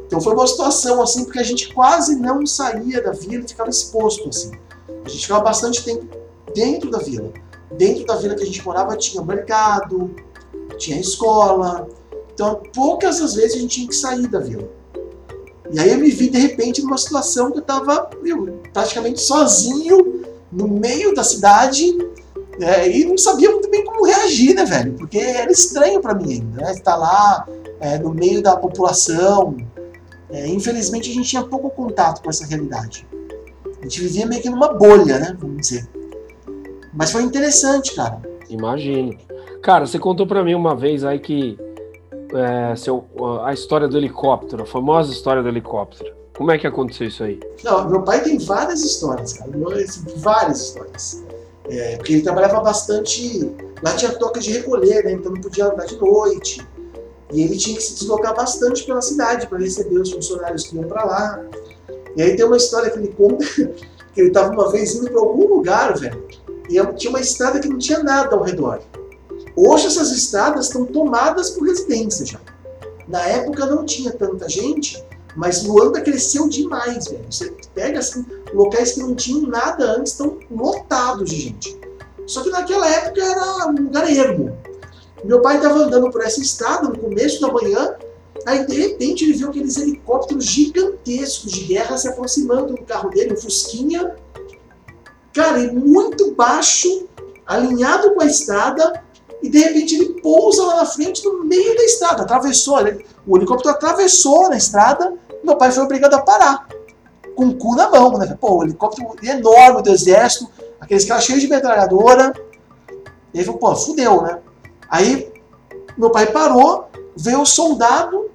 Então 0.05 0.19
foi 0.19 0.33
uma 0.33 0.45
situação 0.45 1.01
assim, 1.01 1.23
porque 1.23 1.39
a 1.39 1.43
gente 1.43 1.73
quase 1.73 2.15
não 2.15 2.45
saía 2.45 3.01
da 3.01 3.11
vila 3.11 3.43
e 3.43 3.47
ficava 3.47 3.69
exposto 3.69 4.29
assim. 4.29 4.51
A 5.05 5.09
gente 5.09 5.21
ficava 5.21 5.41
bastante 5.41 5.83
tempo 5.83 6.05
dentro 6.53 6.91
da 6.91 6.99
vila. 6.99 7.31
Dentro 7.71 8.05
da 8.05 8.15
vila 8.15 8.35
que 8.35 8.43
a 8.43 8.45
gente 8.45 8.63
morava 8.63 8.95
tinha 8.95 9.23
mercado, 9.23 10.13
tinha 10.77 10.99
escola. 10.99 11.87
Então 12.33 12.61
poucas 12.73 13.21
as 13.21 13.35
vezes 13.35 13.55
a 13.55 13.59
gente 13.59 13.75
tinha 13.75 13.87
que 13.87 13.95
sair 13.95 14.27
da 14.27 14.39
vila. 14.39 14.69
E 15.71 15.79
aí 15.79 15.91
eu 15.91 15.97
me 15.97 16.09
vi 16.09 16.29
de 16.29 16.37
repente 16.37 16.81
numa 16.81 16.97
situação 16.97 17.51
que 17.51 17.57
eu 17.57 17.61
estava 17.61 18.09
praticamente 18.71 19.21
sozinho 19.21 20.23
no 20.51 20.67
meio 20.67 21.15
da 21.15 21.23
cidade 21.23 21.97
é, 22.59 22.89
e 22.89 23.05
não 23.05 23.17
sabia 23.17 23.49
muito 23.49 23.69
bem 23.69 23.83
como 23.83 24.05
reagir, 24.05 24.53
né, 24.53 24.63
velho? 24.65 24.93
Porque 24.93 25.17
era 25.17 25.51
estranho 25.51 25.99
para 25.99 26.13
mim 26.13 26.33
ainda, 26.33 26.61
né? 26.61 26.71
Estar 26.71 26.95
lá 26.95 27.47
é, 27.79 27.97
no 27.97 28.13
meio 28.13 28.41
da 28.43 28.55
população. 28.55 29.57
É, 30.29 30.47
infelizmente 30.47 31.09
a 31.09 31.13
gente 31.13 31.29
tinha 31.29 31.43
pouco 31.43 31.69
contato 31.71 32.21
com 32.21 32.29
essa 32.29 32.45
realidade. 32.45 33.07
A 33.79 33.83
gente 33.83 34.01
vivia 34.01 34.25
meio 34.25 34.41
que 34.41 34.49
numa 34.49 34.73
bolha, 34.73 35.19
né? 35.19 35.35
Vamos 35.39 35.57
dizer. 35.57 35.89
Mas 36.93 37.11
foi 37.11 37.23
interessante, 37.23 37.95
cara. 37.95 38.21
Imagino. 38.49 39.17
Cara, 39.61 39.87
você 39.87 39.97
contou 39.97 40.27
para 40.27 40.43
mim 40.43 40.53
uma 40.53 40.75
vez 40.75 41.03
aí 41.03 41.19
que 41.19 41.57
é, 42.35 42.75
seu, 42.75 43.05
a 43.43 43.53
história 43.53 43.87
do 43.87 43.97
helicóptero, 43.97 44.63
a 44.63 44.65
famosa 44.65 45.11
história 45.11 45.41
do 45.41 45.49
helicóptero. 45.49 46.13
Como 46.35 46.51
é 46.51 46.57
que 46.57 46.65
aconteceu 46.65 47.07
isso 47.07 47.23
aí? 47.23 47.39
Não, 47.63 47.87
meu 47.89 48.01
pai 48.01 48.23
tem 48.23 48.37
várias 48.39 48.83
histórias, 48.83 49.33
cara. 49.33 49.51
Várias 50.17 50.61
histórias. 50.61 51.23
É, 51.69 51.95
porque 51.97 52.13
ele 52.13 52.21
trabalhava 52.23 52.59
bastante. 52.59 53.51
Lá 53.83 53.95
tinha 53.95 54.11
toca 54.13 54.39
de 54.39 54.51
recolher, 54.51 55.03
né? 55.03 55.11
Então 55.11 55.31
não 55.31 55.41
podia 55.41 55.67
andar 55.67 55.85
de 55.85 55.95
noite. 55.97 56.65
E 57.31 57.41
ele 57.41 57.55
tinha 57.55 57.75
que 57.75 57.83
se 57.83 57.93
deslocar 57.95 58.35
bastante 58.35 58.83
pela 58.83 59.01
cidade 59.01 59.47
para 59.47 59.59
receber 59.59 59.99
os 59.99 60.11
funcionários 60.11 60.67
que 60.67 60.75
iam 60.75 60.85
para 60.85 61.03
lá. 61.03 61.41
E 62.15 62.21
aí 62.21 62.35
tem 62.35 62.45
uma 62.45 62.57
história 62.57 62.89
que 62.89 62.97
ele 62.97 63.09
conta 63.09 63.45
que 64.13 64.21
ele 64.21 64.27
estava 64.27 64.51
uma 64.51 64.71
vez 64.71 64.95
indo 64.95 65.09
para 65.09 65.19
algum 65.19 65.47
lugar, 65.47 65.97
velho, 65.97 66.23
e 66.69 66.85
tinha 66.95 67.09
uma 67.09 67.19
estrada 67.19 67.59
que 67.59 67.67
não 67.67 67.77
tinha 67.77 68.01
nada 68.03 68.35
ao 68.35 68.43
redor. 68.43 68.79
Hoje 69.55 69.87
essas 69.87 70.11
estradas 70.11 70.67
estão 70.67 70.85
tomadas 70.85 71.51
por 71.51 71.67
residência 71.67 72.25
já. 72.25 72.41
Na 73.07 73.21
época 73.21 73.65
não 73.65 73.85
tinha 73.85 74.11
tanta 74.11 74.49
gente, 74.49 75.03
Mas 75.35 75.63
Luanda 75.63 76.01
cresceu 76.01 76.47
demais, 76.47 77.07
velho. 77.07 77.25
Você 77.29 77.51
pega 77.73 77.99
assim, 77.99 78.25
locais 78.53 78.93
que 78.93 78.99
não 78.99 79.15
tinham 79.15 79.41
nada 79.41 79.97
antes 79.97 80.11
estão 80.11 80.37
lotados 80.51 81.29
de 81.29 81.37
gente. 81.37 81.79
Só 82.27 82.41
que 82.43 82.49
naquela 82.49 82.87
época 82.87 83.21
era 83.21 83.67
um 83.67 83.83
lugar 83.83 84.09
ermo. 84.09 84.57
Meu 85.23 85.41
pai 85.41 85.57
estava 85.57 85.79
andando 85.79 86.11
por 86.11 86.21
essa 86.21 86.39
estrada 86.39 86.88
no 86.88 86.97
começo 86.97 87.41
da 87.41 87.51
manhã, 87.51 87.95
aí 88.45 88.65
de 88.65 88.75
repente 88.75 89.23
ele 89.23 89.34
viu 89.34 89.49
aqueles 89.49 89.78
helicópteros 89.78 90.45
gigantescos 90.45 91.51
de 91.51 91.63
guerra 91.65 91.97
se 91.97 92.07
aproximando 92.07 92.75
do 92.75 92.84
carro 92.84 93.09
dele, 93.09 93.34
um 93.34 93.38
Fusquinha, 93.38 94.15
cara, 95.34 95.59
e 95.59 95.71
muito 95.71 96.34
baixo, 96.34 97.07
alinhado 97.45 98.13
com 98.13 98.21
a 98.21 98.25
estrada, 98.25 99.03
e 99.43 99.49
de 99.49 99.59
repente 99.59 99.95
ele 99.95 100.21
pousa 100.21 100.63
lá 100.63 100.77
na 100.77 100.85
frente, 100.85 101.23
no 101.25 101.43
meio 101.43 101.75
da 101.75 101.83
estrada, 101.83 102.23
atravessou, 102.23 102.77
o 103.27 103.37
helicóptero 103.37 103.75
atravessou 103.75 104.49
na 104.49 104.55
estrada, 104.55 105.13
meu 105.43 105.57
pai 105.57 105.69
foi 105.69 105.83
obrigado 105.83 106.13
a 106.13 106.21
parar, 106.21 106.65
com 107.35 107.47
o 107.47 107.55
cu 107.57 107.75
na 107.75 107.89
mão, 107.89 108.17
né? 108.17 108.37
Pô, 108.39 108.59
o 108.59 108.63
helicóptero 108.63 109.13
enorme 109.21 109.83
do 109.83 109.91
exército, 109.91 110.49
aqueles 110.79 111.03
caras 111.03 111.25
cheios 111.25 111.41
de 111.41 111.49
metralhadora, 111.49 112.31
e 113.33 113.37
ele 113.37 113.43
falou, 113.43 113.59
pô, 113.59 113.75
fudeu, 113.75 114.21
né? 114.21 114.39
Aí 114.89 115.29
meu 115.97 116.09
pai 116.09 116.27
parou, 116.27 116.87
veio 117.15 117.41
o 117.41 117.45
soldado 117.45 118.31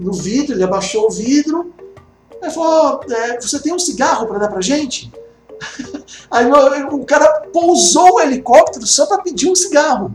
no 0.00 0.12
vidro, 0.12 0.56
ele 0.56 0.64
abaixou 0.64 1.06
o 1.06 1.10
vidro, 1.10 1.72
ele 2.42 2.50
falou, 2.50 3.00
é, 3.08 3.40
você 3.40 3.60
tem 3.60 3.72
um 3.72 3.78
cigarro 3.78 4.26
para 4.26 4.38
dar 4.38 4.48
pra 4.48 4.60
gente? 4.60 5.12
Aí 6.30 6.44
meu, 6.44 6.88
o 6.94 7.04
cara 7.04 7.26
pousou 7.52 8.14
o 8.14 8.20
helicóptero 8.20 8.86
só 8.86 9.06
para 9.06 9.22
pedir 9.22 9.48
um 9.48 9.54
cigarro. 9.54 10.12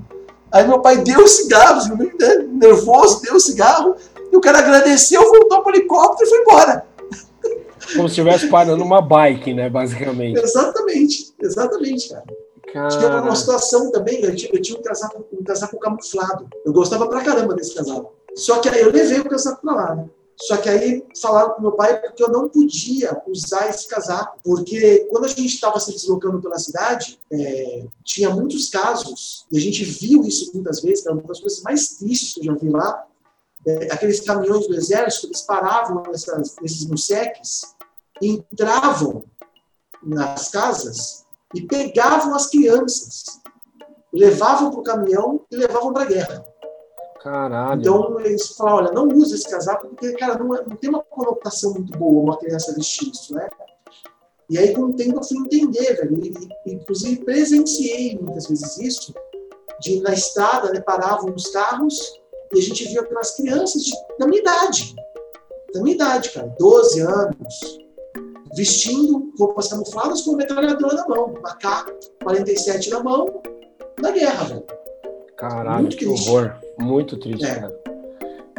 Aí 0.51 0.67
meu 0.67 0.79
pai 0.79 0.97
deu 0.97 1.23
o 1.23 1.27
cigarro, 1.27 1.95
né, 1.95 2.47
nervoso, 2.51 3.21
deu 3.21 3.35
o 3.35 3.39
cigarro, 3.39 3.95
e 4.31 4.35
o 4.35 4.41
cara 4.41 4.59
agradeceu, 4.59 5.21
voltou 5.21 5.61
pro 5.61 5.73
helicóptero 5.73 6.27
e 6.27 6.29
foi 6.29 6.39
embora. 6.39 6.85
Como 7.95 8.07
se 8.07 8.19
estivesse 8.19 8.47
parando 8.47 8.83
uma 8.83 9.01
bike, 9.01 9.53
né, 9.53 9.69
basicamente. 9.69 10.39
Exatamente, 10.39 11.33
exatamente, 11.41 12.09
cara. 12.09 12.23
Cara... 12.71 12.87
Tinha 12.87 13.21
uma 13.21 13.35
situação 13.35 13.91
também, 13.91 14.23
eu 14.23 14.35
tinha, 14.35 14.51
eu 14.53 14.61
tinha 14.61 14.79
um, 14.79 14.81
casaco, 14.81 15.25
um 15.33 15.43
casaco 15.43 15.77
camuflado. 15.77 16.47
Eu 16.65 16.71
gostava 16.71 17.07
pra 17.07 17.21
caramba 17.21 17.53
desse 17.53 17.75
casaco. 17.75 18.13
Só 18.35 18.59
que 18.59 18.69
aí 18.69 18.81
eu 18.81 18.91
levei 18.91 19.19
o 19.19 19.27
casaco 19.27 19.61
pra 19.61 19.73
lá, 19.73 19.95
né? 19.95 20.05
Só 20.41 20.57
que 20.57 20.69
aí 20.69 21.05
falaram 21.21 21.51
com 21.51 21.61
meu 21.61 21.73
pai 21.73 22.01
que 22.13 22.23
eu 22.23 22.29
não 22.29 22.49
podia 22.49 23.21
usar 23.27 23.69
esse 23.69 23.87
casaco, 23.87 24.39
porque 24.43 25.07
quando 25.11 25.25
a 25.25 25.27
gente 25.27 25.45
estava 25.45 25.79
se 25.79 25.91
deslocando 25.91 26.41
pela 26.41 26.57
cidade, 26.57 27.19
é, 27.31 27.85
tinha 28.03 28.29
muitos 28.31 28.69
casos, 28.69 29.45
e 29.51 29.57
a 29.57 29.61
gente 29.61 29.83
viu 29.83 30.23
isso 30.23 30.51
muitas 30.53 30.81
vezes, 30.81 31.03
que 31.03 31.09
era 31.09 31.17
uma 31.17 31.27
das 31.27 31.39
coisas 31.39 31.61
mais 31.61 31.89
tristes 31.89 32.33
que 32.33 32.39
eu 32.39 32.45
já 32.45 32.55
vi 32.55 32.69
lá, 32.69 33.05
é, 33.67 33.93
aqueles 33.93 34.19
caminhões 34.21 34.67
do 34.67 34.73
exército, 34.73 35.27
eles 35.27 35.41
paravam 35.41 36.01
nessas, 36.07 36.55
nesses 36.59 36.85
museques, 36.87 37.61
entravam 38.19 39.23
nas 40.01 40.49
casas 40.49 41.23
e 41.53 41.61
pegavam 41.61 42.33
as 42.33 42.47
crianças, 42.47 43.25
levavam 44.11 44.71
para 44.71 44.79
o 44.79 44.83
caminhão 44.83 45.45
e 45.51 45.55
levavam 45.55 45.93
para 45.93 46.03
a 46.03 46.07
guerra. 46.07 46.50
Caralho. 47.21 47.81
Então 47.81 48.19
eles 48.19 48.47
falaram, 48.47 48.77
olha, 48.77 48.91
não 48.93 49.07
use 49.15 49.35
esse 49.35 49.47
casaco 49.47 49.87
porque, 49.87 50.11
cara, 50.13 50.39
não, 50.39 50.55
é, 50.55 50.65
não 50.67 50.75
tem 50.75 50.89
uma 50.89 51.03
conotação 51.03 51.73
muito 51.73 51.95
boa 51.97 52.23
uma 52.23 52.37
criança 52.37 52.73
vestir 52.73 53.11
isso, 53.11 53.35
né? 53.35 53.47
E 54.49 54.57
aí, 54.57 54.73
com 54.73 54.81
o 54.81 54.93
tempo, 54.93 55.17
eu 55.17 55.23
fui 55.23 55.37
entender, 55.37 55.95
velho. 55.95 56.19
E, 56.65 56.73
inclusive, 56.73 57.23
presenciei 57.23 58.17
muitas 58.19 58.47
vezes 58.47 58.77
isso, 58.79 59.13
de 59.79 60.01
na 60.01 60.13
estrada, 60.13 60.73
né, 60.73 60.81
paravam 60.81 61.33
os 61.33 61.47
carros 61.51 62.19
e 62.53 62.59
a 62.59 62.61
gente 62.61 62.85
via 62.85 63.01
aquelas 63.01 63.35
crianças 63.35 63.83
de, 63.83 63.91
da 64.19 64.27
minha 64.27 64.41
idade. 64.41 64.95
Da 65.73 65.81
minha 65.81 65.95
idade, 65.95 66.31
cara. 66.31 66.53
12 66.59 66.99
anos, 67.01 67.79
vestindo 68.55 69.31
roupas 69.37 69.69
camufladas 69.69 70.21
com 70.21 70.35
metralhadora 70.35 70.95
na 70.95 71.07
mão, 71.07 71.35
uma 71.37 71.55
K-47 71.55 72.89
na 72.89 73.03
mão, 73.03 73.41
na 74.01 74.11
guerra, 74.11 74.43
velho. 74.45 74.65
Caralho, 75.37 75.81
Muito 75.81 75.97
que 75.97 76.05
horror. 76.05 76.55
Muito 76.81 77.17
triste, 77.17 77.45
é. 77.45 77.55
cara. 77.55 77.81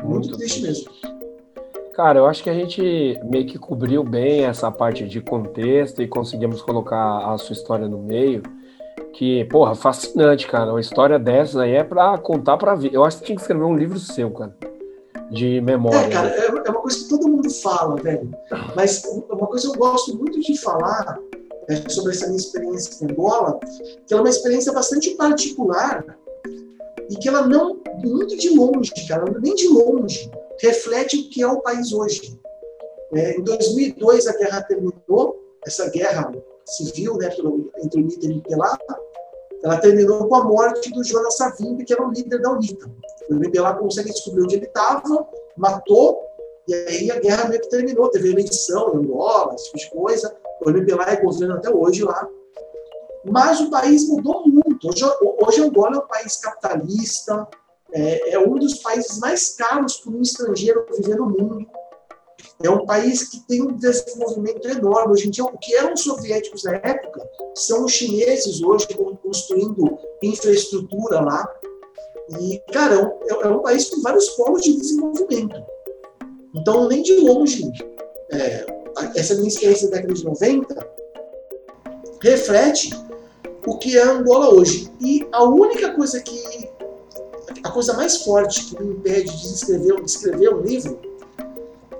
Muito, 0.02 0.28
Muito 0.28 0.38
triste, 0.38 0.62
triste 0.62 0.88
mesmo. 0.88 1.22
Cara, 1.94 2.18
eu 2.18 2.26
acho 2.26 2.42
que 2.42 2.48
a 2.48 2.54
gente 2.54 3.20
meio 3.22 3.46
que 3.46 3.58
cobriu 3.58 4.02
bem 4.02 4.44
essa 4.44 4.70
parte 4.70 5.06
de 5.06 5.20
contexto 5.20 6.00
e 6.00 6.08
conseguimos 6.08 6.62
colocar 6.62 7.32
a 7.32 7.36
sua 7.36 7.52
história 7.52 7.86
no 7.86 7.98
meio. 7.98 8.42
Que, 9.12 9.44
porra, 9.44 9.74
fascinante, 9.74 10.46
cara. 10.46 10.70
Uma 10.70 10.80
história 10.80 11.18
dessas 11.18 11.56
aí 11.56 11.72
é 11.72 11.84
pra 11.84 12.16
contar 12.16 12.56
pra 12.56 12.74
vida. 12.74 12.96
Eu 12.96 13.04
acho 13.04 13.18
que 13.18 13.24
tinha 13.24 13.36
que 13.36 13.42
escrever 13.42 13.64
um 13.64 13.76
livro 13.76 13.98
seu, 13.98 14.30
cara. 14.30 14.56
De 15.30 15.60
memória. 15.60 15.98
É, 15.98 16.08
cara, 16.08 16.28
é, 16.28 16.46
é 16.46 16.70
uma 16.70 16.80
coisa 16.80 16.98
que 16.98 17.08
todo 17.10 17.28
mundo 17.28 17.50
fala, 17.50 17.96
velho. 17.96 18.30
Mas 18.74 19.04
uma 19.30 19.46
coisa 19.46 19.68
que 19.68 19.76
eu 19.76 19.78
gosto 19.78 20.16
muito 20.16 20.40
de 20.40 20.58
falar 20.58 21.18
é 21.68 21.76
sobre 21.90 22.12
essa 22.12 22.26
minha 22.26 22.38
experiência 22.38 23.04
em 23.04 23.10
Angola, 23.10 23.60
que 24.06 24.14
é 24.14 24.16
uma 24.16 24.28
experiência 24.28 24.72
bastante 24.72 25.10
particular 25.10 26.04
e 27.12 27.16
que 27.16 27.28
ela 27.28 27.46
não, 27.46 27.78
muito 28.02 28.36
de 28.38 28.48
longe, 28.56 28.90
cara, 29.06 29.24
nem 29.42 29.54
de 29.54 29.68
longe, 29.68 30.30
reflete 30.58 31.18
o 31.18 31.28
que 31.28 31.42
é 31.42 31.46
o 31.46 31.60
país 31.60 31.92
hoje. 31.92 32.40
É, 33.12 33.36
em 33.36 33.42
2002 33.42 34.26
a 34.26 34.36
guerra 34.38 34.62
terminou, 34.62 35.38
essa 35.66 35.90
guerra 35.90 36.32
civil 36.64 37.18
né, 37.18 37.28
entre 37.84 38.00
o 38.00 38.06
líder 38.06 38.30
e 38.30 38.38
o 38.38 38.42
Pelá, 38.42 38.78
ela 39.62 39.76
terminou 39.76 40.26
com 40.26 40.34
a 40.34 40.44
morte 40.44 40.90
do 40.90 41.04
Jonas 41.04 41.36
Savimbi, 41.36 41.84
que 41.84 41.92
era 41.92 42.04
o 42.04 42.10
líder 42.10 42.40
da 42.40 42.50
UNITA. 42.50 42.90
O 43.30 43.50
Pelá 43.50 43.74
consegue 43.74 44.10
descobrir 44.10 44.42
onde 44.42 44.56
ele 44.56 44.64
estava, 44.64 45.28
matou, 45.56 46.18
e 46.66 46.74
aí 46.74 47.10
a 47.10 47.20
guerra 47.20 47.48
meio 47.48 47.60
que 47.60 47.68
terminou. 47.68 48.08
Teve 48.08 48.30
eleição 48.30 48.94
em 48.94 48.98
Angola, 48.98 49.54
esse 49.54 49.66
tipo 49.66 49.78
de 49.78 49.90
coisa. 49.90 50.34
O 50.60 50.72
Pelá 50.72 51.10
é 51.10 51.16
governo 51.16 51.56
até 51.56 51.70
hoje 51.70 52.02
lá. 52.02 52.26
Mas 53.24 53.60
o 53.60 53.70
país 53.70 54.08
mudou 54.08 54.42
muito. 54.48 54.61
Hoje, 54.84 55.04
hoje 55.40 55.62
Angola 55.62 55.96
é 55.96 55.98
um 55.98 56.08
país 56.08 56.36
capitalista, 56.38 57.46
é, 57.92 58.34
é 58.34 58.38
um 58.38 58.54
dos 58.56 58.78
países 58.78 59.18
mais 59.20 59.50
caros 59.54 59.98
para 59.98 60.12
um 60.12 60.20
estrangeiro 60.20 60.84
viver 60.96 61.16
no 61.16 61.26
mundo. 61.26 61.66
É 62.60 62.68
um 62.68 62.84
país 62.84 63.28
que 63.28 63.46
tem 63.46 63.62
um 63.62 63.76
desenvolvimento 63.76 64.68
enorme. 64.68 65.12
Hoje 65.12 65.28
em 65.28 65.30
dia, 65.30 65.44
o 65.44 65.58
que 65.58 65.74
eram 65.76 65.92
os 65.92 66.02
soviéticos 66.02 66.64
na 66.64 66.74
época 66.76 67.28
são 67.54 67.84
os 67.84 67.92
chineses 67.92 68.60
hoje 68.62 68.88
construindo 69.22 69.98
infraestrutura 70.22 71.20
lá. 71.20 71.48
E, 72.40 72.60
cara, 72.72 72.94
é 73.28 73.34
um, 73.34 73.42
é 73.42 73.48
um 73.48 73.62
país 73.62 73.88
com 73.88 74.00
vários 74.02 74.28
polos 74.30 74.62
de 74.62 74.76
desenvolvimento. 74.76 75.62
Então, 76.54 76.88
nem 76.88 77.02
de 77.02 77.16
longe, 77.18 77.70
é, 78.32 78.66
essa 79.14 79.34
minha 79.36 79.48
experiência 79.48 79.88
da 79.90 79.96
década 79.96 80.14
de 80.14 80.24
90 80.24 80.88
reflete 82.20 82.90
o 83.66 83.78
que 83.78 83.96
é 83.96 84.02
Angola 84.02 84.54
hoje. 84.54 84.90
E 85.00 85.26
a 85.32 85.44
única 85.44 85.92
coisa 85.94 86.20
que. 86.20 86.70
A 87.62 87.70
coisa 87.70 87.94
mais 87.94 88.18
forte 88.24 88.66
que 88.66 88.82
me 88.82 88.94
impede 88.94 89.30
de 89.30 89.54
escrever, 89.54 89.96
de 89.96 90.10
escrever 90.10 90.52
um 90.52 90.60
livro 90.60 90.98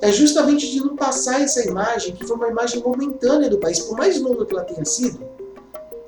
é 0.01 0.11
justamente 0.11 0.69
de 0.69 0.81
não 0.81 0.97
passar 0.97 1.41
essa 1.41 1.65
imagem, 1.65 2.17
que 2.17 2.27
foi 2.27 2.37
uma 2.37 2.49
imagem 2.49 2.83
momentânea 2.83 3.49
do 3.49 3.59
país, 3.59 3.79
por 3.79 3.97
mais 3.97 4.21
longa 4.21 4.45
que 4.45 4.53
ela 4.53 4.65
tenha 4.65 4.85
sido, 4.85 5.21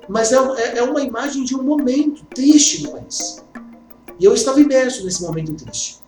mas 0.09 0.33
é, 0.33 0.35
é, 0.35 0.77
é 0.79 0.83
uma 0.83 1.01
imagem 1.01 1.45
de 1.45 1.55
um 1.55 1.63
momento 1.63 2.25
triste 2.25 2.83
do 2.83 2.91
país. 2.91 3.41
E 4.19 4.25
eu 4.25 4.33
estava 4.33 4.59
imerso 4.59 5.05
nesse 5.05 5.21
momento 5.21 5.53
triste. 5.55 5.99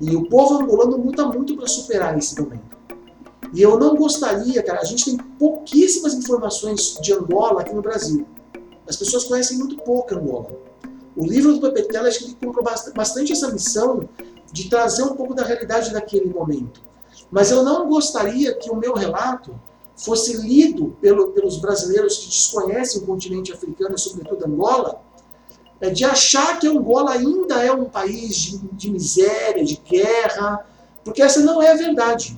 E 0.00 0.16
o 0.16 0.24
povo 0.24 0.62
angolano 0.62 0.96
luta 0.96 1.26
muito 1.26 1.54
para 1.54 1.66
superar 1.66 2.16
esse 2.16 2.40
momento. 2.40 2.72
E 3.54 3.60
eu 3.60 3.78
não 3.78 3.94
gostaria, 3.94 4.62
cara, 4.62 4.80
a 4.80 4.84
gente 4.84 5.04
tem 5.04 5.16
pouquíssimas 5.38 6.14
informações 6.14 6.96
de 7.00 7.12
Angola 7.12 7.60
aqui 7.60 7.74
no 7.74 7.82
Brasil. 7.82 8.26
As 8.88 8.96
pessoas 8.96 9.24
conhecem 9.24 9.58
muito 9.58 9.76
pouco 9.78 10.14
Angola. 10.14 10.50
O 11.16 11.24
livro 11.24 11.52
do 11.54 11.72
Pepe 11.72 11.88
Tela, 11.88 12.08
acho 12.08 12.20
que 12.20 12.24
ele 12.24 12.36
cumpriu 12.42 12.64
bastante 12.94 13.32
essa 13.32 13.50
missão 13.52 14.08
de 14.50 14.68
trazer 14.68 15.02
um 15.02 15.14
pouco 15.14 15.34
da 15.34 15.44
realidade 15.44 15.92
daquele 15.92 16.26
momento. 16.26 16.80
Mas 17.30 17.50
eu 17.50 17.62
não 17.62 17.88
gostaria 17.88 18.54
que 18.54 18.70
o 18.70 18.76
meu 18.76 18.94
relato 18.94 19.54
fosse 19.96 20.36
lido 20.36 20.96
pelo, 21.00 21.28
pelos 21.28 21.58
brasileiros 21.58 22.18
que 22.18 22.28
desconhecem 22.28 23.02
o 23.02 23.06
continente 23.06 23.52
africano, 23.52 23.96
sobretudo 23.98 24.46
Angola, 24.46 25.00
é, 25.80 25.90
de 25.90 26.04
achar 26.04 26.58
que 26.58 26.66
Angola 26.66 27.12
ainda 27.12 27.62
é 27.62 27.72
um 27.72 27.84
país 27.84 28.36
de, 28.36 28.58
de 28.58 28.90
miséria, 28.90 29.64
de 29.64 29.76
guerra, 29.76 30.64
porque 31.04 31.22
essa 31.22 31.40
não 31.40 31.60
é 31.60 31.72
a 31.72 31.76
verdade. 31.76 32.36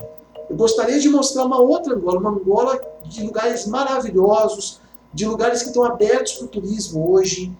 Eu 0.49 0.55
gostaria 0.55 0.99
de 0.99 1.09
mostrar 1.09 1.45
uma 1.45 1.59
outra 1.59 1.95
Angola, 1.95 2.19
uma 2.19 2.31
Angola 2.31 2.79
de 3.05 3.23
lugares 3.23 3.67
maravilhosos, 3.67 4.79
de 5.15 5.25
lugares 5.25 5.61
que 5.61 5.69
estão 5.69 5.85
abertos 5.85 6.33
para 6.33 6.45
o 6.45 6.49
turismo 6.49 7.09
hoje, 7.09 7.51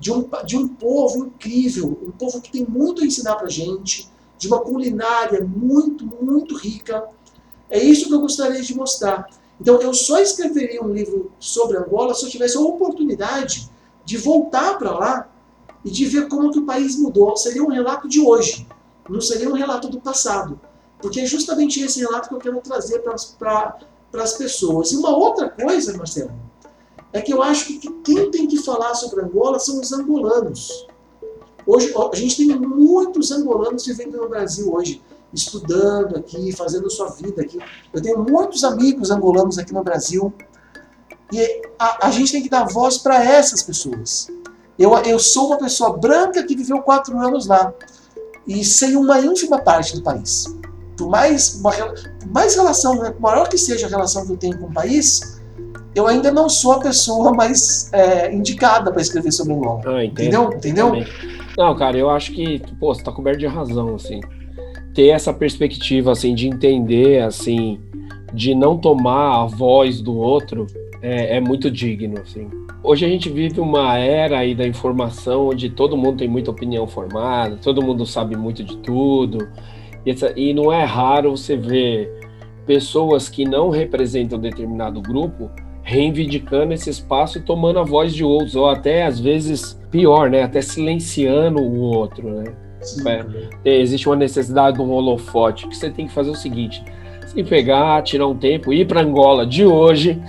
de 0.00 0.12
um, 0.12 0.28
de 0.44 0.56
um 0.56 0.66
povo 0.66 1.26
incrível, 1.26 1.96
um 2.02 2.10
povo 2.10 2.40
que 2.40 2.50
tem 2.50 2.66
muito 2.66 3.02
a 3.02 3.06
ensinar 3.06 3.36
para 3.36 3.46
a 3.46 3.50
gente, 3.50 4.10
de 4.36 4.48
uma 4.48 4.58
culinária 4.58 5.42
muito, 5.44 6.04
muito 6.04 6.56
rica. 6.56 7.04
É 7.70 7.78
isso 7.78 8.08
que 8.08 8.14
eu 8.14 8.20
gostaria 8.20 8.60
de 8.60 8.74
mostrar. 8.74 9.30
Então, 9.60 9.80
eu 9.80 9.94
só 9.94 10.18
escreveria 10.18 10.82
um 10.82 10.92
livro 10.92 11.30
sobre 11.38 11.78
Angola 11.78 12.12
se 12.14 12.24
eu 12.24 12.28
tivesse 12.28 12.56
a 12.56 12.60
oportunidade 12.60 13.70
de 14.04 14.18
voltar 14.18 14.76
para 14.76 14.90
lá 14.90 15.30
e 15.84 15.90
de 15.92 16.04
ver 16.06 16.28
como 16.28 16.50
que 16.50 16.58
o 16.58 16.66
país 16.66 16.98
mudou. 16.98 17.36
Seria 17.36 17.62
um 17.62 17.70
relato 17.70 18.08
de 18.08 18.20
hoje, 18.20 18.66
não 19.08 19.20
seria 19.20 19.48
um 19.48 19.54
relato 19.54 19.88
do 19.88 20.00
passado. 20.00 20.60
Porque 21.00 21.20
é 21.20 21.26
justamente 21.26 21.80
esse 21.80 22.00
relato 22.00 22.28
que 22.28 22.34
eu 22.34 22.40
quero 22.40 22.60
trazer 22.60 22.98
para 22.98 23.78
as 24.14 24.32
pessoas. 24.32 24.90
E 24.90 24.96
uma 24.96 25.16
outra 25.16 25.48
coisa, 25.48 25.96
Marcelo, 25.96 26.32
é 27.14 27.22
que 27.22 27.32
eu 27.32 27.40
acho 27.40 27.66
que 27.66 27.78
quem 28.02 28.28
tem 28.28 28.48
que 28.48 28.58
falar 28.58 28.92
sobre 28.96 29.24
Angola 29.24 29.60
são 29.60 29.80
os 29.80 29.92
angolanos. 29.92 30.86
Hoje, 31.64 31.94
a 32.12 32.16
gente 32.16 32.36
tem 32.36 32.58
muitos 32.58 33.30
angolanos 33.30 33.86
vivendo 33.86 34.18
no 34.18 34.28
Brasil 34.28 34.74
hoje, 34.74 35.00
estudando 35.32 36.16
aqui, 36.16 36.52
fazendo 36.52 36.90
sua 36.90 37.10
vida 37.10 37.40
aqui. 37.40 37.56
Eu 37.92 38.02
tenho 38.02 38.18
muitos 38.18 38.64
amigos 38.64 39.12
angolanos 39.12 39.58
aqui 39.58 39.72
no 39.72 39.84
Brasil. 39.84 40.34
E 41.32 41.62
a, 41.78 42.08
a 42.08 42.10
gente 42.10 42.32
tem 42.32 42.42
que 42.42 42.50
dar 42.50 42.64
voz 42.64 42.98
para 42.98 43.24
essas 43.24 43.62
pessoas. 43.62 44.26
Eu, 44.76 44.92
eu 44.98 45.20
sou 45.20 45.46
uma 45.46 45.56
pessoa 45.56 45.96
branca 45.96 46.42
que 46.42 46.56
viveu 46.56 46.82
quatro 46.82 47.16
anos 47.16 47.46
lá 47.46 47.72
e 48.44 48.64
sei 48.64 48.96
uma 48.96 49.20
ínfima 49.20 49.60
parte 49.60 49.94
do 49.94 50.02
país. 50.02 50.52
Por 50.96 51.08
mais, 51.08 51.54
uma, 51.54 51.70
por 51.70 52.28
mais 52.28 52.56
relação, 52.56 52.96
né, 52.96 53.14
maior 53.20 53.48
que 53.48 53.56
seja 53.56 53.86
a 53.86 53.88
relação 53.88 54.26
que 54.26 54.32
eu 54.32 54.36
tenho 54.36 54.58
com 54.58 54.66
o 54.66 54.72
país, 54.72 55.40
eu 55.94 56.06
ainda 56.06 56.32
não 56.32 56.48
sou 56.48 56.72
a 56.72 56.80
pessoa 56.80 57.32
mais 57.32 57.92
é, 57.92 58.34
indicada 58.34 58.90
para 58.90 59.00
escrever 59.00 59.32
sobre 59.32 59.54
Angola. 59.54 59.80
Ah, 59.86 60.04
entendeu? 60.04 60.50
Entendeu? 60.52 60.92
Não, 61.56 61.74
cara, 61.76 61.96
eu 61.96 62.10
acho 62.10 62.32
que, 62.32 62.60
pô, 62.80 62.92
você 62.92 63.02
tá 63.02 63.12
coberto 63.12 63.38
de 63.38 63.46
razão, 63.46 63.94
assim. 63.94 64.20
Ter 64.92 65.08
essa 65.08 65.32
perspectiva, 65.32 66.12
assim, 66.12 66.34
de 66.34 66.48
entender, 66.48 67.22
assim, 67.22 67.80
de 68.32 68.54
não 68.54 68.76
tomar 68.76 69.42
a 69.42 69.46
voz 69.46 70.00
do 70.00 70.16
outro 70.16 70.66
é, 71.00 71.36
é 71.36 71.40
muito 71.40 71.70
digno, 71.70 72.20
assim. 72.20 72.48
Hoje 72.82 73.06
a 73.06 73.08
gente 73.08 73.30
vive 73.30 73.60
uma 73.60 73.96
era 73.96 74.38
aí 74.38 74.54
da 74.54 74.66
informação 74.66 75.48
onde 75.48 75.70
todo 75.70 75.96
mundo 75.96 76.18
tem 76.18 76.28
muita 76.28 76.50
opinião 76.50 76.86
formada, 76.86 77.56
todo 77.56 77.82
mundo 77.82 78.04
sabe 78.04 78.36
muito 78.36 78.64
de 78.64 78.76
tudo. 78.78 79.48
E, 80.04 80.14
e 80.36 80.52
não 80.52 80.72
é 80.72 80.84
raro 80.84 81.30
você 81.30 81.56
ver 81.56 82.12
pessoas 82.66 83.28
que 83.28 83.44
não 83.44 83.70
representam 83.70 84.38
determinado 84.38 85.00
grupo 85.00 85.50
reivindicando 85.84 86.72
esse 86.72 86.88
espaço 86.90 87.38
e 87.38 87.42
tomando 87.42 87.78
a 87.78 87.84
voz 87.84 88.14
de 88.14 88.24
outros, 88.24 88.56
ou 88.56 88.68
até 88.68 89.04
às 89.04 89.20
vezes 89.20 89.78
pior, 89.90 90.30
né? 90.30 90.42
Até 90.42 90.60
silenciando 90.62 91.60
o 91.60 91.80
outro, 91.80 92.28
né? 92.28 92.44
É, 93.64 93.78
existe 93.78 94.08
uma 94.08 94.16
necessidade 94.16 94.76
de 94.76 94.82
um 94.82 94.90
holofote 94.90 95.68
que 95.68 95.76
você 95.76 95.90
tem 95.90 96.06
que 96.06 96.12
fazer 96.12 96.30
o 96.30 96.34
seguinte: 96.34 96.82
se 97.26 97.44
pegar, 97.44 98.02
tirar 98.02 98.26
um 98.26 98.36
tempo, 98.36 98.72
ir 98.72 98.86
para 98.86 99.02
Angola 99.02 99.46
de 99.46 99.64
hoje 99.64 100.20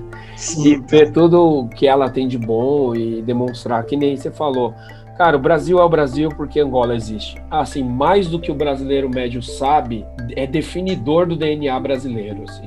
e 0.64 0.76
ver 0.88 1.12
tudo 1.12 1.68
que 1.74 1.86
ela 1.86 2.08
tem 2.10 2.26
de 2.26 2.38
bom 2.38 2.94
e 2.94 3.22
demonstrar, 3.22 3.84
que 3.84 3.96
nem 3.96 4.16
você 4.16 4.30
falou. 4.30 4.74
Cara, 5.18 5.36
o 5.36 5.40
Brasil 5.40 5.78
é 5.78 5.84
o 5.84 5.88
Brasil 5.88 6.28
porque 6.30 6.58
Angola 6.58 6.96
existe. 6.96 7.40
Assim, 7.50 7.84
mais 7.84 8.26
do 8.26 8.40
que 8.40 8.50
o 8.50 8.54
brasileiro 8.54 9.08
médio 9.08 9.40
sabe, 9.42 10.04
é 10.34 10.44
definidor 10.44 11.26
do 11.26 11.36
DNA 11.36 11.78
brasileiro, 11.78 12.42
assim. 12.48 12.64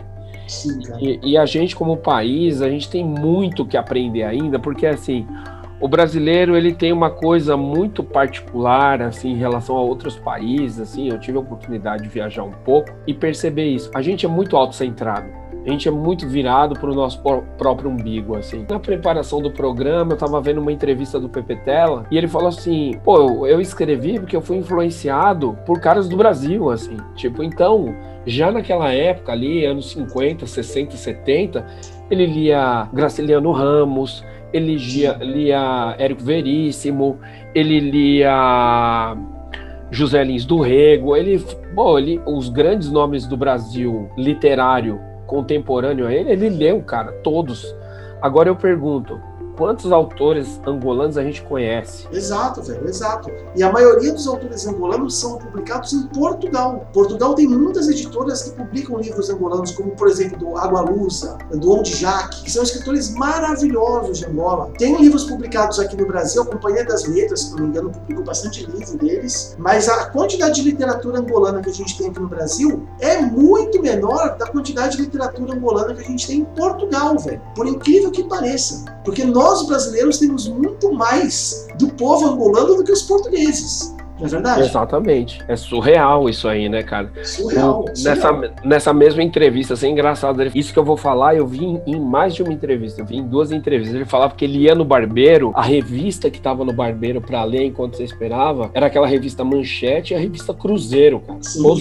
Sim, 0.47 0.79
e, 0.99 1.19
e, 1.31 1.37
a 1.37 1.45
gente, 1.45 1.75
como 1.75 1.97
país, 1.97 2.61
a 2.61 2.69
gente 2.69 2.89
tem 2.89 3.03
muito 3.03 3.65
que 3.65 3.75
aprender 3.75 4.23
ainda, 4.23 4.57
porque 4.57 4.85
assim, 4.85 5.27
o 5.79 5.87
brasileiro 5.87 6.55
ele 6.55 6.73
tem 6.73 6.91
uma 6.91 7.09
coisa 7.09 7.55
muito 7.55 8.03
particular 8.03 9.01
assim 9.01 9.31
em 9.31 9.37
relação 9.37 9.77
a 9.77 9.81
outros 9.81 10.17
países 10.17 10.79
assim 10.79 11.09
eu 11.09 11.19
tive 11.19 11.37
a 11.37 11.41
oportunidade 11.41 12.03
de 12.03 12.09
viajar 12.09 12.43
um 12.43 12.51
pouco 12.51 12.91
e 13.05 13.13
perceber 13.13 13.65
isso. 13.65 13.91
A 13.93 14.01
gente 14.01 14.25
é 14.25 14.29
muito 14.29 14.57
autocentrado 14.57 15.27
a 15.67 15.69
gente 15.69 15.87
é 15.87 15.91
muito 15.91 16.25
virado 16.27 16.79
para 16.79 16.89
o 16.89 16.95
nosso 16.95 17.21
próprio 17.57 17.89
umbigo, 17.89 18.37
assim. 18.37 18.65
Na 18.69 18.79
preparação 18.79 19.41
do 19.41 19.51
programa, 19.51 20.11
eu 20.11 20.15
estava 20.15 20.39
vendo 20.39 20.61
uma 20.61 20.71
entrevista 20.71 21.19
do 21.19 21.27
Pepe 21.27 21.57
Tela 21.57 22.05
e 22.09 22.17
ele 22.17 22.27
falou 22.27 22.47
assim: 22.47 22.97
pô, 23.03 23.45
eu 23.45 23.59
escrevi 23.59 24.17
porque 24.17 24.35
eu 24.35 24.41
fui 24.41 24.57
influenciado 24.57 25.57
por 25.65 25.81
caras 25.81 26.07
do 26.07 26.15
Brasil, 26.15 26.69
assim. 26.69 26.95
Tipo, 27.15 27.43
então, 27.43 27.93
já 28.25 28.49
naquela 28.49 28.93
época 28.93 29.33
ali, 29.33 29.65
anos 29.65 29.91
50, 29.91 30.47
60, 30.47 30.95
70, 30.95 31.65
ele 32.09 32.25
lia 32.25 32.87
Graciliano 32.93 33.51
Ramos, 33.51 34.23
ele 34.53 34.77
lia, 34.77 35.17
lia 35.19 35.95
Érico 35.99 36.23
Veríssimo, 36.23 37.19
ele 37.53 37.81
lia 37.81 39.17
José 39.91 40.23
Lins 40.23 40.45
do 40.45 40.61
Rego, 40.61 41.13
ele, 41.13 41.43
bom, 41.73 41.99
ele, 41.99 42.21
os 42.25 42.47
grandes 42.47 42.89
nomes 42.89 43.27
do 43.27 43.35
Brasil 43.35 44.09
literário 44.17 45.06
contemporâneo 45.27 46.07
a 46.07 46.13
ele, 46.13 46.31
ele 46.31 46.49
leu, 46.49 46.81
cara, 46.81 47.11
todos. 47.21 47.75
Agora 48.21 48.49
eu 48.49 48.55
pergunto, 48.55 49.21
quantos 49.57 49.91
autores 49.91 50.61
angolanos 50.65 51.17
a 51.17 51.23
gente 51.23 51.41
conhece. 51.41 52.07
Exato, 52.11 52.61
velho, 52.61 52.87
exato. 52.87 53.31
E 53.55 53.63
a 53.63 53.71
maioria 53.71 54.13
dos 54.13 54.27
autores 54.27 54.65
angolanos 54.67 55.19
são 55.19 55.37
publicados 55.37 55.91
em 55.93 56.03
Portugal. 56.07 56.87
Portugal 56.93 57.33
tem 57.33 57.47
muitas 57.47 57.89
editoras 57.89 58.43
que 58.43 58.51
publicam 58.51 58.99
livros 58.99 59.29
angolanos, 59.29 59.71
como 59.71 59.91
por 59.91 60.07
exemplo 60.07 60.37
do 60.37 60.57
Água 60.57 60.81
Lusa, 60.81 61.37
do 61.51 61.71
Onde 61.71 61.95
Jaque, 61.95 62.43
que 62.43 62.51
são 62.51 62.63
escritores 62.63 63.13
maravilhosos 63.15 64.19
de 64.19 64.25
Angola. 64.25 64.71
Tem 64.77 64.95
livros 64.95 65.23
publicados 65.23 65.79
aqui 65.79 65.97
no 65.97 66.05
Brasil, 66.05 66.43
a 66.43 66.45
Companhia 66.45 66.85
das 66.85 67.05
Letras, 67.05 67.41
se 67.41 67.51
não 67.55 67.63
me 67.63 67.69
engano, 67.69 67.89
publicou 67.89 68.23
bastante 68.23 68.65
livro 68.65 68.97
deles, 68.97 69.55
mas 69.57 69.89
a 69.89 70.09
quantidade 70.11 70.61
de 70.61 70.69
literatura 70.69 71.19
angolana 71.19 71.61
que 71.61 71.69
a 71.69 71.73
gente 71.73 71.97
tem 71.97 72.09
aqui 72.09 72.19
no 72.19 72.27
Brasil 72.27 72.87
é 72.99 73.21
muito 73.21 73.81
menor 73.81 74.37
da 74.37 74.47
quantidade 74.47 74.97
de 74.97 75.03
literatura 75.03 75.55
angolana 75.55 75.93
que 75.93 76.01
a 76.01 76.05
gente 76.05 76.27
tem 76.27 76.39
em 76.39 76.45
Portugal, 76.45 77.17
velho. 77.17 77.41
Por 77.55 77.65
incrível 77.65 78.11
que 78.11 78.23
pareça. 78.23 78.85
Porque 79.07 79.23
nós 79.23 79.46
nós 79.47 79.65
brasileiros 79.65 80.17
temos 80.17 80.45
muito 80.45 80.91
mais 80.91 81.67
do 81.79 81.87
povo 81.93 82.27
angolano 82.27 82.75
do 82.75 82.83
que 82.83 82.91
os 82.91 83.03
portugueses. 83.03 83.95
Não 84.19 84.25
é 84.25 84.29
verdade? 84.29 84.61
Exatamente. 84.61 85.41
É 85.47 85.55
surreal 85.55 86.29
isso 86.29 86.47
aí, 86.47 86.67
né, 86.67 86.83
cara? 86.83 87.11
Surreal. 87.23 87.85
nessa, 88.03 88.51
nessa 88.63 88.93
mesma 88.93 89.23
entrevista, 89.23 89.73
assim, 89.73 89.91
engraçado. 89.91 90.43
Isso 90.55 90.73
que 90.73 90.79
eu 90.79 90.83
vou 90.83 90.97
falar, 90.97 91.35
eu 91.35 91.45
vi 91.45 91.79
em 91.85 91.99
mais 91.99 92.33
de 92.35 92.43
uma 92.43 92.53
entrevista, 92.53 93.01
eu 93.01 93.05
vi 93.05 93.17
em 93.17 93.27
duas 93.27 93.51
entrevistas. 93.51 93.95
Ele 93.95 94.05
falava 94.05 94.35
que 94.35 94.45
ele 94.45 94.59
ia 94.59 94.75
no 94.75 94.85
barbeiro, 94.85 95.51
a 95.53 95.61
revista 95.61 96.29
que 96.29 96.39
tava 96.39 96.65
no 96.65 96.73
barbeiro 96.73 97.21
para 97.21 97.43
ler 97.43 97.65
enquanto 97.65 97.97
você 97.97 98.03
esperava 98.03 98.71
era 98.73 98.87
aquela 98.87 99.07
revista 99.07 99.43
Manchete 99.43 100.13
e 100.13 100.15
a 100.15 100.19
revista 100.19 100.53
Cruzeiro, 100.53 101.19
cara. 101.19 101.39
Ou, 101.63 101.77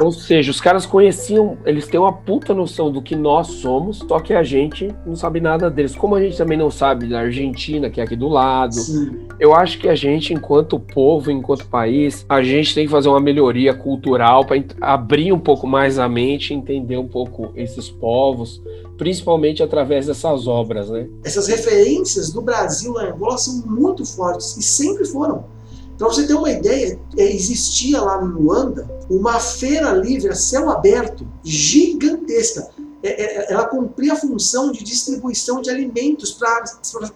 ou, 0.00 0.12
seja, 0.12 0.50
os 0.50 0.60
caras 0.60 0.86
conheciam, 0.86 1.58
eles 1.64 1.86
têm 1.86 2.00
uma 2.00 2.12
puta 2.12 2.54
noção 2.54 2.90
do 2.90 3.00
que 3.02 3.14
nós 3.14 3.46
somos, 3.46 3.98
só 3.98 4.18
que 4.20 4.34
a 4.34 4.42
gente 4.42 4.94
não 5.06 5.14
sabe 5.14 5.40
nada 5.40 5.70
deles. 5.70 5.94
Como 5.94 6.14
a 6.14 6.20
gente 6.20 6.36
também 6.36 6.58
não 6.58 6.70
sabe 6.70 7.06
da 7.06 7.20
Argentina, 7.20 7.90
que 7.90 8.00
é 8.00 8.04
aqui 8.04 8.16
do 8.16 8.28
lado. 8.28 8.74
Sim. 8.74 9.26
Eu 9.38 9.54
acho 9.54 9.78
que 9.78 9.88
a 9.88 9.94
gente, 9.94 10.32
enquanto 10.32 10.78
povo, 10.78 11.30
enquanto 11.30 11.67
país, 11.68 12.24
a 12.28 12.42
gente 12.42 12.74
tem 12.74 12.86
que 12.86 12.90
fazer 12.90 13.08
uma 13.08 13.20
melhoria 13.20 13.74
cultural 13.74 14.44
para 14.44 14.62
abrir 14.80 15.32
um 15.32 15.38
pouco 15.38 15.66
mais 15.66 15.98
a 15.98 16.08
mente, 16.08 16.54
entender 16.54 16.96
um 16.96 17.06
pouco 17.06 17.52
esses 17.54 17.88
povos, 17.88 18.62
principalmente 18.96 19.62
através 19.62 20.06
dessas 20.06 20.46
obras, 20.46 20.90
né? 20.90 21.08
Essas 21.24 21.46
referências 21.46 22.32
do 22.32 22.42
Brasil 22.42 22.92
na 22.94 23.12
Angola 23.12 23.38
são 23.38 23.62
muito 23.66 24.04
fortes 24.04 24.56
e 24.56 24.62
sempre 24.62 25.04
foram. 25.04 25.44
Para 25.96 26.06
você 26.06 26.26
ter 26.26 26.34
uma 26.34 26.50
ideia, 26.50 26.98
é, 27.16 27.24
existia 27.24 28.00
lá 28.00 28.24
no 28.24 28.40
Luanda 28.40 28.88
uma 29.10 29.40
feira 29.40 29.92
livre 29.92 30.28
a 30.28 30.34
céu 30.34 30.70
aberto 30.70 31.26
gigantesca 31.42 32.68
é, 33.02 33.08
é, 33.10 33.52
ela 33.52 33.64
cumpria 33.66 34.12
a 34.12 34.16
função 34.16 34.72
de 34.72 34.82
distribuição 34.82 35.60
de 35.60 35.70
alimentos 35.70 36.32
para 36.32 36.64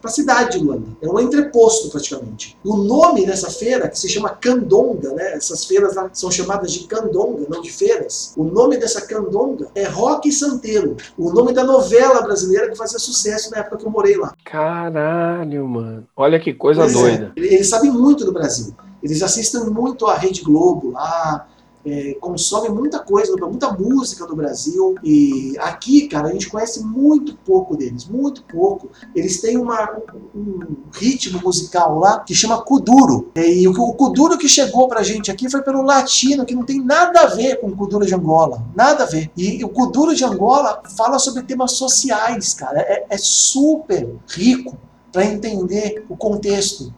a 0.03 0.09
cidade 0.09 0.59
de 0.59 0.65
Luanda. 0.65 0.87
É 1.01 1.09
um 1.09 1.19
entreposto, 1.19 1.91
praticamente. 1.91 2.57
O 2.65 2.77
nome 2.77 3.27
dessa 3.27 3.51
feira, 3.51 3.89
que 3.89 3.99
se 3.99 4.09
chama 4.09 4.31
Candonga, 4.31 5.13
né? 5.13 5.33
essas 5.33 5.65
feiras 5.65 5.95
são 6.13 6.31
chamadas 6.31 6.73
de 6.73 6.87
Candonga, 6.87 7.47
não 7.49 7.61
de 7.61 7.71
feiras. 7.71 8.33
O 8.37 8.45
nome 8.45 8.77
dessa 8.77 9.01
Candonga 9.07 9.69
é 9.75 9.85
Roque 9.85 10.31
Santeiro, 10.31 10.97
o 11.19 11.33
nome 11.33 11.53
da 11.53 11.65
novela 11.65 12.23
brasileira 12.23 12.71
que 12.71 12.77
fazia 12.77 12.99
sucesso 12.99 13.51
na 13.51 13.59
época 13.59 13.79
que 13.79 13.87
eu 13.87 13.91
morei 13.91 14.17
lá. 14.17 14.35
Caralho, 14.45 15.67
mano. 15.67 16.07
Olha 16.17 16.39
que 16.39 16.55
coisa 16.55 16.83
pois 16.83 16.95
é, 16.95 16.99
doida. 16.99 17.33
É. 17.37 17.41
Eles 17.41 17.69
sabem 17.69 17.91
muito 17.91 18.25
do 18.25 18.33
Brasil. 18.33 18.75
Eles 19.03 19.21
assistem 19.23 19.65
muito 19.65 20.07
a 20.07 20.17
Rede 20.17 20.43
Globo 20.43 20.93
lá, 20.93 21.49
é, 21.85 22.15
consome 22.21 22.69
muita 22.69 23.01
coisa, 23.01 23.35
muita 23.37 23.73
música 23.73 24.27
do 24.27 24.37
Brasil. 24.37 24.95
E 25.03 25.57
aqui, 25.59 26.09
cara, 26.09 26.29
a 26.29 26.33
gente 26.33 26.49
conhece 26.49 26.85
muito 26.85 27.37
pouco 27.45 27.77
deles, 27.77 28.07
muito 28.07 28.43
pouco. 28.45 28.91
Eles 29.15 29.41
têm 29.41 29.59
uma, 29.59 29.99
um 30.35 30.61
ritmo 30.93 31.41
musical 31.43 31.99
lá 31.99 32.21
que 32.21 32.35
chama 32.35 32.63
Kuduro. 32.63 33.31
E 33.35 33.67
o, 33.67 33.73
o 33.73 33.95
Kuduro 33.95 34.39
que 34.39 34.49
chegou 34.49 34.89
pra 34.89 35.03
gente 35.03 35.31
aqui 35.31 35.51
foi 35.51 35.63
pelo 35.63 35.83
latino, 35.83 36.47
que 36.47 36.55
não 36.55 36.65
tem 36.65 36.83
nada 36.83 37.21
a 37.21 37.27
ver 37.27 37.61
com 37.61 37.69
o 37.69 37.77
Kuduro 37.77 38.07
de 38.07 38.15
Angola. 38.15 38.65
Nada 38.75 39.05
a 39.05 39.07
ver. 39.07 39.31
E 39.37 39.65
o 39.65 39.69
Kuduro 39.69 40.15
de 40.15 40.25
Angola 40.25 40.83
fala 40.97 41.19
sobre 41.19 41.43
temas 41.43 41.73
sociais, 41.73 42.55
cara. 42.55 42.81
É, 42.81 43.07
é 43.11 43.19
super 43.19 44.15
rico 44.29 44.77
para 45.11 45.27
entender 45.27 46.05
o 46.09 46.17
contexto 46.17 46.93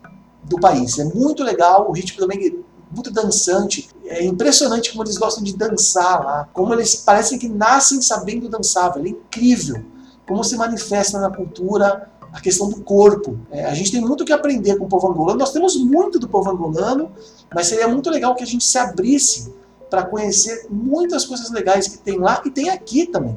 do 0.45 0.61
país. 0.61 0.99
É 0.99 1.05
muito 1.05 1.43
legal, 1.43 1.89
o 1.89 1.93
ritmo 1.93 2.20
também 2.20 2.64
muito 2.95 3.11
dançante. 3.11 3.89
É 4.07 4.25
impressionante 4.25 4.93
como 4.93 5.03
eles 5.05 5.17
gostam 5.17 5.43
de 5.43 5.57
dançar 5.57 6.25
lá, 6.25 6.49
como 6.53 6.73
eles 6.73 6.97
parecem 6.97 7.39
que 7.39 7.49
nascem 7.49 8.01
sabendo 8.01 8.49
dançar, 8.49 8.93
velho. 8.95 9.07
É 9.07 9.11
incrível 9.11 9.85
como 10.27 10.43
se 10.43 10.57
manifesta 10.57 11.19
na 11.19 11.31
cultura 11.31 12.09
a 12.33 12.41
questão 12.41 12.69
do 12.69 12.83
corpo. 12.83 13.39
É, 13.51 13.65
a 13.65 13.75
gente 13.75 13.93
tem 13.93 14.01
muito 14.01 14.25
que 14.25 14.33
aprender 14.33 14.77
com 14.77 14.87
o 14.87 14.89
povo 14.89 15.09
angolano. 15.09 15.39
Nós 15.39 15.53
temos 15.53 15.77
muito 15.77 16.19
do 16.19 16.29
povo 16.29 16.51
angolano, 16.51 17.13
mas 17.55 17.69
seria 17.69 17.87
muito 17.87 18.11
legal 18.11 18.35
que 18.35 18.43
a 18.43 18.47
gente 18.47 18.65
se 18.65 18.77
abrisse 18.77 19.55
para 19.89 20.03
conhecer 20.03 20.67
muitas 20.69 21.25
coisas 21.25 21.51
legais 21.53 21.87
que 21.87 21.99
tem 21.99 22.19
lá 22.19 22.43
e 22.45 22.51
tem 22.51 22.71
aqui 22.71 23.07
também. 23.07 23.37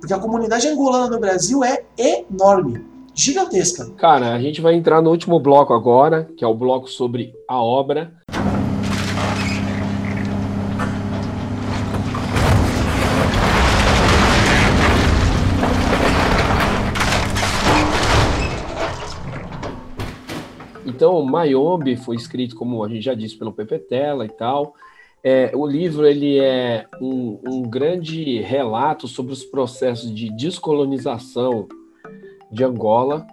Porque 0.00 0.14
a 0.14 0.18
comunidade 0.18 0.66
angolana 0.66 1.10
no 1.10 1.20
Brasil 1.20 1.62
é 1.62 1.84
enorme, 1.98 2.82
gigantesca. 3.14 3.90
Cara, 3.98 4.32
a 4.32 4.40
gente 4.40 4.62
vai 4.62 4.74
entrar 4.74 5.02
no 5.02 5.10
último 5.10 5.38
bloco 5.38 5.74
agora, 5.74 6.26
que 6.38 6.42
é 6.42 6.48
o 6.48 6.54
bloco 6.54 6.88
sobre 6.88 7.34
a 7.46 7.62
obra. 7.62 8.14
Então, 20.90 21.22
Mayombe 21.24 21.96
foi 21.96 22.16
escrito, 22.16 22.56
como 22.56 22.82
a 22.84 22.88
gente 22.88 23.02
já 23.02 23.14
disse, 23.14 23.38
pelo 23.38 23.52
Pepe 23.52 23.78
Tela 23.78 24.26
e 24.26 24.28
tal. 24.28 24.74
É, 25.22 25.52
o 25.54 25.66
livro 25.66 26.06
ele 26.06 26.38
é 26.38 26.86
um, 27.00 27.38
um, 27.46 27.62
grande 27.62 28.40
relato 28.40 29.06
sobre 29.06 29.32
os 29.32 29.44
processos 29.44 30.12
de 30.14 30.34
descolonização 30.34 31.68
de 32.50 32.64
Angola 32.64 33.26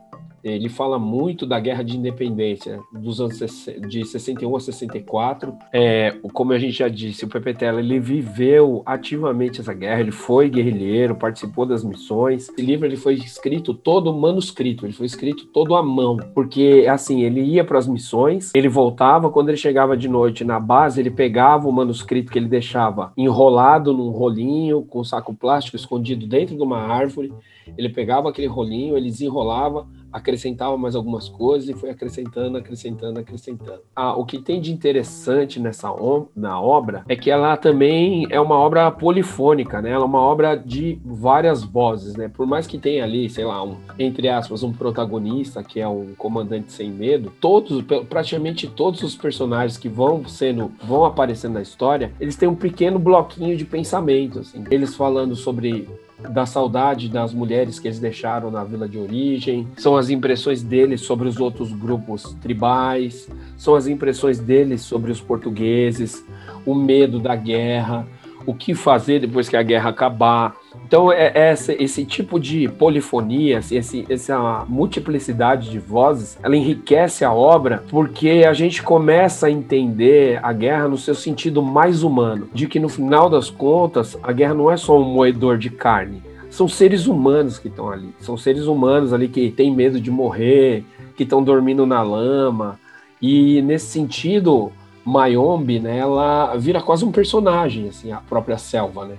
ele 0.56 0.70
fala 0.70 0.98
muito 0.98 1.46
da 1.46 1.60
guerra 1.60 1.84
de 1.84 1.98
independência 1.98 2.80
dos 2.92 3.20
anos 3.20 3.40
de 3.88 4.06
61 4.06 4.56
a 4.56 4.60
64. 4.60 5.54
É, 5.72 6.16
como 6.34 6.54
a 6.54 6.60
gente 6.60 6.74
já 6.74 6.88
disse, 6.88 7.26
o 7.26 7.28
Pepe 7.28 7.54
Tela, 7.54 7.80
ele 7.80 8.00
viveu 8.00 8.82
ativamente 8.86 9.62
essa 9.62 9.74
guerra, 9.74 10.02
ele 10.02 10.12
foi 10.12 10.50
guerrilheiro, 10.50 11.16
participou 11.16 11.66
das 11.66 11.84
missões. 11.84 12.50
Esse 12.50 12.62
livro 12.62 12.86
ele 12.86 12.98
foi 12.98 13.16
escrito 13.16 13.74
todo 13.74 14.14
manuscrito, 14.14 14.86
ele 14.86 14.94
foi 14.94 15.06
escrito 15.06 15.46
todo 15.46 15.76
à 15.76 15.84
mão, 15.84 16.18
porque 16.34 16.86
assim, 16.90 17.22
ele 17.22 17.42
ia 17.42 17.64
para 17.64 17.78
as 17.78 17.88
missões, 17.88 18.52
ele 18.56 18.70
voltava, 18.70 19.30
quando 19.30 19.50
ele 19.50 19.58
chegava 19.58 19.98
de 19.98 20.08
noite 20.08 20.44
na 20.44 20.60
base, 20.60 21.00
ele 21.00 21.12
pegava 21.12 21.68
o 21.68 21.72
manuscrito 21.72 22.32
que 22.32 22.40
ele 22.40 22.48
deixava 22.48 23.12
enrolado 23.18 23.94
num 23.94 24.10
rolinho 24.10 24.84
com 24.84 25.00
um 25.00 25.04
saco 25.04 25.34
plástico 25.34 25.76
escondido 25.76 26.28
dentro 26.28 26.56
de 26.56 26.62
uma 26.62 26.80
árvore. 26.80 27.34
Ele 27.78 27.90
pegava 27.90 28.30
aquele 28.30 28.48
rolinho, 28.48 28.96
ele 28.96 29.10
desenrolava, 29.10 29.88
acrescentava 30.18 30.78
mais 30.78 30.96
algumas 30.96 31.30
coisas 31.30 31.70
e 31.70 31.74
foi 31.74 31.90
acrescentando, 31.90 32.58
acrescentando, 32.58 33.20
acrescentando. 33.20 33.82
Ah, 33.96 34.16
o 34.16 34.26
que 34.26 34.40
tem 34.40 34.60
de 34.60 34.72
interessante 34.72 35.60
nessa 35.60 35.88
na 36.36 36.60
obra 36.60 37.04
é 37.08 37.16
que 37.16 37.32
ela 37.32 37.56
também 37.58 38.28
é 38.30 38.40
uma 38.40 38.56
obra 38.56 38.92
polifônica, 38.92 39.82
né? 39.82 39.92
Ela 39.92 40.04
é 40.04 40.06
uma 40.06 40.20
obra 40.20 40.56
de 40.56 41.00
várias 41.04 41.64
vozes, 41.64 42.16
né? 42.16 42.28
Por 42.28 42.46
mais 42.46 42.68
que 42.68 42.78
tenha 42.78 43.04
ali, 43.04 43.30
sei 43.30 43.46
lá, 43.46 43.64
um, 43.64 43.78
entre 43.98 44.28
aspas, 44.28 44.64
um 44.64 44.72
protagonista 44.72 45.64
que 45.64 45.80
é 45.80 45.88
um 45.88 46.14
comandante 46.18 46.72
sem 46.72 46.92
medo, 46.92 47.32
todos, 47.40 47.84
praticamente 48.10 48.68
todos 48.68 49.02
os 49.04 49.16
personagens 49.16 49.78
que 49.78 49.90
vão 49.90 50.28
sendo, 50.28 50.72
vão 50.84 51.06
aparecendo 51.06 51.54
na 51.54 51.62
história, 51.62 52.12
eles 52.20 52.36
têm 52.36 52.50
um 52.50 52.56
pequeno 52.56 53.00
bloquinho 53.00 53.56
de 53.56 53.66
pensamento, 53.66 54.40
assim. 54.40 54.64
Eles 54.70 54.96
falando 54.96 55.36
sobre 55.36 55.88
da 56.20 56.46
saudade 56.46 57.10
das 57.10 57.34
mulheres 57.34 57.80
que 57.80 57.88
eles 57.88 58.00
deixaram 58.00 58.50
na 58.50 58.64
vila 58.64 58.88
de 58.88 58.98
origem, 58.98 59.68
são 59.78 59.96
as 59.96 60.10
impressões 60.10 60.64
deles 60.64 61.02
sobre 61.02 61.28
os 61.28 61.40
outros 61.40 61.72
grupos 61.72 62.36
tribais, 62.42 63.30
são 63.56 63.76
as 63.76 63.88
impressões 63.88 64.40
deles 64.40 64.82
sobre 64.82 65.12
os 65.12 65.22
portugueses, 65.22 66.26
o 66.66 66.74
medo 66.74 67.20
da 67.20 67.36
guerra, 67.36 68.08
o 68.46 68.54
que 68.54 68.74
fazer 68.74 69.20
depois 69.20 69.48
que 69.48 69.58
a 69.58 69.64
guerra 69.64 69.90
acabar. 69.90 70.56
Então, 70.88 71.12
é, 71.12 71.34
é 71.36 71.50
essa, 71.50 71.74
esse 71.74 72.06
tipo 72.06 72.40
de 72.40 72.70
polifonia, 72.70 73.60
esse, 73.60 74.06
essa 74.10 74.64
multiplicidade 74.70 75.70
de 75.70 75.80
vozes, 75.80 76.40
ela 76.42 76.56
enriquece 76.56 77.26
a 77.26 77.34
obra 77.34 77.84
porque 77.90 78.46
a 78.48 78.54
gente 78.54 78.82
começa 78.82 79.48
a 79.48 79.52
entender 79.52 80.40
a 80.42 80.54
guerra 80.54 80.88
no 80.88 80.98
seu 80.98 81.14
sentido 81.14 81.62
mais 81.62 82.04
humano, 82.04 82.50
de 82.54 82.68
que 82.68 82.80
no 82.80 82.88
final 82.88 83.30
das 83.30 83.50
contas, 83.50 84.18
a 84.24 84.32
guerra 84.32 84.54
não 84.54 84.72
é 84.72 84.78
só 84.78 84.98
um 84.98 85.04
moedor 85.04 85.58
de 85.58 85.70
carne, 85.70 86.24
são 86.50 86.70
seres 86.70 87.06
humanos 87.06 87.60
que 87.60 87.68
estão 87.68 87.90
ali, 87.90 88.16
são 88.22 88.38
seres 88.38 88.66
humanos 88.66 89.12
ali 89.12 89.28
que 89.28 89.52
têm 89.52 89.76
medo 89.76 90.00
de 90.00 90.10
morrer, 90.10 90.86
que 91.18 91.24
estão 91.24 91.44
dormindo 91.44 91.86
na 91.86 92.02
lama, 92.02 92.80
e 93.22 93.62
nesse 93.62 93.88
sentido, 93.88 94.72
Mayombe, 95.06 95.82
né, 95.82 95.98
ela 95.98 96.56
vira 96.56 96.82
quase 96.82 97.04
um 97.04 97.12
personagem, 97.12 97.90
assim, 97.90 98.10
a 98.10 98.22
própria 98.22 98.58
selva, 98.58 99.06
né? 99.06 99.18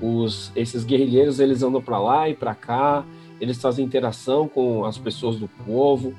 Os, 0.00 0.50
esses 0.56 0.84
guerrilheiros, 0.84 1.40
eles 1.40 1.62
andam 1.62 1.82
para 1.82 1.98
lá 1.98 2.28
e 2.28 2.34
para 2.34 2.54
cá, 2.54 3.04
eles 3.40 3.60
fazem 3.60 3.84
interação 3.84 4.48
com 4.48 4.84
as 4.84 4.98
pessoas 4.98 5.36
do 5.36 5.48
povo, 5.64 6.14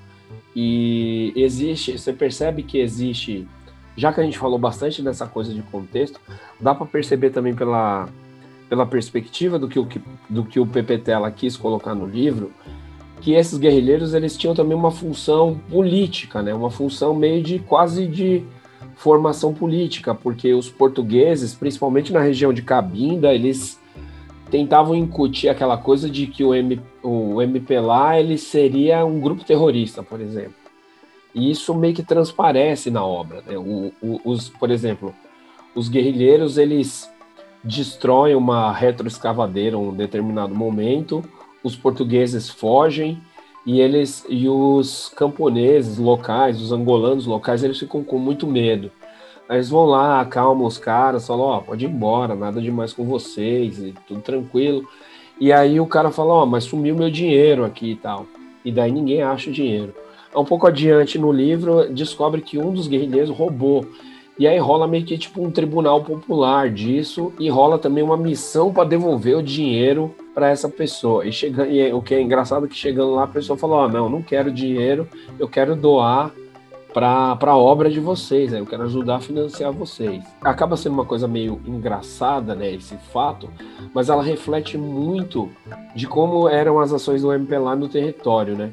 e 0.56 1.32
existe, 1.36 1.98
você 1.98 2.12
percebe 2.12 2.64
que 2.64 2.80
existe, 2.80 3.48
já 3.96 4.12
que 4.12 4.20
a 4.20 4.24
gente 4.24 4.38
falou 4.38 4.60
bastante 4.60 5.02
dessa 5.02 5.26
coisa 5.26 5.54
de 5.54 5.62
contexto, 5.64 6.20
dá 6.60 6.76
para 6.76 6.86
perceber 6.86 7.30
também 7.30 7.56
pela, 7.56 8.10
pela 8.70 8.86
perspectiva 8.86 9.58
do 9.58 9.68
que, 9.68 9.80
o, 9.80 9.88
do 10.30 10.44
que 10.44 10.60
o 10.60 10.68
Pepetela 10.68 11.32
quis 11.32 11.56
colocar 11.56 11.96
no 11.96 12.06
livro, 12.06 12.52
que 13.22 13.34
esses 13.34 13.58
guerrilheiros 13.58 14.14
eles 14.14 14.36
tinham 14.36 14.56
também 14.56 14.76
uma 14.76 14.92
função 14.92 15.60
política, 15.70 16.42
né? 16.42 16.54
Uma 16.54 16.72
função 16.72 17.14
meio 17.14 17.42
de 17.42 17.60
quase 17.60 18.08
de 18.08 18.44
formação 18.96 19.54
política, 19.54 20.14
porque 20.14 20.54
os 20.54 20.70
portugueses, 20.70 21.54
principalmente 21.54 22.14
na 22.14 22.22
região 22.22 22.54
de 22.54 22.62
Cabinda, 22.62 23.34
eles 23.34 23.80
tentavam 24.50 24.96
incutir 24.96 25.50
aquela 25.50 25.78
coisa 25.78 26.10
de 26.10 26.28
que 26.28 26.44
o, 26.44 26.54
M, 26.54 26.80
o 27.02 27.42
MPLA 27.42 28.20
ele 28.20 28.38
seria 28.38 29.06
um 29.06 29.20
grupo 29.20 29.46
terrorista, 29.46 30.04
por 30.04 30.20
exemplo. 30.20 30.54
E 31.34 31.50
isso 31.50 31.74
meio 31.74 31.94
que 31.94 32.04
transparece 32.04 32.92
na 32.92 33.04
obra. 33.04 33.42
Né? 33.48 33.58
O, 33.58 33.94
o, 34.02 34.22
os, 34.26 34.50
por 34.50 34.70
exemplo, 34.70 35.16
os 35.74 35.88
guerrilheiros 35.88 36.58
eles 36.58 37.10
destroem 37.64 38.36
uma 38.36 38.74
retroescavadeira 38.74 39.76
em 39.76 39.80
um 39.80 39.94
determinado 39.94 40.54
momento, 40.54 41.24
os 41.64 41.76
portugueses 41.76 42.50
fogem 42.50 43.22
e 43.66 43.80
eles 43.80 44.26
e 44.28 44.48
os 44.50 45.12
camponeses 45.16 45.98
locais, 45.98 46.62
os 46.62 46.72
angolanos 46.72 47.26
locais, 47.26 47.64
eles 47.64 47.80
ficam 47.80 48.04
com 48.04 48.18
muito 48.18 48.48
medo. 48.48 48.92
Aí 49.48 49.58
eles 49.58 49.70
vão 49.70 49.86
lá, 49.86 50.22
acalmam 50.22 50.66
os 50.66 50.78
caras, 50.78 51.28
falam, 51.28 51.46
ó, 51.46 51.58
oh, 51.58 51.62
pode 51.62 51.86
ir 51.86 51.90
embora, 51.90 52.36
nada 52.36 52.62
demais 52.62 52.94
com 52.94 53.04
vocês, 53.04 53.80
e 53.80 53.94
tudo 54.08 54.22
tranquilo. 54.22 54.88
E 55.40 55.52
aí 55.52 55.80
o 55.80 55.86
cara 55.86 56.12
fala, 56.12 56.34
ó, 56.34 56.44
oh, 56.44 56.46
mas 56.46 56.64
sumiu 56.64 56.96
meu 56.96 57.10
dinheiro 57.10 57.66
aqui 57.66 57.92
e 57.92 57.96
tal. 57.96 58.26
E 58.64 58.72
daí 58.72 58.92
ninguém 58.92 59.22
acha 59.22 59.50
o 59.50 59.54
dinheiro. 59.54 59.94
Um 60.36 60.46
pouco 60.46 60.68
adiante 60.68 61.20
no 61.20 61.32
livro, 61.32 61.92
descobre 61.94 62.42
que 62.42 62.58
um 62.58 62.74
dos 62.74 62.88
guerrilheiros 62.88 63.30
roubou. 63.30 63.86
E 64.40 64.48
aí 64.48 64.58
rola 64.58 64.88
meio 64.88 65.06
que 65.06 65.18
tipo 65.18 65.44
um 65.44 65.52
tribunal 65.52 66.04
popular 66.04 66.70
disso 66.70 67.32
e 67.40 67.50
rola 67.50 67.78
também 67.78 68.04
uma 68.04 68.18
missão 68.18 68.74
para 68.74 68.88
devolver 68.88 69.38
o 69.38 69.44
dinheiro 69.44 70.16
para 70.34 70.50
essa 70.50 70.70
pessoa. 70.70 71.26
E, 71.26 71.32
chega, 71.32 71.68
e 71.68 71.92
o 71.94 72.02
que 72.02 72.16
é 72.16 72.22
engraçado 72.22 72.66
é 72.66 72.70
que 72.70 72.76
chegando 72.76 73.14
lá 73.14 73.24
a 73.24 73.28
pessoa 73.28 73.58
falou: 73.58 73.78
"Ó, 73.78 73.86
oh, 73.86 73.90
não, 73.90 74.10
não 74.10 74.22
quero 74.22 74.52
dinheiro, 74.52 75.08
eu 75.38 75.48
quero 75.48 75.76
doar 75.76 76.32
para 76.94 77.38
a 77.40 77.58
obra 77.58 77.90
de 77.90 78.00
vocês, 78.00 78.52
né? 78.52 78.60
eu 78.60 78.66
quero 78.66 78.84
ajudar 78.84 79.18
a 79.18 79.20
financiar 79.20 79.72
vocês. 79.72 80.24
Acaba 80.42 80.76
sendo 80.76 80.94
uma 80.94 81.06
coisa 81.06 81.28
meio 81.28 81.62
engraçada, 81.66 82.54
né, 82.54 82.72
esse 82.74 82.96
fato, 82.98 83.50
mas 83.94 84.10
ela 84.10 84.22
reflete 84.22 84.78
muito 84.78 85.50
de 85.96 86.06
como 86.08 86.50
eram 86.50 86.80
as 86.80 86.92
ações 86.92 87.22
do 87.22 87.32
MPLA 87.32 87.76
no 87.76 87.88
território, 87.88 88.58
né? 88.58 88.72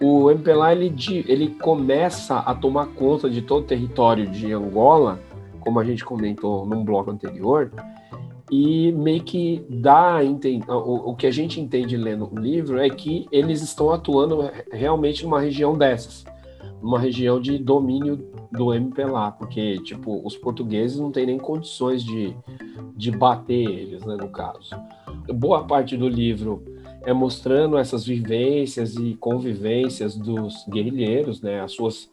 O 0.00 0.30
MPLA 0.30 0.72
ele, 0.72 0.94
ele 1.26 1.48
começa 1.48 2.38
a 2.38 2.54
tomar 2.54 2.86
conta 2.88 3.28
de 3.28 3.42
todo 3.42 3.62
o 3.62 3.66
território 3.66 4.26
de 4.26 4.52
Angola, 4.52 5.20
como 5.60 5.80
a 5.80 5.84
gente 5.84 6.04
comentou 6.04 6.64
num 6.66 6.84
bloco 6.84 7.10
anterior, 7.10 7.72
e 8.50 8.92
meio 8.92 9.22
que 9.22 9.64
dá 9.68 10.20
o, 10.68 11.10
o 11.10 11.14
que 11.14 11.26
a 11.26 11.30
gente 11.30 11.60
entende 11.60 11.96
lendo 11.96 12.30
o 12.32 12.38
livro 12.38 12.78
é 12.78 12.88
que 12.88 13.26
eles 13.30 13.62
estão 13.62 13.90
atuando 13.90 14.50
realmente 14.72 15.24
numa 15.24 15.40
região 15.40 15.76
dessas, 15.76 16.24
numa 16.80 16.98
região 16.98 17.40
de 17.40 17.58
domínio 17.58 18.26
do 18.50 18.72
MPLA, 18.72 19.32
porque 19.32 19.78
tipo 19.82 20.24
os 20.24 20.36
portugueses 20.36 20.98
não 20.98 21.10
têm 21.10 21.26
nem 21.26 21.38
condições 21.38 22.02
de, 22.02 22.34
de 22.96 23.10
bater 23.10 23.68
eles, 23.68 24.04
né, 24.04 24.16
no 24.16 24.28
caso. 24.28 24.74
Boa 25.34 25.64
parte 25.64 25.96
do 25.96 26.08
livro 26.08 26.62
é 27.04 27.12
mostrando 27.12 27.78
essas 27.78 28.04
vivências 28.04 28.96
e 28.96 29.14
convivências 29.14 30.16
dos 30.16 30.64
guerrilheiros, 30.68 31.40
né, 31.40 31.60
as 31.60 31.72
suas 31.72 32.10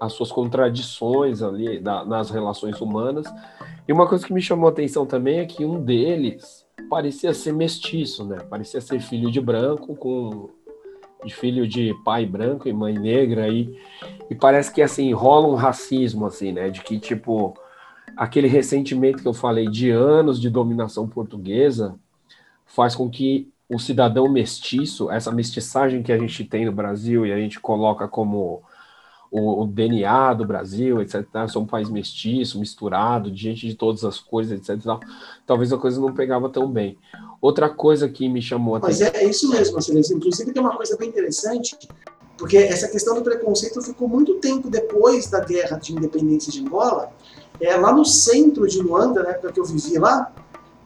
as 0.00 0.14
suas 0.14 0.32
contradições 0.32 1.42
ali 1.42 1.78
da, 1.78 2.04
nas 2.04 2.28
relações 2.28 2.80
humanas 2.80 3.24
e 3.86 3.92
uma 3.92 4.06
coisa 4.06 4.26
que 4.26 4.32
me 4.32 4.40
chamou 4.40 4.68
a 4.68 4.72
atenção 4.72 5.04
também 5.04 5.38
é 5.38 5.44
que 5.46 5.64
um 5.64 5.82
deles 5.82 6.66
parecia 6.88 7.34
ser 7.34 7.52
mestiço, 7.52 8.24
né? 8.24 8.38
Parecia 8.48 8.80
ser 8.80 9.00
filho 9.00 9.30
de 9.30 9.40
branco 9.40 9.94
com 9.96 10.50
de 11.24 11.32
filho 11.32 11.68
de 11.68 11.94
pai 12.04 12.26
branco 12.26 12.68
e 12.68 12.72
mãe 12.72 12.98
negra 12.98 13.48
e, 13.48 13.78
e 14.28 14.34
parece 14.34 14.72
que 14.72 14.82
assim 14.82 15.12
rola 15.12 15.46
um 15.46 15.54
racismo 15.54 16.26
assim, 16.26 16.52
né? 16.52 16.68
De 16.68 16.80
que 16.82 16.98
tipo 16.98 17.54
aquele 18.16 18.48
ressentimento 18.48 19.22
que 19.22 19.28
eu 19.28 19.34
falei 19.34 19.68
de 19.68 19.90
anos 19.90 20.40
de 20.40 20.50
dominação 20.50 21.08
portuguesa 21.08 21.94
faz 22.66 22.94
com 22.94 23.08
que 23.08 23.51
o 23.72 23.78
cidadão 23.78 24.28
mestiço, 24.28 25.10
essa 25.10 25.32
mestiçagem 25.32 26.02
que 26.02 26.12
a 26.12 26.18
gente 26.18 26.44
tem 26.44 26.66
no 26.66 26.72
Brasil 26.72 27.24
e 27.24 27.32
a 27.32 27.38
gente 27.38 27.58
coloca 27.58 28.06
como 28.06 28.62
o, 29.30 29.62
o, 29.62 29.66
DNA 29.66 30.34
do 30.34 30.44
Brasil, 30.44 31.00
etc. 31.00 31.24
Sou 31.48 31.62
um 31.62 31.66
país 31.66 31.88
mestiço, 31.88 32.60
misturado, 32.60 33.30
de 33.30 33.42
gente 33.42 33.66
de 33.66 33.74
todas 33.74 34.04
as 34.04 34.20
coisas, 34.20 34.58
etc. 34.58 34.78
Talvez 35.46 35.72
a 35.72 35.78
coisa 35.78 35.98
não 35.98 36.12
pegava 36.12 36.50
tão 36.50 36.70
bem. 36.70 36.98
Outra 37.40 37.70
coisa 37.70 38.10
que 38.10 38.28
me 38.28 38.42
chamou 38.42 38.74
a 38.74 38.78
atenção. 38.78 39.06
Mas 39.06 39.14
é, 39.14 39.24
é 39.24 39.28
isso 39.28 39.48
mesmo, 39.48 39.72
Marcelo. 39.72 39.98
Inclusive, 39.98 40.52
tem 40.52 40.62
uma 40.62 40.76
coisa 40.76 40.94
bem 40.98 41.08
interessante, 41.08 41.74
porque 42.36 42.58
essa 42.58 42.88
questão 42.88 43.14
do 43.14 43.22
preconceito 43.22 43.80
ficou 43.80 44.06
muito 44.06 44.34
tempo 44.34 44.68
depois 44.68 45.30
da 45.30 45.40
guerra 45.40 45.78
de 45.78 45.94
independência 45.94 46.52
de 46.52 46.60
Angola. 46.60 47.10
É, 47.58 47.74
lá 47.76 47.90
no 47.90 48.04
centro 48.04 48.66
de 48.68 48.82
Luanda, 48.82 49.22
na 49.22 49.30
época 49.30 49.52
que 49.52 49.60
eu 49.60 49.64
vivi 49.64 49.98
lá, 49.98 50.30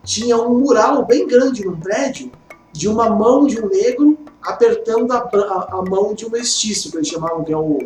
tinha 0.04 0.36
um 0.36 0.60
mural 0.60 1.04
bem 1.04 1.26
grande 1.26 1.64
num 1.64 1.80
prédio 1.80 2.30
de 2.76 2.88
uma 2.88 3.08
mão 3.08 3.46
de 3.46 3.58
um 3.60 3.68
negro 3.68 4.18
apertando 4.42 5.10
a, 5.12 5.18
a, 5.18 5.78
a, 5.78 5.82
mão 5.82 6.14
de 6.14 6.26
um 6.26 6.30
mestiço, 6.30 6.90
que 6.90 6.98
eles 6.98 7.08
chamavam, 7.08 7.42
que 7.42 7.52
é 7.52 7.56
o, 7.56 7.78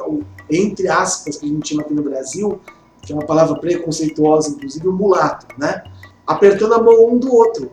o, 0.00 0.24
entre 0.50 0.88
aspas, 0.88 1.36
que 1.36 1.46
a 1.46 1.48
gente 1.48 1.68
chama 1.68 1.82
aqui 1.82 1.92
no 1.92 2.02
Brasil, 2.02 2.60
que 3.02 3.12
é 3.12 3.14
uma 3.14 3.26
palavra 3.26 3.58
preconceituosa, 3.58 4.50
inclusive, 4.50 4.88
o 4.88 4.92
mulato, 4.92 5.46
né? 5.58 5.84
Apertando 6.26 6.74
a 6.74 6.82
mão 6.82 7.08
um 7.08 7.18
do 7.18 7.34
outro, 7.34 7.70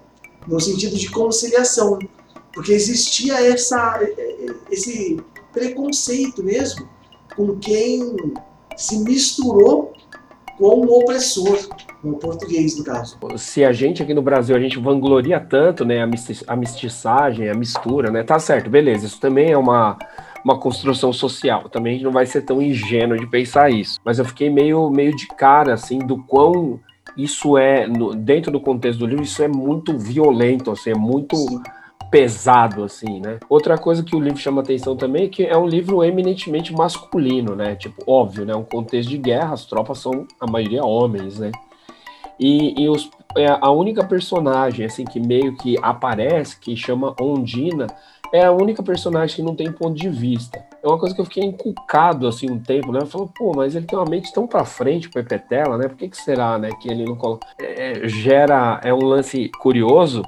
no 0.48 0.60
sentido 0.60 0.98
de 0.98 1.10
conciliação. 1.10 2.00
Porque 2.54 2.74
existia 2.74 3.42
essa, 3.42 4.00
esse 4.70 5.20
preconceito 5.52 6.44
mesmo 6.44 6.88
com 7.36 7.58
quem 7.58 8.16
se 8.76 8.98
misturou 9.00 9.93
com 10.58 10.86
o 10.86 11.00
opressor, 11.00 11.70
no 12.04 12.18
português, 12.18 12.78
no 12.78 12.84
caso. 12.84 13.18
Se 13.38 13.64
a 13.64 13.72
gente 13.72 14.04
aqui 14.04 14.14
no 14.14 14.22
Brasil, 14.22 14.56
a 14.56 14.60
gente 14.60 14.80
vangloria 14.80 15.40
tanto, 15.40 15.86
né, 15.86 16.02
a 16.48 16.56
mestiçagem, 16.56 17.50
a 17.50 17.54
mistura, 17.54 18.12
né, 18.12 18.24
tá 18.24 18.40
certo, 18.40 18.70
beleza, 18.70 19.06
isso 19.06 19.20
também 19.20 19.52
é 19.52 19.58
uma, 19.58 19.98
uma 20.44 20.60
construção 20.60 21.12
social, 21.12 21.70
também 21.70 21.94
a 21.94 21.96
gente 21.96 22.06
não 22.06 22.12
vai 22.12 22.26
ser 22.26 22.42
tão 22.42 22.62
ingênuo 22.62 23.18
de 23.18 23.28
pensar 23.28 23.70
isso, 23.70 24.00
mas 24.04 24.20
eu 24.20 24.26
fiquei 24.26 24.50
meio, 24.50 24.90
meio 24.90 25.16
de 25.16 25.28
cara, 25.28 25.74
assim, 25.74 26.00
do 26.00 26.18
quão 26.18 26.80
isso 27.18 27.58
é, 27.58 27.88
no, 27.88 28.14
dentro 28.16 28.52
do 28.52 28.60
contexto 28.60 29.00
do 29.00 29.06
livro, 29.06 29.24
isso 29.24 29.44
é 29.44 29.48
muito 29.48 29.98
violento, 29.98 30.72
assim, 30.72 30.92
é 30.92 30.96
muito... 30.96 31.36
Sim 31.36 31.62
pesado, 32.14 32.84
assim, 32.84 33.20
né? 33.20 33.40
Outra 33.50 33.76
coisa 33.76 34.04
que 34.04 34.16
o 34.16 34.20
livro 34.20 34.38
chama 34.38 34.62
atenção 34.62 34.96
também 34.96 35.26
é 35.26 35.28
que 35.28 35.44
é 35.44 35.58
um 35.58 35.66
livro 35.66 36.04
eminentemente 36.04 36.72
masculino, 36.72 37.56
né? 37.56 37.76
Tipo, 37.76 38.04
óbvio, 38.06 38.46
né? 38.46 38.54
Um 38.54 38.64
contexto 38.64 39.10
de 39.10 39.18
guerra, 39.18 39.54
as 39.54 39.66
tropas 39.66 39.98
são, 39.98 40.28
a 40.40 40.46
maioria, 40.46 40.86
homens, 40.86 41.40
né? 41.40 41.52
E, 42.40 42.84
e 42.84 42.88
os, 42.88 43.10
é, 43.36 43.48
a 43.60 43.72
única 43.72 44.04
personagem, 44.04 44.86
assim, 44.86 45.06
que 45.06 45.20
meio 45.20 45.58
que 45.58 45.76
aparece, 45.82 46.60
que 46.60 46.78
chama 46.78 47.16
Ondina, 47.20 47.88
é 48.32 48.46
a 48.46 48.52
única 48.52 48.84
personagem 48.84 49.38
que 49.38 49.42
não 49.42 49.56
tem 49.56 49.72
ponto 49.72 50.00
de 50.00 50.10
vista. 50.10 50.64
É 50.84 50.88
uma 50.88 51.00
coisa 51.00 51.16
que 51.16 51.22
eu 51.22 51.26
fiquei 51.26 51.44
encucado, 51.44 52.28
assim, 52.28 52.46
um 52.48 52.60
tempo, 52.60 52.92
né? 52.92 53.00
Eu 53.02 53.08
falo, 53.08 53.28
pô, 53.36 53.54
mas 53.56 53.76
ele 53.76 53.88
tem 53.88 53.98
uma 53.98 54.08
mente 54.08 54.32
tão 54.32 54.46
pra 54.46 54.66
frente, 54.66 55.10
Pepetela, 55.10 55.80
né? 55.80 55.88
Por 55.88 55.98
que 55.98 56.10
que 56.10 56.18
será, 56.18 56.60
né, 56.60 56.70
que 56.80 56.92
ele 56.92 57.06
não 57.06 57.16
coloca... 57.16 57.48
É, 57.60 58.06
é, 58.06 58.08
gera... 58.08 58.80
É 58.84 58.94
um 58.94 59.04
lance 59.04 59.50
curioso, 59.60 60.22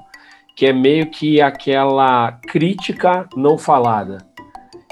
que 0.56 0.66
é 0.66 0.74
meio 0.74 1.10
que 1.12 1.42
aquela 1.42 2.32
crítica 2.48 3.28
não 3.36 3.58
falada. 3.58 4.26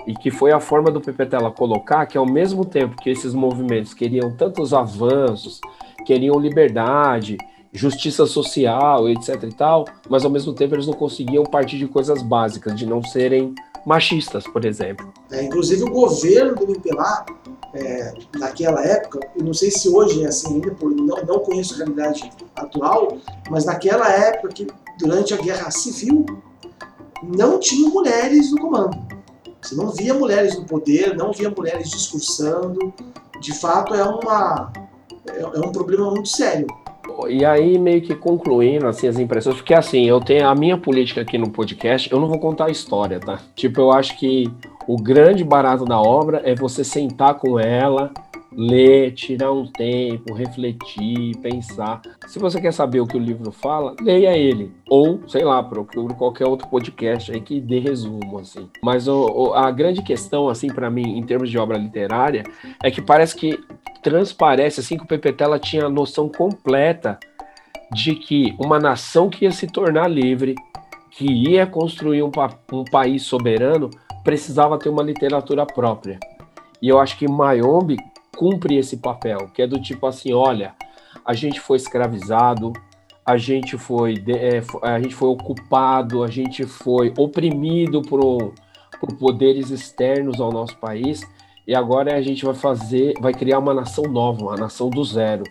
E 0.05 0.13
que 0.13 0.29
foi 0.29 0.51
a 0.51 0.59
forma 0.59 0.91
do 0.91 0.99
Pepetela 0.99 1.49
colocar 1.49 2.05
que, 2.05 2.17
ao 2.17 2.25
mesmo 2.25 2.65
tempo 2.65 2.97
que 3.01 3.09
esses 3.09 3.33
movimentos 3.33 3.93
queriam 3.93 4.35
tantos 4.35 4.73
avanços, 4.73 5.61
queriam 6.05 6.37
liberdade, 6.37 7.37
justiça 7.71 8.25
social, 8.25 9.07
etc 9.07 9.43
e 9.43 9.53
tal, 9.53 9.85
mas 10.09 10.25
ao 10.25 10.29
mesmo 10.29 10.53
tempo 10.53 10.75
eles 10.75 10.85
não 10.85 10.93
conseguiam 10.93 11.43
partir 11.43 11.77
de 11.77 11.87
coisas 11.87 12.21
básicas, 12.21 12.75
de 12.75 12.85
não 12.85 13.01
serem 13.01 13.55
machistas, 13.85 14.45
por 14.45 14.65
exemplo. 14.65 15.11
É, 15.31 15.43
inclusive 15.43 15.83
o 15.83 15.89
governo 15.89 16.55
do 16.55 16.65
MPLA, 16.65 17.25
é, 17.73 18.13
naquela 18.37 18.85
época, 18.85 19.19
e 19.35 19.41
não 19.41 19.53
sei 19.53 19.71
se 19.71 19.89
hoje 19.89 20.23
é 20.23 20.27
assim 20.27 20.55
ainda, 20.55 20.75
não, 20.81 21.23
não 21.25 21.39
conheço 21.39 21.73
a 21.73 21.77
realidade 21.77 22.29
atual, 22.55 23.17
mas 23.49 23.65
naquela 23.65 24.09
época, 24.09 24.49
que 24.49 24.67
durante 24.99 25.33
a 25.33 25.37
Guerra 25.37 25.71
Civil, 25.71 26.25
não 27.21 27.59
tinha 27.59 27.89
mulheres 27.89 28.51
no 28.51 28.59
comando. 28.59 28.97
Você 29.61 29.75
não 29.75 29.89
via 29.89 30.13
mulheres 30.13 30.57
no 30.57 30.65
poder, 30.65 31.15
não 31.15 31.31
via 31.31 31.49
mulheres 31.49 31.89
discursando. 31.89 32.93
De 33.39 33.53
fato, 33.53 33.93
é 33.93 34.03
uma 34.03 34.71
é, 35.29 35.41
é 35.41 35.59
um 35.59 35.71
problema 35.71 36.09
muito 36.11 36.29
sério. 36.29 36.67
E 37.29 37.45
aí, 37.45 37.77
meio 37.77 38.01
que 38.01 38.15
concluindo 38.15 38.87
assim, 38.87 39.07
as 39.07 39.19
impressões, 39.19 39.55
porque 39.55 39.73
assim, 39.73 40.05
eu 40.05 40.19
tenho 40.19 40.47
a 40.47 40.55
minha 40.55 40.77
política 40.77 41.21
aqui 41.21 41.37
no 41.37 41.49
podcast, 41.49 42.11
eu 42.11 42.19
não 42.19 42.27
vou 42.27 42.39
contar 42.39 42.65
a 42.65 42.71
história, 42.71 43.19
tá? 43.19 43.39
Tipo, 43.55 43.81
eu 43.81 43.91
acho 43.91 44.17
que 44.17 44.51
o 44.87 44.97
grande 44.97 45.43
barato 45.43 45.85
da 45.85 45.99
obra 45.99 46.41
é 46.43 46.55
você 46.55 46.83
sentar 46.83 47.35
com 47.35 47.59
ela, 47.59 48.11
ler, 48.55 49.11
tirar 49.13 49.51
um 49.51 49.65
tempo, 49.65 50.33
refletir, 50.33 51.35
pensar. 51.37 52.01
Se 52.27 52.39
você 52.39 52.61
quer 52.61 52.71
saber 52.71 52.99
o 52.99 53.07
que 53.07 53.17
o 53.17 53.19
livro 53.19 53.51
fala, 53.51 53.95
leia 54.01 54.37
ele. 54.37 54.71
Ou, 54.89 55.27
sei 55.27 55.43
lá, 55.43 55.61
procure 55.63 56.13
qualquer 56.13 56.45
outro 56.45 56.67
podcast 56.67 57.31
aí 57.31 57.41
que 57.41 57.59
dê 57.59 57.79
resumo, 57.79 58.39
assim. 58.39 58.69
Mas 58.81 59.07
o, 59.07 59.25
o, 59.25 59.53
a 59.53 59.71
grande 59.71 60.01
questão, 60.01 60.49
assim, 60.49 60.67
para 60.67 60.89
mim, 60.89 61.17
em 61.17 61.23
termos 61.23 61.49
de 61.49 61.57
obra 61.57 61.77
literária, 61.77 62.43
é 62.83 62.91
que 62.91 63.01
parece 63.01 63.35
que 63.35 63.59
transparece, 64.01 64.79
assim, 64.79 64.97
que 64.97 65.03
o 65.03 65.07
Pepetela 65.07 65.57
tinha 65.57 65.85
a 65.85 65.89
noção 65.89 66.29
completa 66.29 67.17
de 67.91 68.15
que 68.15 68.55
uma 68.59 68.79
nação 68.79 69.29
que 69.29 69.45
ia 69.45 69.51
se 69.51 69.67
tornar 69.67 70.07
livre, 70.07 70.55
que 71.11 71.25
ia 71.25 71.65
construir 71.65 72.23
um, 72.23 72.31
um 72.71 72.83
país 72.83 73.23
soberano, 73.23 73.89
precisava 74.23 74.77
ter 74.77 74.89
uma 74.89 75.03
literatura 75.03 75.65
própria. 75.65 76.19
E 76.81 76.87
eu 76.87 76.99
acho 76.99 77.17
que 77.17 77.27
Mayombe 77.27 77.97
cumpre 78.35 78.77
esse 78.77 78.97
papel, 78.97 79.49
que 79.53 79.61
é 79.61 79.67
do 79.67 79.81
tipo 79.81 80.05
assim, 80.05 80.33
olha, 80.33 80.73
a 81.25 81.33
gente 81.33 81.59
foi 81.59 81.77
escravizado, 81.77 82.73
a 83.25 83.37
gente 83.37 83.77
foi, 83.77 84.15
é, 84.27 84.61
a 84.81 84.99
gente 84.99 85.15
foi 85.15 85.29
ocupado, 85.29 86.23
a 86.23 86.27
gente 86.27 86.65
foi 86.65 87.13
oprimido 87.17 88.01
por, 88.01 88.53
por 88.99 89.15
poderes 89.17 89.69
externos 89.69 90.41
ao 90.41 90.51
nosso 90.51 90.77
país, 90.77 91.21
e 91.65 91.73
agora 91.73 92.15
a 92.15 92.21
gente 92.21 92.43
vai 92.43 92.53
fazer, 92.53 93.13
vai 93.21 93.33
criar 93.33 93.59
uma 93.59 93.73
nação 93.73 94.03
nova, 94.05 94.41
uma 94.41 94.57
nação 94.57 94.89
do 94.89 95.03
zero. 95.03 95.43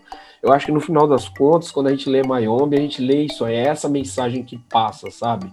Eu 0.42 0.52
acho 0.52 0.66
que 0.66 0.72
no 0.72 0.80
final 0.80 1.06
das 1.06 1.28
contas, 1.28 1.70
quando 1.70 1.86
a 1.86 1.90
gente 1.90 2.10
lê 2.10 2.22
Mayombe, 2.22 2.76
a 2.76 2.80
gente 2.80 3.00
lê 3.00 3.22
isso, 3.22 3.46
é 3.46 3.54
essa 3.54 3.88
mensagem 3.88 4.42
que 4.42 4.58
passa, 4.58 5.10
sabe? 5.10 5.50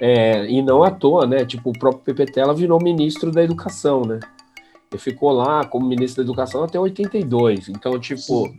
É, 0.00 0.48
e 0.48 0.62
não 0.62 0.82
à 0.82 0.90
toa, 0.90 1.26
né? 1.26 1.44
Tipo, 1.44 1.70
o 1.70 1.78
próprio 1.78 2.02
Pepetela 2.02 2.54
virou 2.54 2.80
ministro 2.80 3.30
da 3.30 3.42
educação, 3.42 4.02
né? 4.02 4.20
Ele 4.90 5.00
ficou 5.00 5.30
lá 5.32 5.64
como 5.64 5.86
ministro 5.86 6.22
da 6.22 6.26
Educação 6.26 6.64
até 6.64 6.80
82. 6.80 7.68
Então, 7.68 7.98
tipo, 7.98 8.52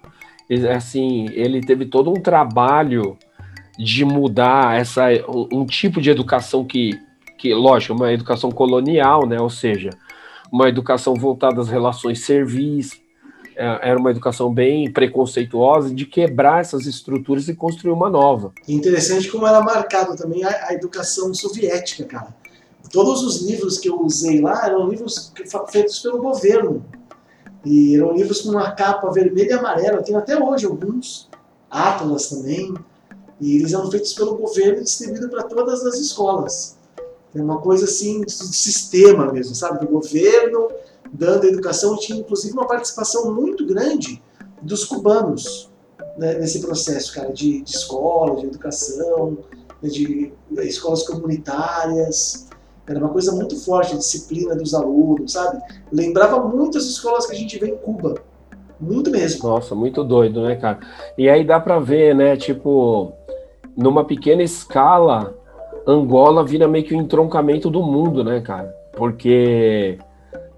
assim, 0.75 1.27
ele 1.31 1.61
teve 1.61 1.85
todo 1.85 2.11
um 2.11 2.21
trabalho 2.21 3.17
de 3.77 4.05
mudar 4.05 4.79
essa 4.79 5.07
um, 5.27 5.61
um 5.61 5.65
tipo 5.65 5.99
de 5.99 6.09
educação 6.09 6.63
que, 6.63 6.99
que, 7.37 7.53
lógico, 7.53 7.93
uma 7.93 8.11
educação 8.13 8.51
colonial, 8.51 9.25
né? 9.25 9.39
Ou 9.39 9.49
seja, 9.49 9.89
uma 10.51 10.69
educação 10.69 11.15
voltada 11.15 11.61
às 11.61 11.69
relações 11.69 12.25
serviço, 12.25 12.97
era 13.59 13.99
uma 13.99 14.11
educação 14.11 14.53
bem 14.53 14.91
preconceituosa 14.91 15.93
de 15.93 16.05
quebrar 16.05 16.61
essas 16.61 16.85
estruturas 16.85 17.47
e 17.47 17.53
construir 17.53 17.91
uma 17.91 18.09
nova. 18.09 18.53
Interessante 18.67 19.29
como 19.29 19.45
era 19.45 19.61
marcado 19.61 20.15
também 20.15 20.43
a, 20.43 20.67
a 20.67 20.73
educação 20.73 21.33
soviética, 21.33 22.05
cara 22.05 22.33
todos 22.91 23.23
os 23.23 23.41
livros 23.41 23.77
que 23.77 23.89
eu 23.89 24.01
usei 24.01 24.41
lá 24.41 24.65
eram 24.65 24.87
livros 24.87 25.31
feitos 25.71 25.99
pelo 25.99 26.19
governo. 26.19 26.83
E 27.65 27.95
eram 27.95 28.13
livros 28.13 28.41
com 28.41 28.49
uma 28.49 28.71
capa 28.71 29.11
vermelha 29.11 29.49
e 29.49 29.53
amarela. 29.53 29.97
Eu 29.97 30.03
tenho 30.03 30.17
até 30.17 30.41
hoje 30.41 30.65
alguns, 30.65 31.29
Atlas 31.69 32.29
também. 32.29 32.73
E 33.39 33.55
eles 33.57 33.73
eram 33.73 33.89
feitos 33.91 34.13
pelo 34.13 34.35
governo 34.35 34.79
e 34.79 34.83
distribuídos 34.83 35.29
para 35.29 35.43
todas 35.43 35.85
as 35.85 35.97
escolas. 35.99 36.77
É 37.35 37.41
uma 37.41 37.59
coisa 37.59 37.85
assim, 37.85 38.21
de 38.21 38.31
sistema 38.31 39.31
mesmo, 39.31 39.53
sabe? 39.53 39.85
Do 39.85 39.91
governo 39.91 40.69
dando 41.11 41.45
educação. 41.45 41.97
Tinha 41.97 42.19
inclusive 42.19 42.53
uma 42.53 42.67
participação 42.67 43.33
muito 43.33 43.65
grande 43.65 44.21
dos 44.61 44.85
cubanos 44.85 45.69
né, 46.17 46.35
nesse 46.35 46.61
processo, 46.61 47.13
cara, 47.13 47.31
de, 47.31 47.61
de 47.61 47.71
escola, 47.71 48.35
de 48.35 48.47
educação, 48.47 49.37
né, 49.81 49.89
de 49.89 50.33
escolas 50.57 51.03
comunitárias. 51.03 52.47
Era 52.87 52.99
uma 52.99 53.09
coisa 53.09 53.31
muito 53.31 53.55
forte, 53.59 53.93
a 53.93 53.97
disciplina 53.97 54.55
dos 54.55 54.73
alunos, 54.73 55.33
sabe? 55.33 55.61
Lembrava 55.91 56.39
muito 56.47 56.77
as 56.77 56.85
escolas 56.85 57.27
que 57.27 57.33
a 57.33 57.37
gente 57.37 57.57
vê 57.59 57.67
em 57.67 57.77
Cuba. 57.77 58.15
Muito 58.79 59.11
mesmo. 59.11 59.47
Nossa, 59.47 59.75
muito 59.75 60.03
doido, 60.03 60.41
né, 60.41 60.55
cara? 60.55 60.79
E 61.17 61.29
aí 61.29 61.45
dá 61.45 61.59
pra 61.59 61.79
ver, 61.79 62.15
né, 62.15 62.35
tipo, 62.35 63.13
numa 63.77 64.05
pequena 64.05 64.41
escala, 64.41 65.35
Angola 65.85 66.43
vira 66.45 66.67
meio 66.67 66.85
que 66.85 66.93
o 66.93 66.97
um 66.97 67.01
entroncamento 67.01 67.69
do 67.69 67.83
mundo, 67.83 68.23
né, 68.23 68.41
cara? 68.41 68.73
Porque, 68.95 69.97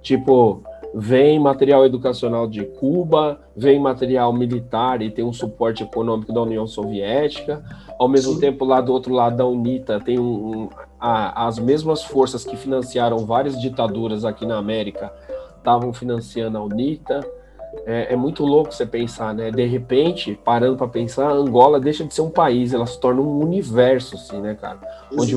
tipo, 0.01 0.63
vem 0.93 1.39
material 1.39 1.85
educacional 1.85 2.47
de 2.47 2.65
Cuba, 2.65 3.39
vem 3.55 3.79
material 3.79 4.33
militar 4.33 5.01
e 5.01 5.09
tem 5.09 5.23
um 5.23 5.33
suporte 5.33 5.83
econômico 5.83 6.33
da 6.33 6.41
União 6.41 6.67
Soviética. 6.67 7.63
Ao 7.97 8.07
mesmo 8.07 8.33
Sim. 8.33 8.39
tempo, 8.39 8.65
lá 8.65 8.81
do 8.81 8.91
outro 8.91 9.13
lado 9.13 9.37
da 9.37 9.45
UNITA 9.45 9.99
tem 9.99 10.19
um, 10.19 10.63
um, 10.63 10.69
a, 10.99 11.47
as 11.47 11.57
mesmas 11.59 12.03
forças 12.03 12.43
que 12.43 12.57
financiaram 12.57 13.19
várias 13.19 13.59
ditaduras 13.59 14.25
aqui 14.25 14.45
na 14.45 14.57
América 14.57 15.13
estavam 15.57 15.93
financiando 15.93 16.57
a 16.57 16.63
UNITA. 16.63 17.21
É, 17.85 18.13
é, 18.13 18.15
muito 18.15 18.45
louco 18.45 18.71
você 18.71 18.85
pensar, 18.85 19.33
né? 19.33 19.49
De 19.49 19.65
repente, 19.65 20.37
parando 20.43 20.77
para 20.77 20.87
pensar, 20.87 21.31
Angola 21.31 21.79
deixa 21.79 22.03
de 22.03 22.13
ser 22.13 22.21
um 22.21 22.29
país, 22.29 22.73
ela 22.73 22.85
se 22.85 22.99
torna 22.99 23.21
um 23.21 23.39
universo, 23.39 24.15
assim, 24.15 24.39
né, 24.39 24.55
cara? 24.59 24.79
Onde, 25.17 25.35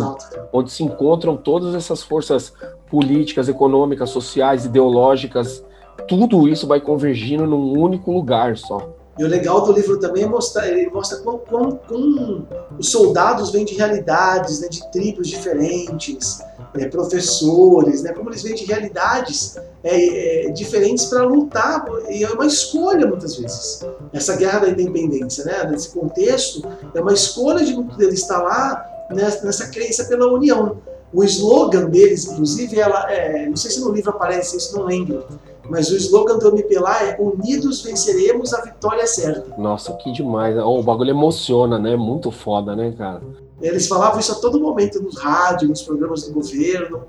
onde 0.52 0.70
se 0.70 0.82
encontram 0.82 1.36
todas 1.36 1.74
essas 1.74 2.02
forças 2.02 2.52
políticas, 2.90 3.48
econômicas, 3.48 4.10
sociais, 4.10 4.64
ideológicas, 4.64 5.64
tudo 6.08 6.48
isso 6.48 6.66
vai 6.66 6.80
convergindo 6.80 7.46
num 7.46 7.78
único 7.78 8.12
lugar 8.12 8.56
só. 8.56 8.94
E 9.16 9.24
o 9.24 9.28
legal 9.28 9.60
do 9.62 9.72
livro 9.72 9.98
também 10.00 10.24
é 10.24 10.26
mostrar, 10.26 10.68
ele 10.68 10.90
mostra 10.90 11.18
como, 11.18 11.38
como, 11.38 11.76
como 11.76 12.48
os 12.78 12.90
soldados 12.90 13.50
vêm 13.50 13.64
de 13.64 13.74
realidades, 13.74 14.60
né, 14.60 14.68
de 14.68 14.90
tribos 14.90 15.28
diferentes, 15.28 16.40
é, 16.74 16.88
professores, 16.88 18.02
né, 18.02 18.12
como 18.12 18.28
eles 18.30 18.42
vêm 18.42 18.54
de 18.54 18.64
realidades 18.64 19.56
é, 19.84 20.46
é, 20.46 20.50
diferentes 20.50 21.04
para 21.04 21.22
lutar, 21.22 21.84
e 22.10 22.24
é 22.24 22.30
uma 22.30 22.46
escolha 22.46 23.06
muitas 23.06 23.36
vezes. 23.36 23.86
Essa 24.12 24.34
guerra 24.36 24.60
da 24.60 24.70
independência, 24.70 25.44
né, 25.44 25.64
nesse 25.70 25.90
contexto, 25.90 26.66
é 26.92 27.00
uma 27.00 27.12
escolha 27.12 27.64
de 27.64 27.72
muito 27.72 27.96
deles 27.96 28.20
estar 28.20 28.42
lá 28.42 28.84
nessa, 29.10 29.46
nessa 29.46 29.68
crença 29.68 30.04
pela 30.06 30.26
união. 30.32 30.78
O 31.12 31.22
slogan 31.22 31.88
deles, 31.88 32.24
inclusive, 32.24 32.80
ela, 32.80 33.08
é, 33.12 33.46
não 33.46 33.56
sei 33.56 33.70
se 33.70 33.80
no 33.80 33.92
livro 33.92 34.10
aparece 34.10 34.56
isso, 34.56 34.76
não 34.76 34.86
lembro, 34.86 35.24
mas 35.68 35.90
o 35.90 35.96
slogan 35.96 36.38
do 36.38 36.48
MPLA 36.48 37.02
é 37.02 37.16
Unidos 37.18 37.82
venceremos, 37.82 38.52
a 38.52 38.60
vitória 38.62 39.02
é 39.02 39.06
certa. 39.06 39.56
Nossa, 39.56 39.92
que 39.94 40.12
demais. 40.12 40.56
Oh, 40.58 40.80
o 40.80 40.82
bagulho 40.82 41.10
emociona, 41.10 41.78
né? 41.78 41.96
Muito 41.96 42.30
foda, 42.30 42.76
né, 42.76 42.94
cara? 42.96 43.22
Eles 43.60 43.86
falavam 43.86 44.20
isso 44.20 44.32
a 44.32 44.36
todo 44.36 44.60
momento 44.60 45.02
nos 45.02 45.16
rádios, 45.16 45.70
nos 45.70 45.82
programas 45.82 46.24
do 46.24 46.34
governo. 46.34 47.04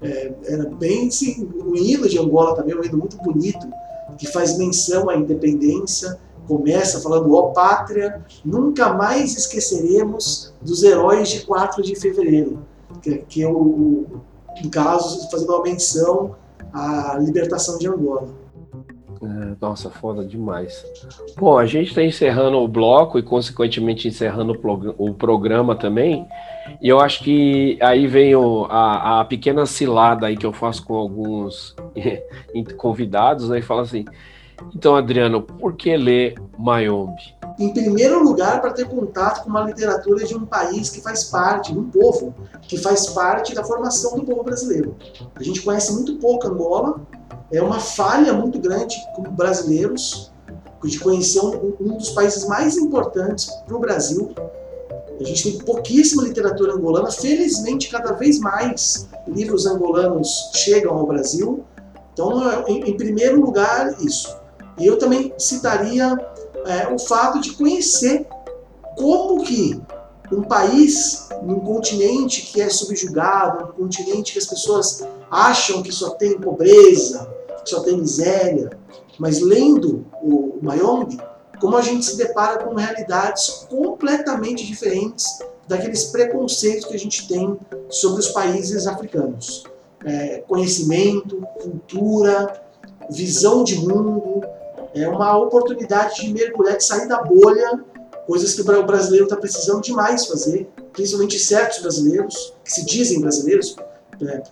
É, 0.00 0.32
era 0.46 0.68
bem 0.68 1.10
sim, 1.10 1.48
o 1.64 1.76
hino 1.76 2.08
de 2.08 2.18
Angola 2.18 2.56
também, 2.56 2.74
um 2.74 2.82
hino 2.82 2.98
muito 2.98 3.16
bonito, 3.18 3.68
que 4.18 4.26
faz 4.26 4.58
menção 4.58 5.08
à 5.08 5.16
independência. 5.16 6.18
Começa 6.48 7.00
falando, 7.00 7.32
ó 7.34 7.38
oh, 7.38 7.52
pátria, 7.52 8.24
nunca 8.44 8.92
mais 8.92 9.36
esqueceremos 9.36 10.52
dos 10.60 10.82
heróis 10.82 11.28
de 11.28 11.42
4 11.42 11.82
de 11.82 11.94
fevereiro. 11.94 12.58
Que, 13.00 13.18
que 13.18 13.42
é 13.42 13.48
o, 13.48 14.06
no 14.62 14.70
caso, 14.70 15.30
fazendo 15.30 15.50
uma 15.50 15.62
menção 15.62 16.34
a 16.72 17.18
libertação 17.18 17.78
de 17.78 17.88
Angola. 17.88 18.28
É, 19.22 19.56
nossa, 19.60 19.88
foda 19.88 20.24
demais. 20.24 20.84
Bom, 21.38 21.56
a 21.56 21.64
gente 21.64 21.88
está 21.88 22.02
encerrando 22.02 22.58
o 22.58 22.66
bloco 22.66 23.20
e, 23.20 23.22
consequentemente, 23.22 24.08
encerrando 24.08 24.52
o, 24.52 25.10
o, 25.10 25.14
programa 25.14 25.76
também. 25.76 26.26
E 26.80 26.88
eu 26.88 26.98
acho 26.98 27.22
que 27.22 27.78
aí 27.80 28.08
vem 28.08 28.34
o, 28.34 28.66
a, 28.68 29.20
a, 29.20 29.24
pequena 29.24 29.64
cilada 29.64 30.26
aí 30.26 30.36
que 30.36 30.44
eu 30.44 30.52
faço 30.52 30.84
com 30.84 30.94
alguns 30.94 31.76
convidados, 32.76 33.48
né? 33.48 33.60
E 33.60 33.62
fala 33.62 33.82
assim: 33.82 34.04
então, 34.74 34.96
Adriano, 34.96 35.42
por 35.42 35.74
que 35.74 35.96
ler 35.96 36.34
Mayombe? 36.58 37.22
Em 37.58 37.72
primeiro 37.72 38.22
lugar, 38.22 38.60
para 38.60 38.72
ter 38.72 38.88
contato 38.88 39.42
com 39.42 39.50
uma 39.50 39.62
literatura 39.62 40.24
de 40.24 40.34
um 40.34 40.44
país 40.46 40.90
que 40.90 41.00
faz 41.00 41.24
parte, 41.24 41.72
de 41.72 41.78
um 41.78 41.90
povo 41.90 42.34
que 42.62 42.76
faz 42.76 43.06
parte 43.08 43.54
da 43.54 43.64
formação 43.64 44.16
do 44.16 44.24
povo 44.24 44.42
brasileiro. 44.42 44.96
A 45.34 45.42
gente 45.42 45.62
conhece 45.62 45.92
muito 45.92 46.16
pouco 46.16 46.46
Angola, 46.46 47.00
é 47.50 47.62
uma 47.62 47.78
falha 47.78 48.32
muito 48.32 48.58
grande 48.58 48.96
como 49.14 49.30
brasileiros 49.30 50.32
de 50.82 50.98
conhecer 50.98 51.40
um, 51.40 51.74
um 51.80 51.96
dos 51.96 52.10
países 52.10 52.46
mais 52.46 52.76
importantes 52.76 53.46
para 53.66 53.76
o 53.76 53.78
Brasil. 53.78 54.34
A 55.20 55.24
gente 55.24 55.44
tem 55.44 55.58
pouquíssima 55.64 56.24
literatura 56.24 56.74
angolana, 56.74 57.10
felizmente, 57.10 57.88
cada 57.88 58.12
vez 58.12 58.40
mais 58.40 59.08
livros 59.28 59.66
angolanos 59.66 60.50
chegam 60.54 60.94
ao 60.94 61.06
Brasil. 61.06 61.64
Então, 62.12 62.50
é, 62.50 62.64
em, 62.68 62.90
em 62.90 62.96
primeiro 62.96 63.40
lugar, 63.40 63.94
isso. 64.00 64.36
E 64.78 64.86
eu 64.86 64.98
também 64.98 65.32
citaria 65.38 66.16
é, 66.66 66.92
o 66.92 66.98
fato 66.98 67.40
de 67.40 67.52
conhecer 67.52 68.26
como 68.96 69.42
que 69.42 69.80
um 70.30 70.42
país, 70.42 71.28
num 71.42 71.60
continente 71.60 72.42
que 72.42 72.60
é 72.60 72.68
subjugado, 72.68 73.64
um 73.64 73.84
continente 73.84 74.32
que 74.32 74.38
as 74.38 74.46
pessoas 74.46 75.06
acham 75.30 75.82
que 75.82 75.92
só 75.92 76.10
tem 76.10 76.38
pobreza, 76.38 77.28
que 77.62 77.70
só 77.70 77.80
tem 77.80 77.98
miséria, 77.98 78.70
mas 79.18 79.40
lendo 79.40 80.06
o 80.22 80.58
Mayong, 80.62 81.18
como 81.60 81.76
a 81.76 81.82
gente 81.82 82.04
se 82.04 82.16
depara 82.16 82.64
com 82.64 82.74
realidades 82.74 83.66
completamente 83.68 84.66
diferentes 84.66 85.38
daqueles 85.68 86.04
preconceitos 86.04 86.86
que 86.86 86.94
a 86.94 86.98
gente 86.98 87.28
tem 87.28 87.56
sobre 87.88 88.20
os 88.20 88.28
países 88.28 88.86
africanos. 88.86 89.64
É, 90.04 90.42
conhecimento, 90.48 91.46
cultura, 91.62 92.64
visão 93.08 93.62
de 93.62 93.76
mundo, 93.76 94.42
é 94.94 95.08
uma 95.08 95.36
oportunidade 95.38 96.20
de 96.20 96.32
mergulhar, 96.32 96.76
de 96.76 96.84
sair 96.84 97.08
da 97.08 97.22
bolha, 97.22 97.84
coisas 98.26 98.54
que 98.54 98.60
o 98.60 98.86
brasileiro 98.86 99.24
está 99.24 99.36
precisando 99.36 99.82
demais 99.82 100.26
fazer, 100.26 100.68
principalmente 100.92 101.38
certos 101.38 101.80
brasileiros, 101.80 102.54
que 102.64 102.72
se 102.72 102.84
dizem 102.84 103.20
brasileiros, 103.20 103.76
é, 104.20 104.42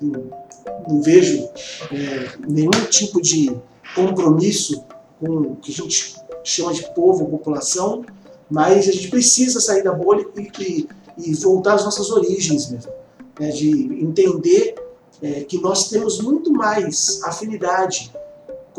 não 0.88 1.00
vejo 1.02 1.48
é, 1.92 2.28
nenhum 2.48 2.70
tipo 2.90 3.20
de 3.20 3.56
compromisso 3.94 4.84
com 5.18 5.28
o 5.28 5.56
que 5.56 5.70
a 5.70 5.74
gente 5.74 6.16
chama 6.42 6.72
de 6.72 6.92
povo, 6.94 7.26
população, 7.26 8.04
mas 8.50 8.88
a 8.88 8.92
gente 8.92 9.08
precisa 9.08 9.60
sair 9.60 9.82
da 9.82 9.92
bolha 9.92 10.26
e, 10.36 10.50
e, 10.58 10.88
e 11.18 11.34
voltar 11.34 11.74
às 11.74 11.84
nossas 11.84 12.10
origens 12.10 12.70
mesmo, 12.70 12.92
né, 13.38 13.50
de 13.50 13.70
entender 14.02 14.74
é, 15.22 15.44
que 15.44 15.60
nós 15.60 15.88
temos 15.88 16.20
muito 16.20 16.50
mais 16.52 17.22
afinidade 17.24 18.12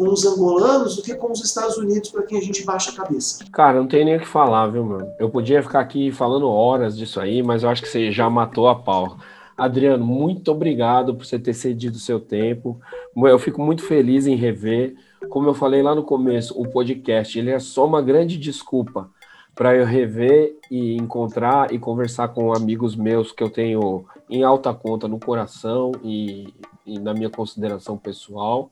com 0.01 0.11
os 0.11 0.25
angolanos 0.25 0.95
do 0.95 1.03
que 1.03 1.13
com 1.13 1.31
os 1.31 1.43
Estados 1.43 1.77
Unidos 1.77 2.09
para 2.09 2.23
quem 2.23 2.39
a 2.39 2.41
gente 2.41 2.65
baixa 2.65 2.89
a 2.89 2.95
cabeça. 2.95 3.45
Cara, 3.51 3.77
não 3.77 3.87
tem 3.87 4.03
nem 4.03 4.15
o 4.15 4.19
que 4.19 4.27
falar, 4.27 4.65
viu, 4.65 4.83
mano? 4.83 5.07
Eu 5.19 5.29
podia 5.29 5.61
ficar 5.61 5.79
aqui 5.79 6.11
falando 6.11 6.49
horas 6.49 6.97
disso 6.97 7.19
aí, 7.19 7.43
mas 7.43 7.61
eu 7.61 7.69
acho 7.69 7.83
que 7.83 7.87
você 7.87 8.11
já 8.11 8.27
matou 8.27 8.67
a 8.67 8.73
pau. 8.73 9.17
Adriano, 9.55 10.03
muito 10.03 10.51
obrigado 10.51 11.13
por 11.13 11.23
você 11.23 11.37
ter 11.37 11.53
cedido 11.53 11.97
o 11.97 11.99
seu 11.99 12.19
tempo. 12.19 12.81
Eu 13.15 13.37
fico 13.37 13.61
muito 13.61 13.83
feliz 13.83 14.25
em 14.25 14.33
rever. 14.33 14.95
Como 15.29 15.47
eu 15.47 15.53
falei 15.53 15.83
lá 15.83 15.93
no 15.93 16.01
começo, 16.01 16.59
o 16.59 16.67
podcast 16.67 17.37
ele 17.37 17.51
é 17.51 17.59
só 17.59 17.85
uma 17.85 18.01
grande 18.01 18.39
desculpa 18.39 19.07
para 19.53 19.75
eu 19.75 19.85
rever 19.85 20.55
e 20.71 20.95
encontrar 20.95 21.71
e 21.71 21.77
conversar 21.77 22.29
com 22.29 22.55
amigos 22.55 22.95
meus 22.95 23.31
que 23.31 23.43
eu 23.43 23.51
tenho 23.51 24.03
em 24.27 24.41
alta 24.41 24.73
conta 24.73 25.07
no 25.07 25.19
coração 25.19 25.91
e, 26.03 26.51
e 26.87 26.97
na 26.97 27.13
minha 27.13 27.29
consideração 27.29 27.95
pessoal. 27.95 28.71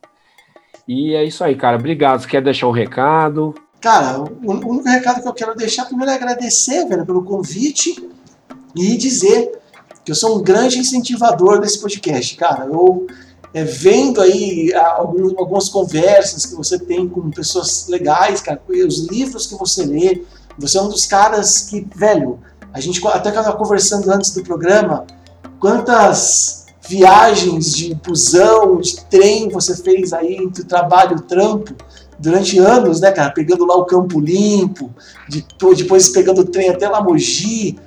E 0.88 1.14
é 1.14 1.24
isso 1.24 1.44
aí, 1.44 1.56
cara. 1.56 1.78
Obrigado. 1.78 2.22
Você 2.22 2.28
quer 2.28 2.42
deixar 2.42 2.68
um 2.68 2.72
recado? 2.72 3.54
Cara, 3.80 4.20
o 4.20 4.52
único 4.52 4.82
recado 4.84 5.22
que 5.22 5.28
eu 5.28 5.34
quero 5.34 5.56
deixar 5.56 5.86
primeiro 5.86 6.12
é 6.12 6.16
agradecer, 6.16 6.86
velho, 6.86 7.06
pelo 7.06 7.24
convite 7.24 8.10
e 8.76 8.98
dizer 8.98 9.58
que 10.04 10.12
eu 10.12 10.16
sou 10.16 10.38
um 10.38 10.44
grande 10.44 10.80
incentivador 10.80 11.60
desse 11.62 11.80
podcast, 11.80 12.36
cara. 12.36 12.66
Eu 12.66 13.08
é, 13.54 13.64
vendo 13.64 14.22
aí 14.22 14.74
algumas, 14.74 15.38
algumas 15.38 15.70
conversas 15.70 16.46
que 16.46 16.56
você 16.56 16.78
tem 16.78 17.08
com 17.08 17.32
pessoas 17.32 17.88
legais, 17.88 18.42
cara, 18.42 18.62
os 18.68 19.08
livros 19.08 19.48
que 19.48 19.56
você 19.56 19.86
lê, 19.86 20.24
você 20.58 20.78
é 20.78 20.82
um 20.82 20.90
dos 20.90 21.06
caras 21.06 21.62
que, 21.62 21.88
velho, 21.96 22.40
a 22.74 22.80
gente 22.80 23.06
até 23.08 23.30
estava 23.30 23.56
conversando 23.58 24.12
antes 24.12 24.34
do 24.34 24.44
programa, 24.44 25.06
quantas 25.60 26.59
viagens 26.90 27.72
de 27.76 27.94
busão, 27.94 28.82
de 28.82 29.00
trem 29.06 29.48
você 29.48 29.78
fez 29.78 30.12
aí 30.12 30.38
entre 30.38 30.64
o 30.64 30.66
trabalho 30.66 31.18
e 31.18 31.20
o 31.20 31.22
trampo 31.22 31.76
durante 32.18 32.58
anos, 32.58 33.00
né, 33.00 33.12
cara? 33.12 33.30
Pegando 33.30 33.64
lá 33.64 33.76
o 33.76 33.86
Campo 33.86 34.20
Limpo, 34.20 34.90
de, 35.30 35.46
depois 35.78 36.10
pegando 36.10 36.42
o 36.42 36.46
trem 36.46 36.70
até 36.70 36.90
lá 36.90 37.02
Mogi. 37.02 37.78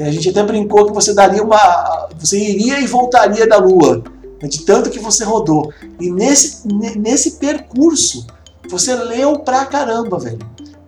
A 0.00 0.10
gente 0.10 0.30
até 0.30 0.42
brincou 0.42 0.86
que 0.86 0.92
você 0.94 1.12
daria 1.12 1.42
uma. 1.42 2.08
Você 2.18 2.38
iria 2.38 2.80
e 2.80 2.86
voltaria 2.86 3.46
da 3.46 3.58
Lua, 3.58 4.02
né, 4.42 4.48
de 4.48 4.64
tanto 4.64 4.88
que 4.88 4.98
você 4.98 5.22
rodou. 5.22 5.70
E 6.00 6.10
nesse, 6.10 6.66
nesse 6.66 7.32
percurso, 7.32 8.26
você 8.70 8.94
leu 8.94 9.38
pra 9.38 9.66
caramba, 9.66 10.18
velho. 10.18 10.38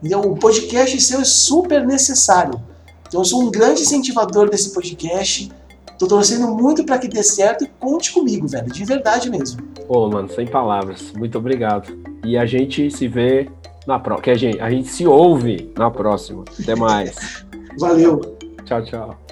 Então, 0.02 0.22
o 0.22 0.36
podcast 0.36 0.98
seu 1.02 1.20
é 1.20 1.24
super 1.24 1.86
necessário. 1.86 2.60
Então, 3.06 3.20
eu 3.20 3.24
sou 3.24 3.42
um 3.42 3.50
grande 3.50 3.82
incentivador 3.82 4.48
desse 4.48 4.70
podcast. 4.70 5.50
Tô 5.98 6.06
torcendo 6.06 6.48
muito 6.54 6.84
para 6.84 6.98
que 6.98 7.08
dê 7.08 7.22
certo 7.22 7.64
e 7.64 7.66
conte 7.66 8.12
comigo, 8.12 8.46
velho, 8.46 8.70
de 8.70 8.84
verdade 8.84 9.30
mesmo. 9.30 9.60
Pô, 9.86 10.08
mano, 10.08 10.28
sem 10.30 10.46
palavras. 10.46 11.12
Muito 11.16 11.38
obrigado. 11.38 11.92
E 12.24 12.36
a 12.36 12.46
gente 12.46 12.90
se 12.90 13.08
vê 13.08 13.50
na 13.86 13.98
próxima. 13.98 14.32
A 14.32 14.36
gente, 14.36 14.60
a 14.60 14.70
gente 14.70 14.88
se 14.88 15.06
ouve 15.06 15.72
na 15.76 15.90
próxima. 15.90 16.44
Até 16.60 16.76
mais. 16.76 17.44
Valeu. 17.78 18.20
Tchau, 18.64 18.84
tchau. 18.84 19.27